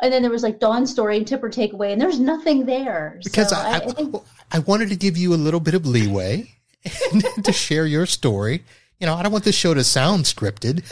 And 0.00 0.12
then 0.12 0.22
there 0.22 0.30
was 0.30 0.42
like 0.42 0.58
Dawn's 0.58 0.90
story 0.90 1.16
and 1.16 1.26
tipper 1.26 1.48
takeaway, 1.48 1.92
and 1.92 2.00
there's 2.00 2.20
nothing 2.20 2.66
there. 2.66 3.18
Because 3.24 3.50
so 3.50 3.56
I, 3.56 3.78
I, 3.78 3.92
I, 3.98 4.20
I 4.52 4.58
wanted 4.60 4.90
to 4.90 4.96
give 4.96 5.16
you 5.16 5.32
a 5.32 5.36
little 5.36 5.60
bit 5.60 5.74
of 5.74 5.86
leeway 5.86 6.50
to 7.42 7.52
share 7.52 7.86
your 7.86 8.06
story. 8.06 8.64
You 9.00 9.06
know, 9.06 9.14
I 9.14 9.22
don't 9.22 9.32
want 9.32 9.44
this 9.44 9.56
show 9.56 9.74
to 9.74 9.84
sound 9.84 10.24
scripted. 10.24 10.84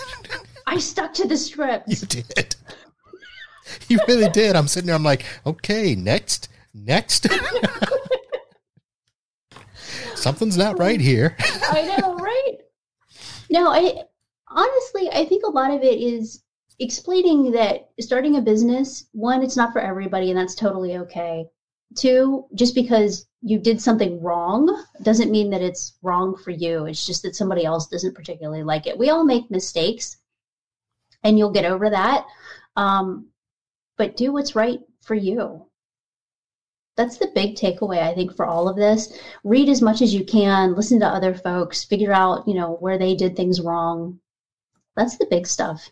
I 0.66 0.78
stuck 0.78 1.12
to 1.14 1.28
the 1.28 1.36
script. 1.36 1.88
You 1.88 2.06
did. 2.06 2.56
You 3.88 3.98
really 4.06 4.28
did. 4.30 4.56
I'm 4.56 4.68
sitting 4.68 4.86
there, 4.86 4.96
I'm 4.96 5.02
like, 5.02 5.24
okay, 5.46 5.94
next, 5.94 6.48
next. 6.74 7.26
Something's 10.24 10.56
not 10.56 10.78
right 10.78 11.00
here. 11.00 11.36
I 11.70 11.82
know, 11.82 12.14
right? 12.16 12.56
No, 13.50 13.70
I 13.70 14.04
honestly, 14.48 15.10
I 15.10 15.26
think 15.26 15.44
a 15.44 15.50
lot 15.50 15.70
of 15.70 15.82
it 15.82 16.00
is 16.00 16.42
explaining 16.78 17.52
that 17.52 17.90
starting 18.00 18.36
a 18.36 18.40
business, 18.40 19.06
one, 19.12 19.42
it's 19.42 19.56
not 19.56 19.72
for 19.72 19.80
everybody, 19.80 20.30
and 20.30 20.38
that's 20.38 20.54
totally 20.54 20.96
okay. 20.96 21.44
Two, 21.94 22.46
just 22.54 22.74
because 22.74 23.26
you 23.42 23.58
did 23.58 23.80
something 23.80 24.20
wrong 24.22 24.84
doesn't 25.02 25.30
mean 25.30 25.50
that 25.50 25.60
it's 25.60 25.98
wrong 26.02 26.34
for 26.42 26.50
you. 26.50 26.86
It's 26.86 27.06
just 27.06 27.22
that 27.22 27.36
somebody 27.36 27.66
else 27.66 27.86
doesn't 27.86 28.14
particularly 28.14 28.64
like 28.64 28.86
it. 28.86 28.98
We 28.98 29.10
all 29.10 29.24
make 29.24 29.50
mistakes, 29.50 30.16
and 31.22 31.38
you'll 31.38 31.52
get 31.52 31.66
over 31.66 31.90
that. 31.90 32.24
Um, 32.76 33.28
but 33.98 34.16
do 34.16 34.32
what's 34.32 34.56
right 34.56 34.80
for 35.02 35.14
you 35.14 35.66
that's 36.97 37.18
the 37.18 37.30
big 37.34 37.57
takeaway 37.57 38.03
i 38.03 38.14
think 38.14 38.34
for 38.36 38.47
all 38.47 38.68
of 38.68 38.76
this. 38.76 39.18
Read 39.42 39.68
as 39.68 39.82
much 39.82 40.03
as 40.03 40.14
you 40.14 40.24
can 40.24 40.74
listen 40.74 41.01
to 41.01 41.07
other 41.07 41.34
folks 41.34 41.84
figure 41.84 42.12
out 42.12 42.47
you 42.47 42.55
know 42.55 42.76
where 42.80 42.99
they 42.99 43.14
did 43.14 43.36
things 43.36 43.61
wrong. 43.61 44.20
That's 44.97 45.16
the 45.18 45.26
big 45.30 45.47
stuff. 45.47 45.90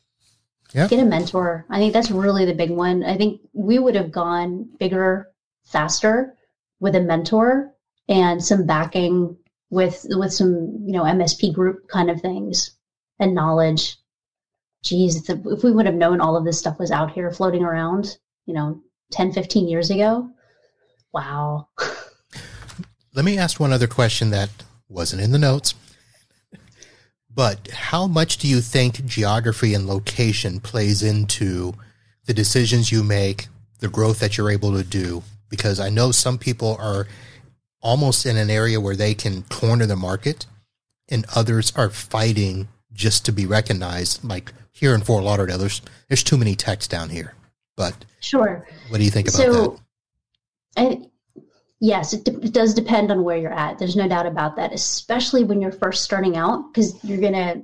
Yep. 0.75 0.89
get 0.91 1.01
a 1.01 1.05
mentor. 1.05 1.67
I 1.69 1.79
think 1.79 1.93
that's 1.93 2.11
really 2.11 2.47
the 2.47 2.55
big 2.55 2.71
one. 2.71 3.05
I 3.05 3.17
think 3.17 3.43
we 3.53 3.79
would 3.79 3.95
have 3.95 4.11
gone 4.11 4.71
bigger 4.79 5.29
faster 5.65 6.35
with 6.81 6.97
a 6.97 7.01
mentor 7.01 7.75
and 8.09 8.43
some 8.43 8.65
backing 8.65 9.37
with 9.71 10.07
with 10.11 10.33
some 10.33 10.85
you 10.87 10.93
know 10.93 11.03
msp 11.03 11.53
group 11.53 11.89
kind 11.89 12.11
of 12.11 12.21
things 12.21 12.77
and 13.19 13.35
knowledge. 13.35 13.97
Geez 14.83 15.29
if 15.29 15.63
we 15.63 15.73
would 15.73 15.87
have 15.87 15.95
known 15.95 16.21
all 16.21 16.37
of 16.37 16.45
this 16.45 16.59
stuff 16.59 16.79
was 16.79 16.91
out 16.91 17.13
here 17.13 17.31
floating 17.31 17.63
around 17.63 18.19
you 18.47 18.55
know 18.55 18.81
10 19.13 19.33
15 19.33 19.69
years 19.69 19.91
ago 19.91 20.31
Wow. 21.13 21.69
Let 23.15 23.25
me 23.25 23.37
ask 23.37 23.61
one 23.61 23.73
other 23.73 23.87
question 23.87 24.31
that 24.31 24.51
wasn't 24.89 25.23
in 25.23 25.33
the 25.33 25.39
notes. 25.39 25.75
But 27.35 27.69
how 27.71 28.07
much 28.07 28.39
do 28.39 28.49
you 28.49 28.61
think 28.61 29.05
geography 29.07 29.75
and 29.75 29.87
location 29.87 30.61
plays 30.61 31.03
into 31.03 31.75
the 32.27 32.35
decisions 32.35 32.93
you 32.93 33.03
make, 33.03 33.49
the 33.81 33.89
growth 33.89 34.21
that 34.21 34.37
you're 34.37 34.51
able 34.51 34.73
to 34.77 34.85
do? 34.85 35.23
Because 35.49 35.81
I 35.81 35.89
know 35.89 36.11
some 36.11 36.39
people 36.39 36.77
are 36.79 37.07
almost 37.81 38.27
in 38.27 38.37
an 38.37 38.51
area 38.51 38.81
where 38.81 38.97
they 38.97 39.15
can 39.15 39.43
corner 39.45 39.87
the 39.87 39.97
market 39.97 40.47
and 41.09 41.27
others 41.35 41.73
are 41.77 41.91
fighting 41.91 42.69
just 42.93 43.25
to 43.27 43.33
be 43.33 43.47
recognized. 43.47 44.25
Like 44.25 44.53
here 44.71 44.95
in 44.95 45.03
Fort 45.03 45.25
Lauderdale, 45.25 45.59
there's, 45.59 45.83
there's 46.09 46.23
too 46.23 46.39
many 46.39 46.55
techs 46.55 46.87
down 46.87 47.09
here. 47.09 47.35
But 47.77 47.95
sure. 48.21 48.67
What 48.89 48.99
do 48.99 49.05
you 49.05 49.11
think 49.11 49.29
about 49.29 49.37
so, 49.37 49.53
that? 49.53 49.81
I, 50.77 51.03
yes, 51.81 52.13
it, 52.13 52.25
de- 52.25 52.41
it 52.41 52.53
does 52.53 52.75
depend 52.75 53.11
on 53.11 53.25
where 53.25 53.37
you're 53.37 53.53
at. 53.53 53.79
There's 53.79 53.97
no 53.97 54.09
doubt 54.09 54.27
about 54.27 54.57
that, 54.57 54.73
especially 54.73 55.45
when 55.45 55.61
you're 55.61 55.73
first 55.73 56.03
starting 56.03 56.37
out, 56.37 56.73
because 56.73 57.03
you're 57.05 57.21
going 57.21 57.33
to 57.33 57.63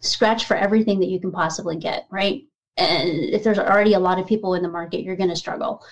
scratch 0.00 0.44
for 0.44 0.56
everything 0.56 1.00
that 1.00 1.08
you 1.08 1.20
can 1.20 1.32
possibly 1.32 1.76
get, 1.76 2.06
right? 2.10 2.42
And 2.76 3.08
if 3.08 3.44
there's 3.44 3.58
already 3.58 3.94
a 3.94 4.00
lot 4.00 4.18
of 4.18 4.26
people 4.26 4.54
in 4.54 4.62
the 4.62 4.68
market, 4.68 5.02
you're 5.02 5.16
going 5.16 5.30
to 5.30 5.36
struggle. 5.36 5.84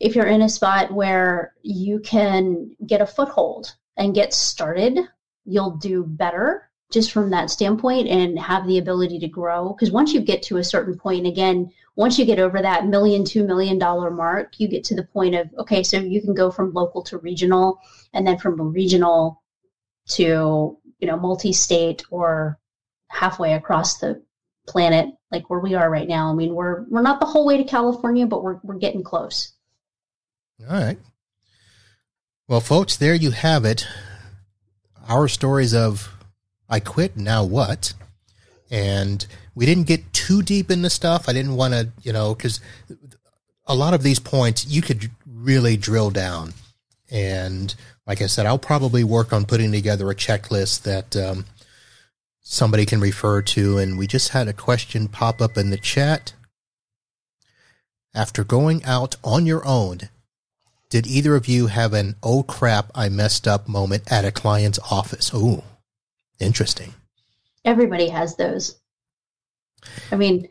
If 0.00 0.16
you're 0.16 0.26
in 0.26 0.42
a 0.42 0.48
spot 0.48 0.92
where 0.92 1.54
you 1.62 2.00
can 2.00 2.74
get 2.86 3.00
a 3.00 3.06
foothold 3.06 3.74
and 3.96 4.14
get 4.14 4.32
started, 4.32 4.98
you'll 5.44 5.76
do 5.76 6.04
better 6.04 6.70
just 6.90 7.12
from 7.12 7.30
that 7.30 7.50
standpoint 7.50 8.08
and 8.08 8.38
have 8.38 8.66
the 8.66 8.78
ability 8.78 9.18
to 9.18 9.28
grow. 9.28 9.72
Because 9.72 9.90
once 9.90 10.12
you 10.12 10.20
get 10.20 10.42
to 10.44 10.58
a 10.58 10.64
certain 10.64 10.96
point, 10.96 11.26
again, 11.26 11.70
once 11.94 12.18
you 12.18 12.24
get 12.24 12.38
over 12.38 12.62
that 12.62 12.86
million, 12.86 13.24
two 13.24 13.46
million 13.46 13.78
dollar 13.78 14.10
mark, 14.10 14.58
you 14.58 14.68
get 14.68 14.84
to 14.84 14.94
the 14.94 15.04
point 15.04 15.34
of, 15.34 15.48
okay, 15.58 15.82
so 15.82 15.98
you 15.98 16.22
can 16.22 16.34
go 16.34 16.50
from 16.50 16.72
local 16.72 17.02
to 17.02 17.18
regional 17.18 17.78
and 18.14 18.26
then 18.26 18.38
from 18.38 18.72
regional 18.72 19.42
to, 20.08 20.78
you 20.98 21.06
know, 21.06 21.16
multi 21.16 21.52
state 21.52 22.02
or 22.10 22.58
halfway 23.08 23.52
across 23.52 23.98
the 23.98 24.22
planet, 24.66 25.10
like 25.30 25.50
where 25.50 25.60
we 25.60 25.74
are 25.74 25.90
right 25.90 26.08
now. 26.08 26.30
I 26.30 26.34
mean, 26.34 26.54
we're, 26.54 26.84
we're 26.88 27.02
not 27.02 27.20
the 27.20 27.26
whole 27.26 27.44
way 27.44 27.58
to 27.58 27.64
California, 27.64 28.26
but 28.26 28.42
we're, 28.42 28.58
we're 28.62 28.78
getting 28.78 29.02
close. 29.02 29.52
All 30.68 30.74
right. 30.74 30.98
Well, 32.48 32.60
folks, 32.60 32.96
there 32.96 33.14
you 33.14 33.32
have 33.32 33.64
it. 33.64 33.86
Our 35.08 35.28
stories 35.28 35.74
of 35.74 36.14
I 36.68 36.80
quit, 36.80 37.16
now 37.16 37.44
what? 37.44 37.92
And 38.72 39.26
we 39.54 39.66
didn't 39.66 39.86
get 39.86 40.12
too 40.14 40.42
deep 40.42 40.70
into 40.70 40.88
stuff. 40.88 41.28
I 41.28 41.34
didn't 41.34 41.56
want 41.56 41.74
to, 41.74 41.90
you 42.02 42.12
know, 42.12 42.34
because 42.34 42.58
a 43.66 43.74
lot 43.74 43.92
of 43.92 44.02
these 44.02 44.18
points 44.18 44.66
you 44.66 44.80
could 44.80 45.10
really 45.26 45.76
drill 45.76 46.10
down. 46.10 46.54
And 47.10 47.72
like 48.06 48.22
I 48.22 48.26
said, 48.26 48.46
I'll 48.46 48.58
probably 48.58 49.04
work 49.04 49.30
on 49.30 49.44
putting 49.44 49.70
together 49.70 50.10
a 50.10 50.14
checklist 50.14 50.82
that 50.82 51.14
um, 51.14 51.44
somebody 52.40 52.86
can 52.86 52.98
refer 52.98 53.42
to. 53.42 53.76
And 53.76 53.98
we 53.98 54.06
just 54.06 54.30
had 54.30 54.48
a 54.48 54.54
question 54.54 55.06
pop 55.06 55.42
up 55.42 55.58
in 55.58 55.68
the 55.68 55.76
chat. 55.76 56.32
After 58.14 58.42
going 58.42 58.82
out 58.84 59.16
on 59.22 59.44
your 59.44 59.66
own, 59.66 60.08
did 60.88 61.06
either 61.06 61.36
of 61.36 61.46
you 61.46 61.66
have 61.66 61.92
an 61.92 62.16
oh 62.22 62.42
crap, 62.42 62.90
I 62.94 63.10
messed 63.10 63.46
up 63.46 63.68
moment 63.68 64.10
at 64.10 64.24
a 64.24 64.32
client's 64.32 64.78
office? 64.90 65.32
Ooh, 65.34 65.62
interesting. 66.38 66.94
Everybody 67.64 68.08
has 68.08 68.36
those. 68.36 68.80
I 70.10 70.16
mean, 70.16 70.48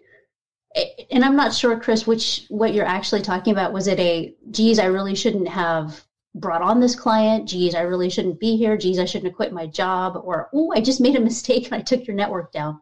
and 1.09 1.23
I'm 1.23 1.35
not 1.35 1.53
sure, 1.53 1.79
Chris, 1.79 2.07
which 2.07 2.45
what 2.49 2.73
you're 2.73 2.85
actually 2.85 3.21
talking 3.21 3.51
about. 3.51 3.73
Was 3.73 3.87
it 3.87 3.99
a, 3.99 4.33
geez, 4.51 4.79
I 4.79 4.85
really 4.85 5.15
shouldn't 5.15 5.47
have 5.47 6.01
brought 6.35 6.61
on 6.61 6.79
this 6.79 6.95
client. 6.95 7.47
Geez, 7.47 7.75
I 7.75 7.81
really 7.81 8.09
shouldn't 8.09 8.39
be 8.39 8.55
here. 8.57 8.77
Geez, 8.77 8.99
I 8.99 9.05
shouldn't 9.05 9.31
have 9.31 9.35
quit 9.35 9.51
my 9.51 9.67
job. 9.67 10.21
Or, 10.23 10.49
oh, 10.53 10.71
I 10.73 10.81
just 10.81 11.01
made 11.01 11.15
a 11.15 11.19
mistake 11.31 11.65
and 11.65 11.75
I 11.75 11.81
took 11.81 12.07
your 12.07 12.15
network 12.15 12.51
down. 12.51 12.79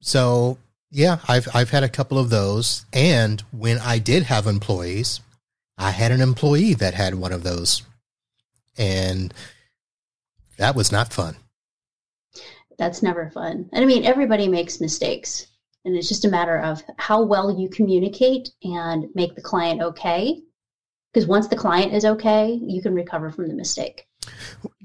So 0.00 0.58
yeah, 0.90 1.18
I've 1.28 1.48
I've 1.54 1.70
had 1.70 1.82
a 1.82 1.88
couple 1.88 2.18
of 2.18 2.30
those, 2.30 2.86
and 2.92 3.42
when 3.52 3.78
I 3.78 3.98
did 3.98 4.24
have 4.24 4.46
employees, 4.46 5.20
I 5.76 5.90
had 5.90 6.12
an 6.12 6.20
employee 6.20 6.74
that 6.74 6.94
had 6.94 7.14
one 7.14 7.32
of 7.32 7.42
those, 7.42 7.82
and 8.76 9.34
that 10.56 10.74
was 10.74 10.90
not 10.90 11.12
fun. 11.12 11.36
That's 12.78 13.02
never 13.02 13.30
fun. 13.30 13.68
And 13.72 13.84
I 13.84 13.86
mean, 13.86 14.04
everybody 14.04 14.48
makes 14.48 14.80
mistakes, 14.80 15.46
and 15.84 15.96
it's 15.96 16.08
just 16.08 16.24
a 16.24 16.30
matter 16.30 16.58
of 16.58 16.82
how 16.96 17.22
well 17.22 17.58
you 17.58 17.68
communicate 17.68 18.50
and 18.62 19.06
make 19.14 19.34
the 19.34 19.42
client 19.42 19.82
okay. 19.82 20.40
Because 21.12 21.26
once 21.26 21.48
the 21.48 21.56
client 21.56 21.94
is 21.94 22.04
okay, 22.04 22.58
you 22.62 22.82
can 22.82 22.94
recover 22.94 23.30
from 23.30 23.48
the 23.48 23.54
mistake. 23.54 24.06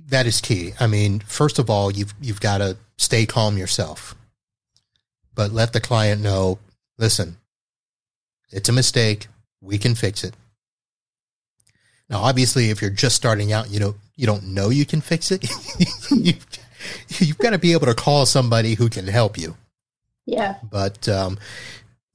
That 0.07 0.25
is 0.25 0.41
key. 0.41 0.73
I 0.79 0.87
mean, 0.87 1.19
first 1.19 1.59
of 1.59 1.69
all, 1.69 1.91
you've 1.91 2.13
you've 2.21 2.39
got 2.39 2.59
to 2.59 2.77
stay 2.97 3.25
calm 3.25 3.57
yourself 3.57 4.15
but 5.35 5.51
let 5.51 5.73
the 5.73 5.81
client 5.81 6.21
know, 6.21 6.59
listen, 6.97 7.37
it's 8.51 8.69
a 8.69 8.73
mistake. 8.73 9.27
We 9.61 9.77
can 9.77 9.95
fix 9.95 10.23
it. 10.23 10.35
Now, 12.09 12.19
obviously, 12.19 12.69
if 12.69 12.81
you're 12.81 12.91
just 12.91 13.15
starting 13.15 13.51
out, 13.51 13.69
you 13.69 13.79
know, 13.79 13.95
you 14.15 14.27
don't 14.27 14.43
know 14.43 14.69
you 14.69 14.85
can 14.85 15.01
fix 15.01 15.31
it. 15.31 15.43
you've, 16.11 16.45
you've 17.19 17.37
got 17.37 17.51
to 17.51 17.57
be 17.57 17.73
able 17.73 17.87
to 17.87 17.95
call 17.95 18.25
somebody 18.25 18.73
who 18.75 18.89
can 18.89 19.07
help 19.07 19.37
you. 19.37 19.55
Yeah. 20.25 20.55
But 20.69 21.07
um, 21.09 21.37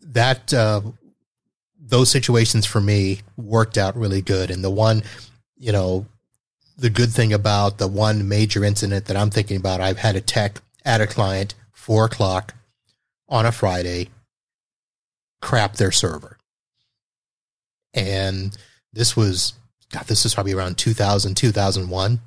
that 0.00 0.52
uh, 0.52 0.80
those 1.78 2.10
situations 2.10 2.66
for 2.66 2.80
me 2.80 3.20
worked 3.36 3.78
out 3.78 3.96
really 3.96 4.22
good. 4.22 4.50
And 4.50 4.62
the 4.62 4.70
one, 4.70 5.02
you 5.56 5.72
know, 5.72 6.06
the 6.76 6.90
good 6.90 7.10
thing 7.10 7.32
about 7.32 7.78
the 7.78 7.88
one 7.88 8.28
major 8.28 8.64
incident 8.64 9.06
that 9.06 9.16
I'm 9.16 9.30
thinking 9.30 9.56
about, 9.56 9.80
I've 9.80 9.98
had 9.98 10.16
a 10.16 10.20
tech 10.20 10.60
at 10.84 11.00
a 11.00 11.06
client 11.06 11.54
four 11.72 12.04
o'clock 12.04 12.54
on 13.28 13.46
a 13.46 13.52
Friday 13.52 14.08
crap 15.40 15.74
their 15.74 15.92
server. 15.92 16.38
And 17.94 18.56
this 18.92 19.16
was, 19.16 19.54
God, 19.90 20.04
this 20.04 20.24
is 20.24 20.34
probably 20.34 20.52
around 20.52 20.78
2000, 20.78 21.36
2001. 21.36 22.20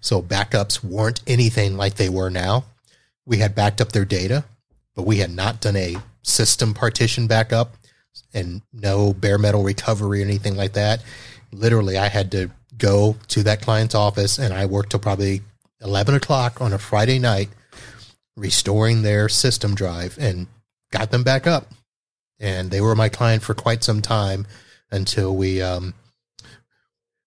So 0.00 0.22
backups 0.22 0.82
weren't 0.82 1.20
anything 1.26 1.76
like 1.76 1.94
they 1.94 2.08
were 2.08 2.30
now. 2.30 2.64
We 3.26 3.38
had 3.38 3.54
backed 3.54 3.80
up 3.80 3.92
their 3.92 4.04
data, 4.04 4.44
but 4.94 5.06
we 5.06 5.18
had 5.18 5.30
not 5.30 5.60
done 5.60 5.76
a 5.76 5.96
system 6.22 6.74
partition 6.74 7.26
backup 7.26 7.74
and 8.34 8.62
no 8.72 9.12
bare 9.12 9.38
metal 9.38 9.62
recovery 9.62 10.20
or 10.20 10.24
anything 10.24 10.56
like 10.56 10.72
that. 10.72 11.02
Literally, 11.52 11.98
I 11.98 12.08
had 12.08 12.32
to 12.32 12.50
go 12.76 13.16
to 13.28 13.42
that 13.42 13.62
client's 13.62 13.94
office 13.94 14.38
and 14.38 14.54
I 14.54 14.66
worked 14.66 14.90
till 14.90 15.00
probably 15.00 15.42
11 15.80 16.14
o'clock 16.14 16.60
on 16.60 16.72
a 16.72 16.78
Friday 16.78 17.18
night 17.18 17.48
restoring 18.36 19.02
their 19.02 19.28
system 19.28 19.74
drive 19.74 20.16
and 20.18 20.46
got 20.90 21.10
them 21.10 21.22
back 21.22 21.46
up. 21.46 21.68
And 22.38 22.70
they 22.70 22.80
were 22.80 22.94
my 22.94 23.08
client 23.08 23.42
for 23.42 23.54
quite 23.54 23.84
some 23.84 24.00
time 24.00 24.46
until 24.90 25.36
we, 25.36 25.60
um, 25.60 25.94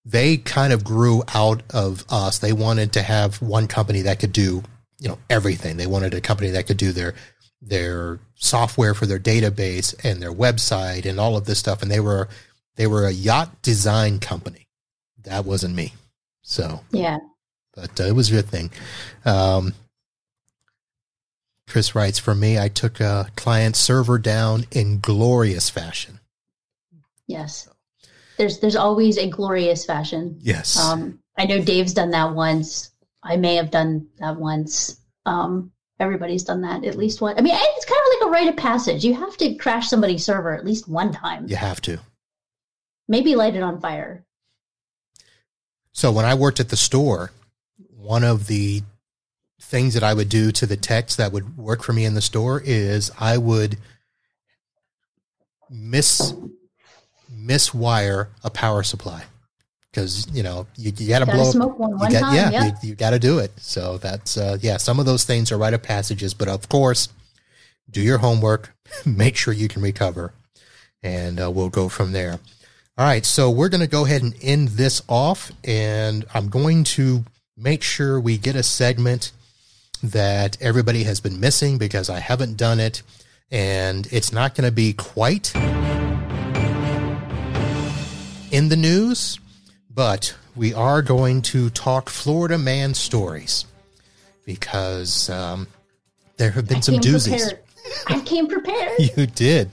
they 0.05 0.37
kind 0.37 0.73
of 0.73 0.83
grew 0.83 1.23
out 1.33 1.63
of 1.73 2.05
us. 2.09 2.39
They 2.39 2.53
wanted 2.53 2.93
to 2.93 3.01
have 3.01 3.41
one 3.41 3.67
company 3.67 4.01
that 4.01 4.19
could 4.19 4.33
do, 4.33 4.63
you 4.99 5.09
know, 5.09 5.17
everything. 5.29 5.77
They 5.77 5.87
wanted 5.87 6.13
a 6.13 6.21
company 6.21 6.49
that 6.51 6.67
could 6.67 6.77
do 6.77 6.91
their, 6.91 7.15
their 7.61 8.19
software 8.35 8.93
for 8.93 9.05
their 9.05 9.19
database 9.19 9.95
and 10.03 10.21
their 10.21 10.33
website 10.33 11.05
and 11.05 11.19
all 11.19 11.37
of 11.37 11.45
this 11.45 11.59
stuff. 11.59 11.81
And 11.81 11.89
they 11.89 12.01
were, 12.01 12.27
they 12.75 12.87
were 12.87 13.05
a 13.05 13.11
yacht 13.11 13.61
design 13.61 14.19
company. 14.19 14.67
That 15.23 15.45
wasn't 15.45 15.75
me. 15.75 15.93
So, 16.41 16.81
yeah, 16.91 17.19
but 17.73 17.99
uh, 17.99 18.03
it 18.03 18.11
was 18.11 18.29
a 18.29 18.33
good 18.33 18.49
thing. 18.49 18.71
Um, 19.23 19.73
Chris 21.67 21.95
writes, 21.95 22.19
For 22.19 22.35
me, 22.35 22.59
I 22.59 22.67
took 22.67 22.99
a 22.99 23.31
client 23.35 23.75
server 23.75 24.17
down 24.19 24.65
in 24.71 24.99
glorious 24.99 25.69
fashion. 25.69 26.19
Yes. 27.25 27.69
There's 28.37 28.59
there's 28.59 28.75
always 28.75 29.17
a 29.17 29.29
glorious 29.29 29.85
fashion. 29.85 30.37
Yes. 30.41 30.79
Um, 30.79 31.19
I 31.37 31.45
know 31.45 31.61
Dave's 31.61 31.93
done 31.93 32.11
that 32.11 32.33
once. 32.33 32.91
I 33.23 33.37
may 33.37 33.55
have 33.55 33.71
done 33.71 34.07
that 34.19 34.37
once. 34.37 34.99
Um, 35.25 35.71
everybody's 35.99 36.43
done 36.43 36.61
that 36.61 36.83
at 36.83 36.97
least 36.97 37.21
one. 37.21 37.37
I 37.37 37.41
mean, 37.41 37.55
it's 37.55 37.85
kind 37.85 38.01
of 38.01 38.13
like 38.13 38.27
a 38.27 38.31
rite 38.31 38.49
of 38.49 38.57
passage. 38.57 39.05
You 39.05 39.13
have 39.15 39.37
to 39.37 39.55
crash 39.55 39.87
somebody's 39.87 40.25
server 40.25 40.55
at 40.55 40.65
least 40.65 40.87
one 40.87 41.11
time. 41.11 41.47
You 41.47 41.55
have 41.55 41.81
to. 41.81 41.99
Maybe 43.07 43.35
light 43.35 43.55
it 43.55 43.63
on 43.63 43.79
fire. 43.79 44.25
So 45.91 46.11
when 46.11 46.25
I 46.25 46.33
worked 46.33 46.59
at 46.59 46.69
the 46.69 46.77
store, 46.77 47.31
one 47.95 48.23
of 48.23 48.47
the 48.47 48.81
things 49.61 49.93
that 49.93 50.03
I 50.03 50.13
would 50.13 50.29
do 50.29 50.51
to 50.51 50.65
the 50.65 50.75
text 50.75 51.17
that 51.17 51.31
would 51.31 51.57
work 51.57 51.83
for 51.83 51.93
me 51.93 52.05
in 52.05 52.15
the 52.15 52.21
store 52.21 52.61
is 52.63 53.11
I 53.19 53.37
would 53.37 53.77
miss 55.69 56.33
miswire 57.35 58.27
a 58.43 58.49
power 58.49 58.83
supply 58.83 59.23
because 59.91 60.27
you 60.31 60.43
know 60.43 60.67
you, 60.77 60.91
you 60.97 61.07
got 61.07 61.19
to 61.19 61.25
blow 61.25 61.51
smoke 61.51 61.77
one, 61.77 61.97
one 61.97 62.11
got, 62.11 62.19
time, 62.19 62.35
yeah, 62.35 62.49
yeah. 62.51 62.65
you, 62.65 62.89
you 62.89 62.95
got 62.95 63.11
to 63.11 63.19
do 63.19 63.39
it 63.39 63.51
so 63.57 63.97
that's 63.97 64.37
uh, 64.37 64.57
yeah 64.61 64.77
some 64.77 64.99
of 64.99 65.05
those 65.05 65.23
things 65.23 65.51
are 65.51 65.57
rite 65.57 65.73
of 65.73 65.83
passages 65.83 66.33
but 66.33 66.47
of 66.47 66.67
course 66.69 67.09
do 67.89 68.01
your 68.01 68.19
homework 68.19 68.73
make 69.05 69.35
sure 69.35 69.53
you 69.53 69.67
can 69.67 69.81
recover 69.81 70.33
and 71.01 71.41
uh, 71.41 71.49
we'll 71.49 71.69
go 71.69 71.89
from 71.89 72.11
there 72.11 72.39
all 72.97 73.05
right 73.05 73.25
so 73.25 73.49
we're 73.49 73.69
going 73.69 73.81
to 73.81 73.87
go 73.87 74.05
ahead 74.05 74.21
and 74.21 74.35
end 74.41 74.69
this 74.69 75.01
off 75.07 75.51
and 75.63 76.25
i'm 76.33 76.49
going 76.49 76.83
to 76.83 77.23
make 77.57 77.83
sure 77.83 78.19
we 78.19 78.37
get 78.37 78.55
a 78.55 78.63
segment 78.63 79.31
that 80.03 80.57
everybody 80.61 81.03
has 81.03 81.21
been 81.21 81.39
missing 81.39 81.77
because 81.77 82.09
I 82.09 82.19
haven't 82.19 82.57
done 82.57 82.79
it. 82.79 83.01
And 83.49 84.07
it's 84.11 84.33
not 84.33 84.55
going 84.55 84.67
to 84.67 84.71
be 84.71 84.93
quite 84.93 85.53
in 88.53 88.69
the 88.69 88.77
news, 88.77 89.39
but 89.89 90.35
we 90.55 90.75
are 90.75 91.01
going 91.01 91.41
to 91.41 91.71
talk 91.71 92.07
Florida 92.07 92.57
man 92.57 92.93
stories 92.93 93.65
because 94.45 95.27
um, 95.29 95.67
there 96.37 96.51
have 96.51 96.67
been 96.67 96.77
I 96.77 96.81
some 96.81 96.95
doozies. 96.95 97.49
Prepared. 97.49 97.59
I 98.07 98.19
came 98.21 98.47
prepared. 98.47 98.91
you 99.17 99.25
did. 99.25 99.71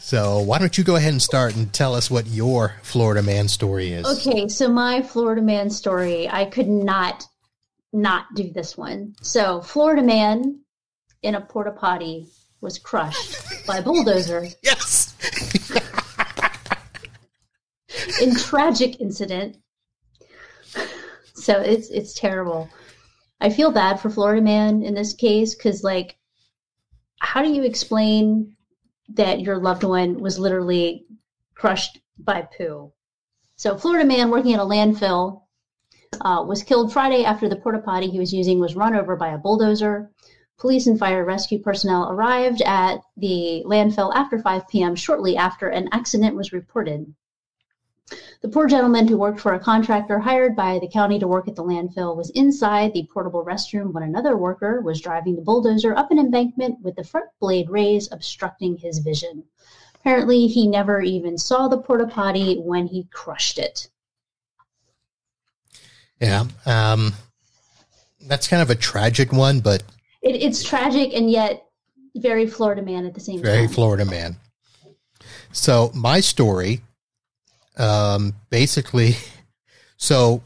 So 0.00 0.40
why 0.40 0.58
don't 0.58 0.76
you 0.76 0.82
go 0.82 0.96
ahead 0.96 1.12
and 1.12 1.22
start 1.22 1.54
and 1.54 1.72
tell 1.72 1.94
us 1.94 2.10
what 2.10 2.26
your 2.26 2.74
Florida 2.82 3.22
man 3.22 3.46
story 3.46 3.92
is? 3.92 4.04
Okay, 4.18 4.48
so 4.48 4.68
my 4.68 5.02
Florida 5.02 5.40
man 5.40 5.70
story, 5.70 6.28
I 6.28 6.46
could 6.46 6.68
not 6.68 7.26
not 7.92 8.26
do 8.34 8.52
this 8.52 8.76
one. 8.76 9.14
So, 9.22 9.62
Florida 9.62 10.02
man 10.02 10.60
in 11.22 11.34
a 11.34 11.40
porta 11.40 11.70
potty 11.70 12.26
was 12.60 12.78
crushed 12.78 13.66
by 13.66 13.78
a 13.78 13.82
bulldozer. 13.82 14.48
Yes. 14.62 15.14
In 18.20 18.34
tragic 18.34 19.00
incident. 19.00 19.56
So 21.34 21.60
it's 21.60 21.90
it's 21.90 22.14
terrible. 22.14 22.68
I 23.40 23.50
feel 23.50 23.70
bad 23.70 24.00
for 24.00 24.10
Florida 24.10 24.40
man 24.40 24.82
in 24.82 24.94
this 24.94 25.12
case 25.12 25.54
because, 25.54 25.84
like, 25.84 26.16
how 27.20 27.42
do 27.42 27.52
you 27.52 27.64
explain 27.64 28.56
that 29.10 29.40
your 29.40 29.58
loved 29.58 29.84
one 29.84 30.20
was 30.20 30.38
literally 30.38 31.06
crushed 31.54 32.00
by 32.18 32.48
poo? 32.56 32.92
So, 33.56 33.76
Florida 33.76 34.06
man 34.06 34.30
working 34.30 34.54
at 34.54 34.60
a 34.60 34.64
landfill 34.64 35.42
uh, 36.20 36.44
was 36.46 36.62
killed 36.62 36.92
Friday 36.92 37.24
after 37.24 37.48
the 37.48 37.56
porta 37.56 37.78
potty 37.78 38.08
he 38.08 38.18
was 38.18 38.32
using 38.32 38.58
was 38.58 38.76
run 38.76 38.94
over 38.94 39.16
by 39.16 39.28
a 39.28 39.38
bulldozer. 39.38 40.10
Police 40.58 40.86
and 40.86 40.98
fire 40.98 41.24
rescue 41.24 41.58
personnel 41.58 42.10
arrived 42.10 42.62
at 42.62 43.00
the 43.18 43.62
landfill 43.66 44.14
after 44.14 44.38
5 44.38 44.66
p.m. 44.68 44.94
shortly 44.94 45.36
after 45.36 45.68
an 45.68 45.90
accident 45.92 46.34
was 46.34 46.52
reported. 46.52 47.14
The 48.40 48.48
poor 48.48 48.68
gentleman 48.68 49.08
who 49.08 49.16
worked 49.16 49.40
for 49.40 49.54
a 49.54 49.58
contractor 49.58 50.20
hired 50.20 50.54
by 50.54 50.78
the 50.78 50.88
county 50.88 51.18
to 51.18 51.26
work 51.26 51.48
at 51.48 51.56
the 51.56 51.64
landfill 51.64 52.16
was 52.16 52.30
inside 52.30 52.92
the 52.92 53.08
portable 53.12 53.44
restroom 53.44 53.92
when 53.92 54.04
another 54.04 54.36
worker 54.36 54.80
was 54.80 55.00
driving 55.00 55.34
the 55.34 55.42
bulldozer 55.42 55.96
up 55.96 56.12
an 56.12 56.18
embankment 56.18 56.80
with 56.82 56.94
the 56.94 57.02
front 57.02 57.26
blade 57.40 57.68
raised, 57.68 58.12
obstructing 58.12 58.76
his 58.76 59.00
vision. 59.00 59.42
Apparently, 59.96 60.46
he 60.46 60.68
never 60.68 61.00
even 61.00 61.36
saw 61.36 61.66
the 61.66 61.78
porta 61.78 62.06
potty 62.06 62.58
when 62.58 62.86
he 62.86 63.08
crushed 63.10 63.58
it. 63.58 63.88
Yeah. 66.20 66.44
Um, 66.64 67.14
that's 68.20 68.46
kind 68.46 68.62
of 68.62 68.70
a 68.70 68.76
tragic 68.76 69.32
one, 69.32 69.58
but 69.58 69.82
it, 70.22 70.36
it's 70.36 70.62
tragic 70.62 71.12
and 71.12 71.28
yet 71.28 71.64
very 72.14 72.46
Florida 72.46 72.82
man 72.82 73.04
at 73.04 73.14
the 73.14 73.20
same 73.20 73.42
very 73.42 73.56
time. 73.56 73.64
Very 73.64 73.74
Florida 73.74 74.04
man. 74.04 74.36
So 75.52 75.90
my 75.94 76.20
story, 76.20 76.82
um, 77.76 78.34
basically, 78.50 79.16
so 79.96 80.42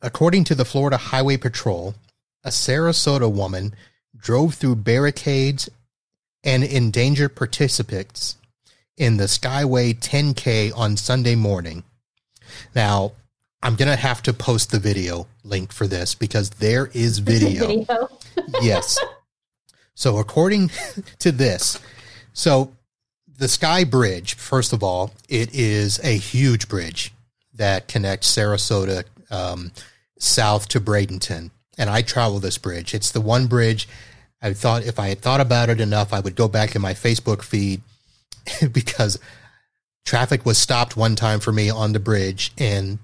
according 0.00 0.44
to 0.44 0.54
the 0.54 0.64
Florida 0.64 0.96
Highway 0.96 1.36
Patrol, 1.36 1.94
a 2.44 2.50
Sarasota 2.50 3.30
woman 3.30 3.74
drove 4.16 4.54
through 4.54 4.76
barricades 4.76 5.68
and 6.44 6.62
endangered 6.64 7.34
participants 7.36 8.36
in 8.96 9.16
the 9.16 9.24
Skyway 9.24 9.94
10K 9.94 10.76
on 10.76 10.96
Sunday 10.96 11.34
morning. 11.34 11.84
Now, 12.74 13.12
I'm 13.62 13.74
going 13.74 13.88
to 13.88 13.96
have 13.96 14.22
to 14.22 14.32
post 14.32 14.70
the 14.70 14.78
video 14.78 15.26
link 15.42 15.72
for 15.72 15.86
this 15.86 16.14
because 16.14 16.50
there 16.50 16.86
is 16.94 17.18
video. 17.18 17.66
video. 17.66 18.08
yes. 18.62 18.98
So, 19.94 20.18
according 20.18 20.70
to 21.18 21.32
this, 21.32 21.78
so 22.32 22.72
the 23.38 23.48
Sky 23.48 23.84
Bridge, 23.84 24.34
first 24.34 24.72
of 24.72 24.82
all, 24.82 25.12
it 25.28 25.54
is 25.54 26.00
a 26.02 26.16
huge 26.16 26.68
bridge 26.68 27.14
that 27.54 27.88
connects 27.88 28.36
Sarasota 28.36 29.04
um, 29.30 29.70
south 30.18 30.68
to 30.68 30.80
Bradenton. 30.80 31.50
And 31.78 31.88
I 31.88 32.02
travel 32.02 32.40
this 32.40 32.58
bridge. 32.58 32.94
It's 32.94 33.12
the 33.12 33.20
one 33.20 33.46
bridge 33.46 33.88
I 34.40 34.52
thought 34.52 34.84
if 34.84 34.98
I 34.98 35.08
had 35.08 35.20
thought 35.20 35.40
about 35.40 35.68
it 35.68 35.80
enough, 35.80 36.12
I 36.12 36.20
would 36.20 36.36
go 36.36 36.48
back 36.48 36.76
in 36.76 36.82
my 36.82 36.94
Facebook 36.94 37.42
feed 37.42 37.82
because 38.72 39.18
traffic 40.04 40.46
was 40.46 40.58
stopped 40.58 40.96
one 40.96 41.16
time 41.16 41.40
for 41.40 41.52
me 41.52 41.70
on 41.70 41.92
the 41.92 42.00
bridge 42.00 42.52
and 42.58 42.98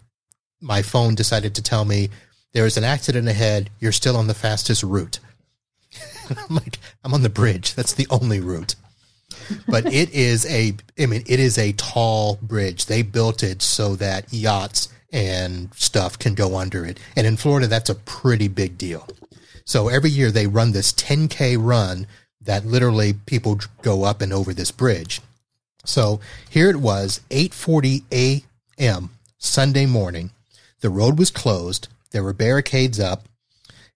my 0.60 0.82
phone 0.82 1.14
decided 1.14 1.54
to 1.56 1.62
tell 1.62 1.84
me 1.84 2.08
there 2.52 2.66
is 2.66 2.76
an 2.76 2.84
accident 2.84 3.28
ahead. 3.28 3.68
You're 3.80 3.92
still 3.92 4.16
on 4.16 4.28
the 4.28 4.34
fastest 4.34 4.82
route. 4.82 5.18
I'm 6.30 6.54
like, 6.54 6.78
I'm 7.02 7.12
on 7.14 7.22
the 7.22 7.28
bridge. 7.28 7.74
That's 7.74 7.92
the 7.92 8.06
only 8.10 8.40
route. 8.40 8.76
But 9.68 9.92
it 9.92 10.10
is 10.10 10.46
a, 10.46 10.74
I 10.98 11.06
mean, 11.06 11.22
it 11.26 11.40
is 11.40 11.58
a 11.58 11.72
tall 11.72 12.38
bridge. 12.42 12.86
They 12.86 13.02
built 13.02 13.42
it 13.42 13.62
so 13.62 13.96
that 13.96 14.32
yachts 14.32 14.88
and 15.12 15.72
stuff 15.74 16.18
can 16.18 16.34
go 16.34 16.56
under 16.56 16.84
it. 16.84 16.98
And 17.16 17.26
in 17.26 17.36
Florida, 17.36 17.66
that's 17.66 17.90
a 17.90 17.94
pretty 17.94 18.48
big 18.48 18.76
deal. 18.76 19.08
So 19.64 19.88
every 19.88 20.10
year 20.10 20.30
they 20.30 20.46
run 20.46 20.72
this 20.72 20.92
10K 20.92 21.56
run 21.58 22.06
that 22.40 22.66
literally 22.66 23.14
people 23.14 23.60
go 23.82 24.04
up 24.04 24.20
and 24.20 24.32
over 24.32 24.52
this 24.52 24.70
bridge. 24.70 25.20
So 25.84 26.20
here 26.50 26.70
it 26.70 26.76
was, 26.76 27.20
8:40 27.30 28.04
a.m. 28.12 29.10
Sunday 29.38 29.86
morning. 29.86 30.30
The 30.80 30.90
road 30.90 31.18
was 31.18 31.30
closed. 31.30 31.88
There 32.10 32.22
were 32.22 32.32
barricades 32.32 33.00
up, 33.00 33.28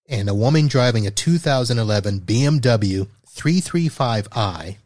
and 0.08 0.28
a 0.28 0.34
woman 0.34 0.68
driving 0.68 1.06
a 1.06 1.10
2011 1.10 2.20
BMW 2.20 3.08
335i 3.26 4.76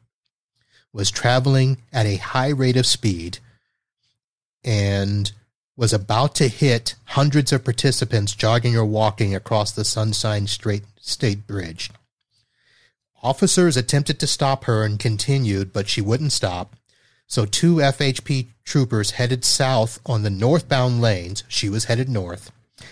was 0.92 1.10
traveling 1.10 1.78
at 1.92 2.06
a 2.06 2.16
high 2.16 2.50
rate 2.50 2.76
of 2.76 2.86
speed 2.86 3.38
and 4.64 5.32
was 5.76 5.92
about 5.92 6.34
to 6.34 6.48
hit 6.48 6.94
hundreds 7.06 7.52
of 7.52 7.64
participants 7.64 8.34
jogging 8.34 8.76
or 8.76 8.84
walking 8.84 9.34
across 9.34 9.72
the 9.72 9.84
Sunshine 9.84 10.46
State 10.46 11.46
Bridge. 11.46 11.90
Officers 13.22 13.76
attempted 13.76 14.18
to 14.20 14.26
stop 14.26 14.64
her 14.64 14.84
and 14.84 14.98
continued, 14.98 15.72
but 15.72 15.88
she 15.88 16.00
wouldn't 16.00 16.32
stop. 16.32 16.76
So 17.26 17.46
two 17.46 17.76
FHP 17.76 18.48
troopers 18.64 19.12
headed 19.12 19.44
south 19.44 20.00
on 20.04 20.22
the 20.22 20.30
northbound 20.30 21.00
lanes. 21.00 21.44
She 21.48 21.68
was 21.68 21.84
headed 21.84 22.08
north 22.08 22.50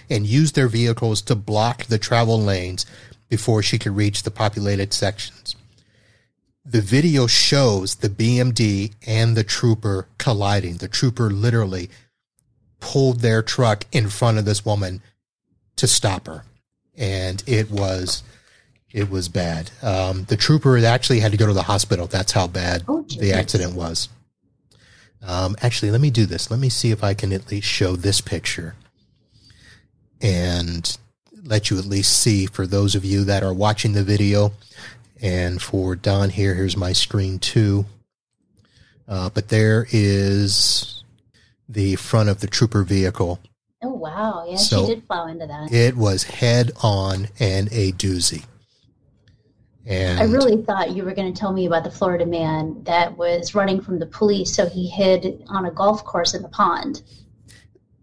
and 0.09 0.26
used 0.26 0.55
their 0.55 0.68
vehicles 0.68 1.20
to 1.22 1.34
block 1.34 1.84
the 1.86 1.98
travel 1.98 2.40
lanes 2.40 2.86
before 3.28 3.62
she 3.62 3.78
could 3.78 3.94
reach 3.94 4.22
the 4.22 4.30
populated 4.30 4.92
sections. 4.92 5.57
The 6.64 6.80
video 6.80 7.26
shows 7.26 7.96
the 7.96 8.08
BMD 8.08 8.92
and 9.06 9.36
the 9.36 9.44
trooper 9.44 10.06
colliding. 10.18 10.76
The 10.76 10.88
trooper 10.88 11.30
literally 11.30 11.90
pulled 12.80 13.20
their 13.20 13.42
truck 13.42 13.86
in 13.92 14.08
front 14.08 14.38
of 14.38 14.44
this 14.44 14.64
woman 14.64 15.02
to 15.76 15.86
stop 15.86 16.26
her. 16.26 16.44
And 16.96 17.42
it 17.46 17.70
was 17.70 18.22
it 18.92 19.08
was 19.08 19.28
bad. 19.28 19.70
Um, 19.82 20.24
the 20.24 20.36
trooper 20.36 20.76
actually 20.78 21.20
had 21.20 21.30
to 21.32 21.38
go 21.38 21.46
to 21.46 21.52
the 21.52 21.62
hospital. 21.62 22.06
That's 22.06 22.32
how 22.32 22.46
bad 22.48 22.82
oh, 22.88 23.02
the 23.02 23.32
accident 23.32 23.74
was. 23.74 24.08
Um, 25.22 25.56
actually, 25.62 25.92
let 25.92 26.00
me 26.00 26.11
do 26.11 26.26
this. 26.26 26.50
Let 26.50 26.58
me 26.61 26.68
see 26.68 26.90
if 26.90 27.04
I 27.04 27.14
can 27.14 27.32
at 27.32 27.50
least 27.50 27.68
show 27.68 27.94
this 27.94 28.20
picture 28.20 28.74
and 30.20 30.96
let 31.44 31.70
you 31.70 31.78
at 31.78 31.84
least 31.84 32.20
see 32.20 32.46
for 32.46 32.66
those 32.66 32.94
of 32.94 33.04
you 33.04 33.24
that 33.24 33.42
are 33.42 33.54
watching 33.54 33.92
the 33.92 34.04
video. 34.04 34.52
And 35.22 35.60
for 35.60 35.96
Dawn 35.96 36.30
here, 36.30 36.54
here's 36.54 36.76
my 36.76 36.92
screen 36.92 37.38
too. 37.38 37.86
Uh, 39.06 39.28
but 39.30 39.48
there 39.48 39.86
is 39.90 41.02
the 41.68 41.96
front 41.96 42.28
of 42.28 42.40
the 42.40 42.46
trooper 42.46 42.82
vehicle. 42.82 43.40
Oh, 43.82 43.88
wow. 43.88 44.46
Yeah, 44.48 44.56
so 44.56 44.86
she 44.86 44.94
did 44.94 45.06
plow 45.06 45.26
into 45.26 45.46
that. 45.46 45.72
It 45.72 45.96
was 45.96 46.24
head 46.24 46.72
on 46.82 47.28
and 47.38 47.68
a 47.72 47.92
doozy. 47.92 48.44
And 49.86 50.20
I 50.20 50.24
really 50.24 50.62
thought 50.62 50.90
you 50.90 51.04
were 51.04 51.14
going 51.14 51.32
to 51.32 51.38
tell 51.38 51.52
me 51.52 51.66
about 51.66 51.84
the 51.84 51.90
Florida 51.90 52.26
man 52.26 52.82
that 52.84 53.16
was 53.16 53.54
running 53.54 53.80
from 53.80 53.98
the 53.98 54.06
police, 54.06 54.54
so 54.54 54.68
he 54.68 54.88
hid 54.88 55.42
on 55.48 55.64
a 55.64 55.70
golf 55.70 56.04
course 56.04 56.34
in 56.34 56.42
the 56.42 56.48
pond. 56.48 57.02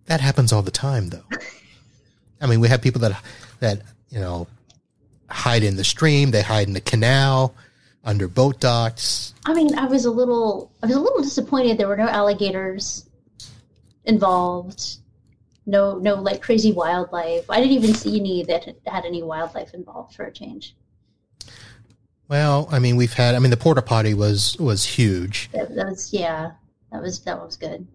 That 0.05 0.19
happens 0.19 0.51
all 0.51 0.63
the 0.63 0.71
time, 0.71 1.09
though. 1.09 1.23
I 2.41 2.47
mean, 2.47 2.59
we 2.59 2.67
have 2.67 2.81
people 2.81 3.01
that 3.01 3.21
that 3.59 3.81
you 4.09 4.19
know 4.19 4.47
hide 5.29 5.63
in 5.63 5.75
the 5.75 5.83
stream, 5.83 6.31
they 6.31 6.41
hide 6.41 6.67
in 6.67 6.73
the 6.73 6.81
canal, 6.81 7.55
under 8.03 8.27
boat 8.27 8.59
docks. 8.59 9.33
I 9.45 9.53
mean, 9.53 9.77
I 9.77 9.85
was 9.85 10.05
a 10.05 10.11
little, 10.11 10.71
I 10.81 10.87
was 10.87 10.95
a 10.95 10.99
little 10.99 11.21
disappointed 11.21 11.77
there 11.77 11.87
were 11.87 11.97
no 11.97 12.07
alligators 12.07 13.05
involved, 14.05 14.97
no, 15.65 15.97
no 15.97 16.15
like 16.15 16.41
crazy 16.41 16.71
wildlife. 16.71 17.49
I 17.49 17.57
didn't 17.57 17.73
even 17.73 17.93
see 17.93 18.19
any 18.19 18.43
that 18.43 18.75
had 18.85 19.05
any 19.05 19.23
wildlife 19.23 19.73
involved 19.73 20.15
for 20.15 20.25
a 20.25 20.31
change. 20.31 20.75
Well, 22.29 22.67
I 22.71 22.79
mean, 22.79 22.97
we've 22.97 23.13
had. 23.13 23.35
I 23.35 23.39
mean, 23.39 23.51
the 23.51 23.57
porta 23.57 23.81
potty 23.81 24.13
was 24.13 24.57
was 24.57 24.83
huge. 24.83 25.49
That, 25.53 25.73
that 25.75 25.87
was 25.87 26.13
yeah. 26.13 26.51
That 26.91 27.01
was 27.01 27.21
that 27.21 27.39
was 27.39 27.55
good. 27.55 27.87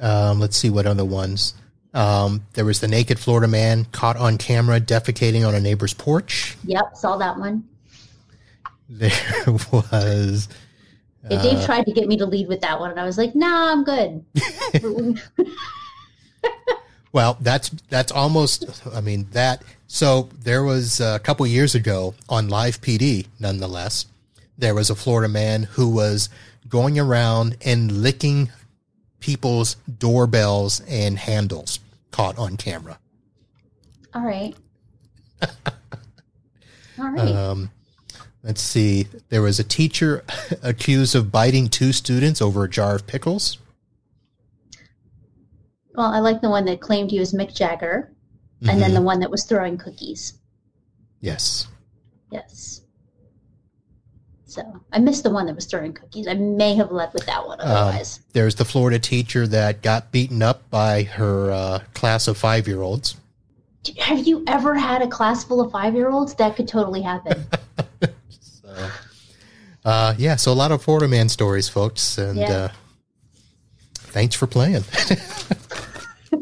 Um, 0.00 0.40
let's 0.40 0.56
see 0.56 0.70
what 0.70 0.86
other 0.86 1.04
ones. 1.04 1.54
Um, 1.94 2.44
there 2.54 2.64
was 2.64 2.80
the 2.80 2.88
naked 2.88 3.18
Florida 3.18 3.46
man 3.46 3.86
caught 3.86 4.16
on 4.16 4.36
camera 4.36 4.80
defecating 4.80 5.46
on 5.46 5.54
a 5.54 5.60
neighbor's 5.60 5.94
porch. 5.94 6.56
Yep, 6.64 6.96
saw 6.96 7.16
that 7.16 7.38
one. 7.38 7.68
There 8.88 9.10
was. 9.72 10.48
Yeah, 11.30 11.42
Dave 11.42 11.58
uh, 11.58 11.66
tried 11.66 11.86
to 11.86 11.92
get 11.92 12.08
me 12.08 12.16
to 12.18 12.26
lead 12.26 12.48
with 12.48 12.60
that 12.62 12.80
one, 12.80 12.90
and 12.90 13.00
I 13.00 13.04
was 13.04 13.16
like, 13.16 13.34
"Nah, 13.34 13.72
I'm 13.72 13.84
good." 13.84 14.24
well, 17.12 17.38
that's 17.40 17.70
that's 17.88 18.12
almost. 18.12 18.66
I 18.92 19.00
mean 19.00 19.28
that 19.30 19.62
so 19.86 20.28
there 20.42 20.64
was 20.64 21.00
a 21.00 21.20
couple 21.20 21.46
years 21.46 21.76
ago 21.76 22.14
on 22.28 22.48
Live 22.48 22.80
PD, 22.80 23.26
nonetheless, 23.38 24.06
there 24.58 24.74
was 24.74 24.90
a 24.90 24.96
Florida 24.96 25.28
man 25.28 25.62
who 25.62 25.88
was 25.88 26.28
going 26.68 26.98
around 26.98 27.56
and 27.64 28.02
licking 28.02 28.50
people's 29.20 29.76
doorbells 29.98 30.80
and 30.88 31.16
handles 31.16 31.78
caught 32.14 32.38
on 32.38 32.56
camera. 32.56 32.96
All 34.14 34.22
right. 34.22 34.54
All 35.42 37.10
right. 37.10 37.34
Um, 37.34 37.72
let's 38.44 38.62
see. 38.62 39.08
There 39.30 39.42
was 39.42 39.58
a 39.58 39.64
teacher 39.64 40.24
accused 40.62 41.16
of 41.16 41.32
biting 41.32 41.68
two 41.68 41.90
students 41.90 42.40
over 42.40 42.62
a 42.62 42.70
jar 42.70 42.94
of 42.94 43.08
pickles. 43.08 43.58
Well, 45.96 46.06
I 46.06 46.20
like 46.20 46.40
the 46.40 46.50
one 46.50 46.64
that 46.66 46.80
claimed 46.80 47.10
he 47.10 47.18
was 47.18 47.32
Mick 47.32 47.52
Jagger 47.52 48.12
mm-hmm. 48.60 48.70
and 48.70 48.80
then 48.80 48.90
mm-hmm. 48.90 48.94
the 48.94 49.02
one 49.02 49.18
that 49.18 49.30
was 49.30 49.42
throwing 49.42 49.76
cookies. 49.76 50.34
Yes. 51.20 51.66
Yes. 52.30 52.82
So 54.54 54.80
I 54.92 55.00
missed 55.00 55.24
the 55.24 55.30
one 55.30 55.46
that 55.46 55.56
was 55.56 55.66
throwing 55.66 55.92
cookies. 55.92 56.28
I 56.28 56.34
may 56.34 56.76
have 56.76 56.92
led 56.92 57.12
with 57.12 57.26
that 57.26 57.44
one 57.44 57.60
um, 57.60 57.66
otherwise. 57.66 58.18
Um, 58.18 58.24
there's 58.34 58.54
the 58.54 58.64
Florida 58.64 59.00
teacher 59.00 59.48
that 59.48 59.82
got 59.82 60.12
beaten 60.12 60.44
up 60.44 60.70
by 60.70 61.02
her 61.02 61.50
uh, 61.50 61.80
class 61.92 62.28
of 62.28 62.38
five 62.38 62.68
year 62.68 62.80
olds. 62.80 63.16
Have 63.98 64.28
you 64.28 64.44
ever 64.46 64.76
had 64.76 65.02
a 65.02 65.08
class 65.08 65.42
full 65.42 65.60
of 65.60 65.72
five 65.72 65.96
year 65.96 66.08
olds? 66.08 66.34
That 66.34 66.54
could 66.54 66.68
totally 66.68 67.02
happen. 67.02 67.46
so, 68.38 68.90
uh, 69.84 70.14
yeah, 70.16 70.36
so 70.36 70.52
a 70.52 70.54
lot 70.54 70.70
of 70.70 70.80
Florida 70.80 71.08
man 71.08 71.28
stories, 71.28 71.68
folks. 71.68 72.16
And 72.16 72.38
yeah. 72.38 72.52
uh, 72.52 72.68
thanks 73.94 74.36
for 74.36 74.46
playing. 74.46 74.84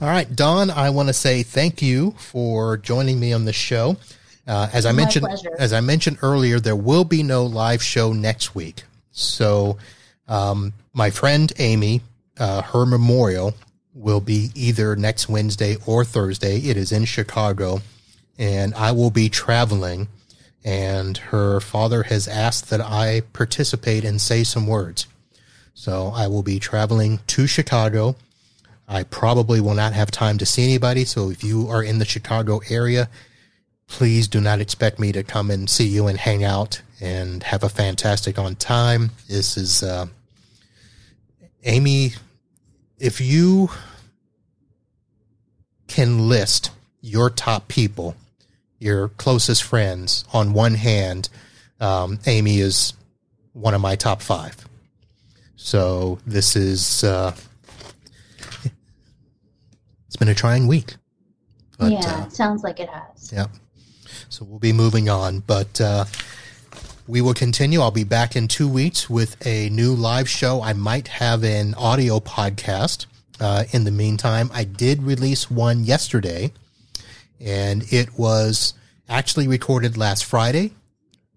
All 0.00 0.08
right, 0.08 0.34
Dawn, 0.34 0.68
I 0.68 0.90
want 0.90 1.10
to 1.10 1.14
say 1.14 1.44
thank 1.44 1.80
you 1.80 2.16
for 2.18 2.76
joining 2.76 3.20
me 3.20 3.32
on 3.32 3.44
the 3.44 3.52
show. 3.52 3.98
Uh, 4.48 4.68
as 4.72 4.86
I 4.86 4.92
My 4.92 4.96
mentioned, 4.96 5.26
pleasure. 5.26 5.54
as 5.58 5.72
I 5.72 5.80
mentioned 5.80 6.18
earlier, 6.22 6.58
there 6.58 6.74
will 6.76 7.04
be 7.04 7.22
no 7.22 7.44
live 7.44 7.82
show 7.82 8.12
next 8.12 8.54
week. 8.54 8.84
So, 9.12 9.76
um, 10.26 10.72
my 10.92 11.10
friend 11.10 11.52
Amy, 11.58 12.00
uh, 12.38 12.62
her 12.62 12.86
memorial 12.86 13.54
will 13.94 14.20
be 14.20 14.50
either 14.54 14.96
next 14.96 15.28
Wednesday 15.28 15.76
or 15.86 16.04
Thursday. 16.04 16.58
It 16.58 16.76
is 16.76 16.92
in 16.92 17.04
Chicago, 17.04 17.82
and 18.38 18.74
I 18.74 18.92
will 18.92 19.10
be 19.10 19.28
traveling. 19.28 20.08
And 20.64 21.16
her 21.16 21.60
father 21.60 22.04
has 22.04 22.26
asked 22.26 22.70
that 22.70 22.80
I 22.80 23.22
participate 23.32 24.04
and 24.04 24.20
say 24.20 24.44
some 24.44 24.66
words. 24.66 25.06
So 25.74 26.08
I 26.14 26.26
will 26.26 26.42
be 26.42 26.58
traveling 26.58 27.20
to 27.28 27.46
Chicago 27.46 28.16
I 28.88 29.02
probably 29.02 29.60
will 29.60 29.74
not 29.74 29.92
have 29.92 30.10
time 30.10 30.38
to 30.38 30.46
see 30.46 30.64
anybody. 30.64 31.04
So 31.04 31.30
if 31.30 31.44
you 31.44 31.68
are 31.68 31.82
in 31.82 31.98
the 31.98 32.06
Chicago 32.06 32.62
area, 32.70 33.10
please 33.88 34.28
do 34.28 34.40
not 34.40 34.60
expect 34.60 34.98
me 34.98 35.10
to 35.12 35.24
come 35.24 35.50
and 35.50 35.68
see 35.68 35.86
you 35.86 36.06
and 36.06 36.18
hang 36.18 36.44
out 36.44 36.82
and 37.00 37.42
have 37.42 37.64
a 37.64 37.68
fantastic 37.68 38.38
on 38.38 38.54
time. 38.54 39.10
This 39.28 39.56
is, 39.56 39.82
uh, 39.82 40.06
Amy, 41.64 42.12
if 42.98 43.20
you 43.20 43.70
can 45.88 46.28
list 46.28 46.70
your 47.00 47.30
top 47.30 47.66
people, 47.68 48.14
your 48.78 49.08
closest 49.08 49.62
friends 49.64 50.24
on 50.32 50.52
one 50.52 50.74
hand, 50.74 51.28
um, 51.80 52.18
Amy 52.26 52.58
is 52.60 52.92
one 53.52 53.74
of 53.74 53.80
my 53.80 53.96
top 53.96 54.20
five. 54.20 54.68
So 55.56 56.18
this 56.26 56.54
is, 56.54 57.02
uh, 57.02 57.34
it's 60.06 60.16
been 60.16 60.28
a 60.28 60.34
trying 60.34 60.66
week. 60.66 60.96
But, 61.78 61.92
yeah, 61.92 61.98
uh, 61.98 62.28
sounds 62.28 62.62
like 62.62 62.80
it 62.80 62.88
has. 62.88 63.32
Yeah. 63.32 63.46
So 64.30 64.44
we'll 64.44 64.58
be 64.58 64.74
moving 64.74 65.08
on, 65.08 65.40
but 65.40 65.80
uh, 65.80 66.04
we 67.06 67.22
will 67.22 67.34
continue. 67.34 67.80
I'll 67.80 67.90
be 67.90 68.04
back 68.04 68.36
in 68.36 68.46
two 68.46 68.68
weeks 68.68 69.08
with 69.08 69.36
a 69.46 69.70
new 69.70 69.94
live 69.94 70.28
show. 70.28 70.62
I 70.62 70.74
might 70.74 71.08
have 71.08 71.42
an 71.44 71.74
audio 71.74 72.20
podcast. 72.20 73.06
Uh, 73.40 73.64
in 73.70 73.84
the 73.84 73.90
meantime, 73.90 74.50
I 74.52 74.64
did 74.64 75.02
release 75.02 75.50
one 75.50 75.84
yesterday, 75.84 76.52
and 77.40 77.90
it 77.90 78.18
was 78.18 78.74
actually 79.08 79.48
recorded 79.48 79.96
last 79.96 80.24
Friday. 80.26 80.72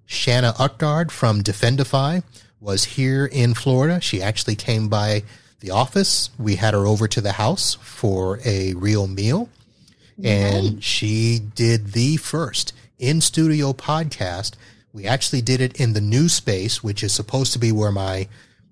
Shanna 0.06 0.54
Utgard 0.60 1.12
from 1.12 1.42
Defendify 1.42 2.24
was 2.60 2.84
here 2.84 3.26
in 3.26 3.54
Florida. 3.54 4.02
She 4.02 4.22
actually 4.22 4.56
came 4.56 4.90
by 4.90 5.24
the 5.62 5.72
office. 5.72 6.30
We 6.38 6.58
had 6.58 6.74
her 6.74 6.86
over 6.86 7.08
to 7.08 7.22
the 7.22 7.34
house 7.34 7.76
for 7.76 8.40
a 8.44 8.74
real 8.74 9.08
meal. 9.08 9.48
And 10.24 10.84
she 10.84 11.40
did 11.40 11.94
the 11.94 12.18
first 12.18 12.74
in 13.02 13.20
studio 13.20 13.74
podcast. 13.74 14.54
We 14.94 15.06
actually 15.06 15.42
did 15.42 15.60
it 15.60 15.80
in 15.80 15.92
the 15.94 16.02
new 16.02 16.30
space, 16.30 16.82
which 16.82 17.04
is 17.04 17.14
supposed 17.14 17.52
to 17.54 17.60
be 17.60 17.74
where 17.74 17.92
my 17.92 18.30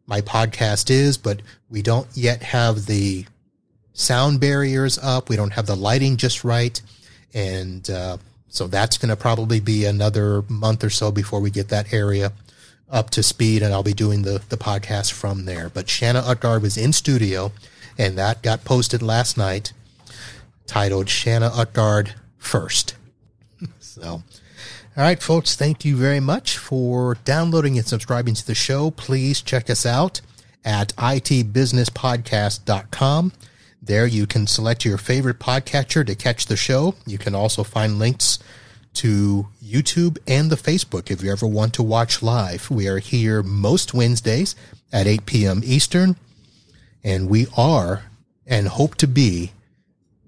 my 0.07 0.21
podcast 0.21 0.89
is, 0.89 1.17
but 1.17 1.41
we 1.69 1.81
don't 1.81 2.07
yet 2.15 2.41
have 2.41 2.85
the 2.87 3.25
sound 3.93 4.39
barriers 4.39 4.97
up. 4.97 5.29
We 5.29 5.35
don't 5.35 5.53
have 5.53 5.67
the 5.67 5.75
lighting 5.75 6.17
just 6.17 6.43
right. 6.43 6.81
And 7.33 7.87
uh, 7.89 8.17
so 8.47 8.65
that's 8.65 8.97
going 8.97 9.09
to 9.09 9.15
probably 9.15 9.59
be 9.59 9.85
another 9.85 10.43
month 10.49 10.83
or 10.83 10.89
so 10.89 11.11
before 11.11 11.39
we 11.39 11.51
get 11.51 11.69
that 11.69 11.93
area 11.93 12.31
up 12.89 13.11
to 13.11 13.21
speed, 13.21 13.61
and 13.61 13.71
I'll 13.71 13.83
be 13.83 13.93
doing 13.93 14.23
the, 14.23 14.41
the 14.49 14.57
podcast 14.57 15.11
from 15.11 15.45
there. 15.45 15.69
But 15.69 15.89
Shanna 15.89 16.23
Utgard 16.25 16.63
was 16.63 16.75
in 16.75 16.91
studio, 16.91 17.51
and 17.99 18.17
that 18.17 18.41
got 18.41 18.65
posted 18.65 19.03
last 19.03 19.37
night, 19.37 19.73
titled 20.65 21.07
Shanna 21.07 21.51
Utgard 21.53 22.15
First. 22.39 22.95
So, 24.01 24.11
all 24.11 24.23
right, 25.03 25.21
folks, 25.21 25.55
thank 25.55 25.85
you 25.85 25.95
very 25.95 26.19
much 26.19 26.57
for 26.57 27.15
downloading 27.25 27.77
and 27.77 27.85
subscribing 27.87 28.33
to 28.35 28.45
the 28.45 28.55
show. 28.55 28.91
Please 28.91 29.41
check 29.41 29.69
us 29.69 29.85
out 29.85 30.19
at 30.65 30.93
itbusinesspodcast.com. 30.95 33.31
There 33.81 34.07
you 34.07 34.27
can 34.27 34.47
select 34.47 34.85
your 34.85 34.97
favorite 34.97 35.39
podcatcher 35.39 36.05
to 36.05 36.15
catch 36.15 36.47
the 36.47 36.57
show. 36.57 36.95
You 37.05 37.17
can 37.17 37.33
also 37.33 37.63
find 37.63 37.97
links 37.97 38.39
to 38.95 39.47
YouTube 39.63 40.17
and 40.27 40.49
the 40.49 40.57
Facebook 40.57 41.09
if 41.11 41.23
you 41.23 41.31
ever 41.31 41.47
want 41.47 41.73
to 41.75 41.83
watch 41.83 42.21
live. 42.21 42.69
We 42.69 42.87
are 42.87 42.99
here 42.99 43.41
most 43.43 43.93
Wednesdays 43.93 44.55
at 44.91 45.07
8 45.07 45.25
p.m. 45.25 45.61
Eastern, 45.63 46.17
and 47.03 47.29
we 47.29 47.47
are 47.55 48.03
and 48.45 48.67
hope 48.67 48.95
to 48.95 49.07
be 49.07 49.53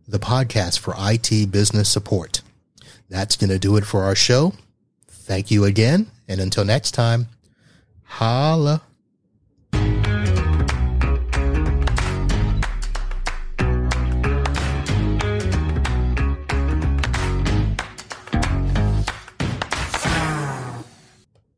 the 0.07 0.19
podcast 0.19 0.79
for 0.79 0.95
IT 0.97 1.51
business 1.51 1.89
support. 1.89 2.41
That's 3.11 3.35
going 3.35 3.49
to 3.49 3.59
do 3.59 3.75
it 3.75 3.85
for 3.85 4.03
our 4.03 4.15
show. 4.15 4.53
Thank 5.09 5.51
you 5.51 5.65
again. 5.65 6.07
And 6.29 6.39
until 6.39 6.63
next 6.63 6.91
time, 6.91 7.27
holla. 8.03 8.81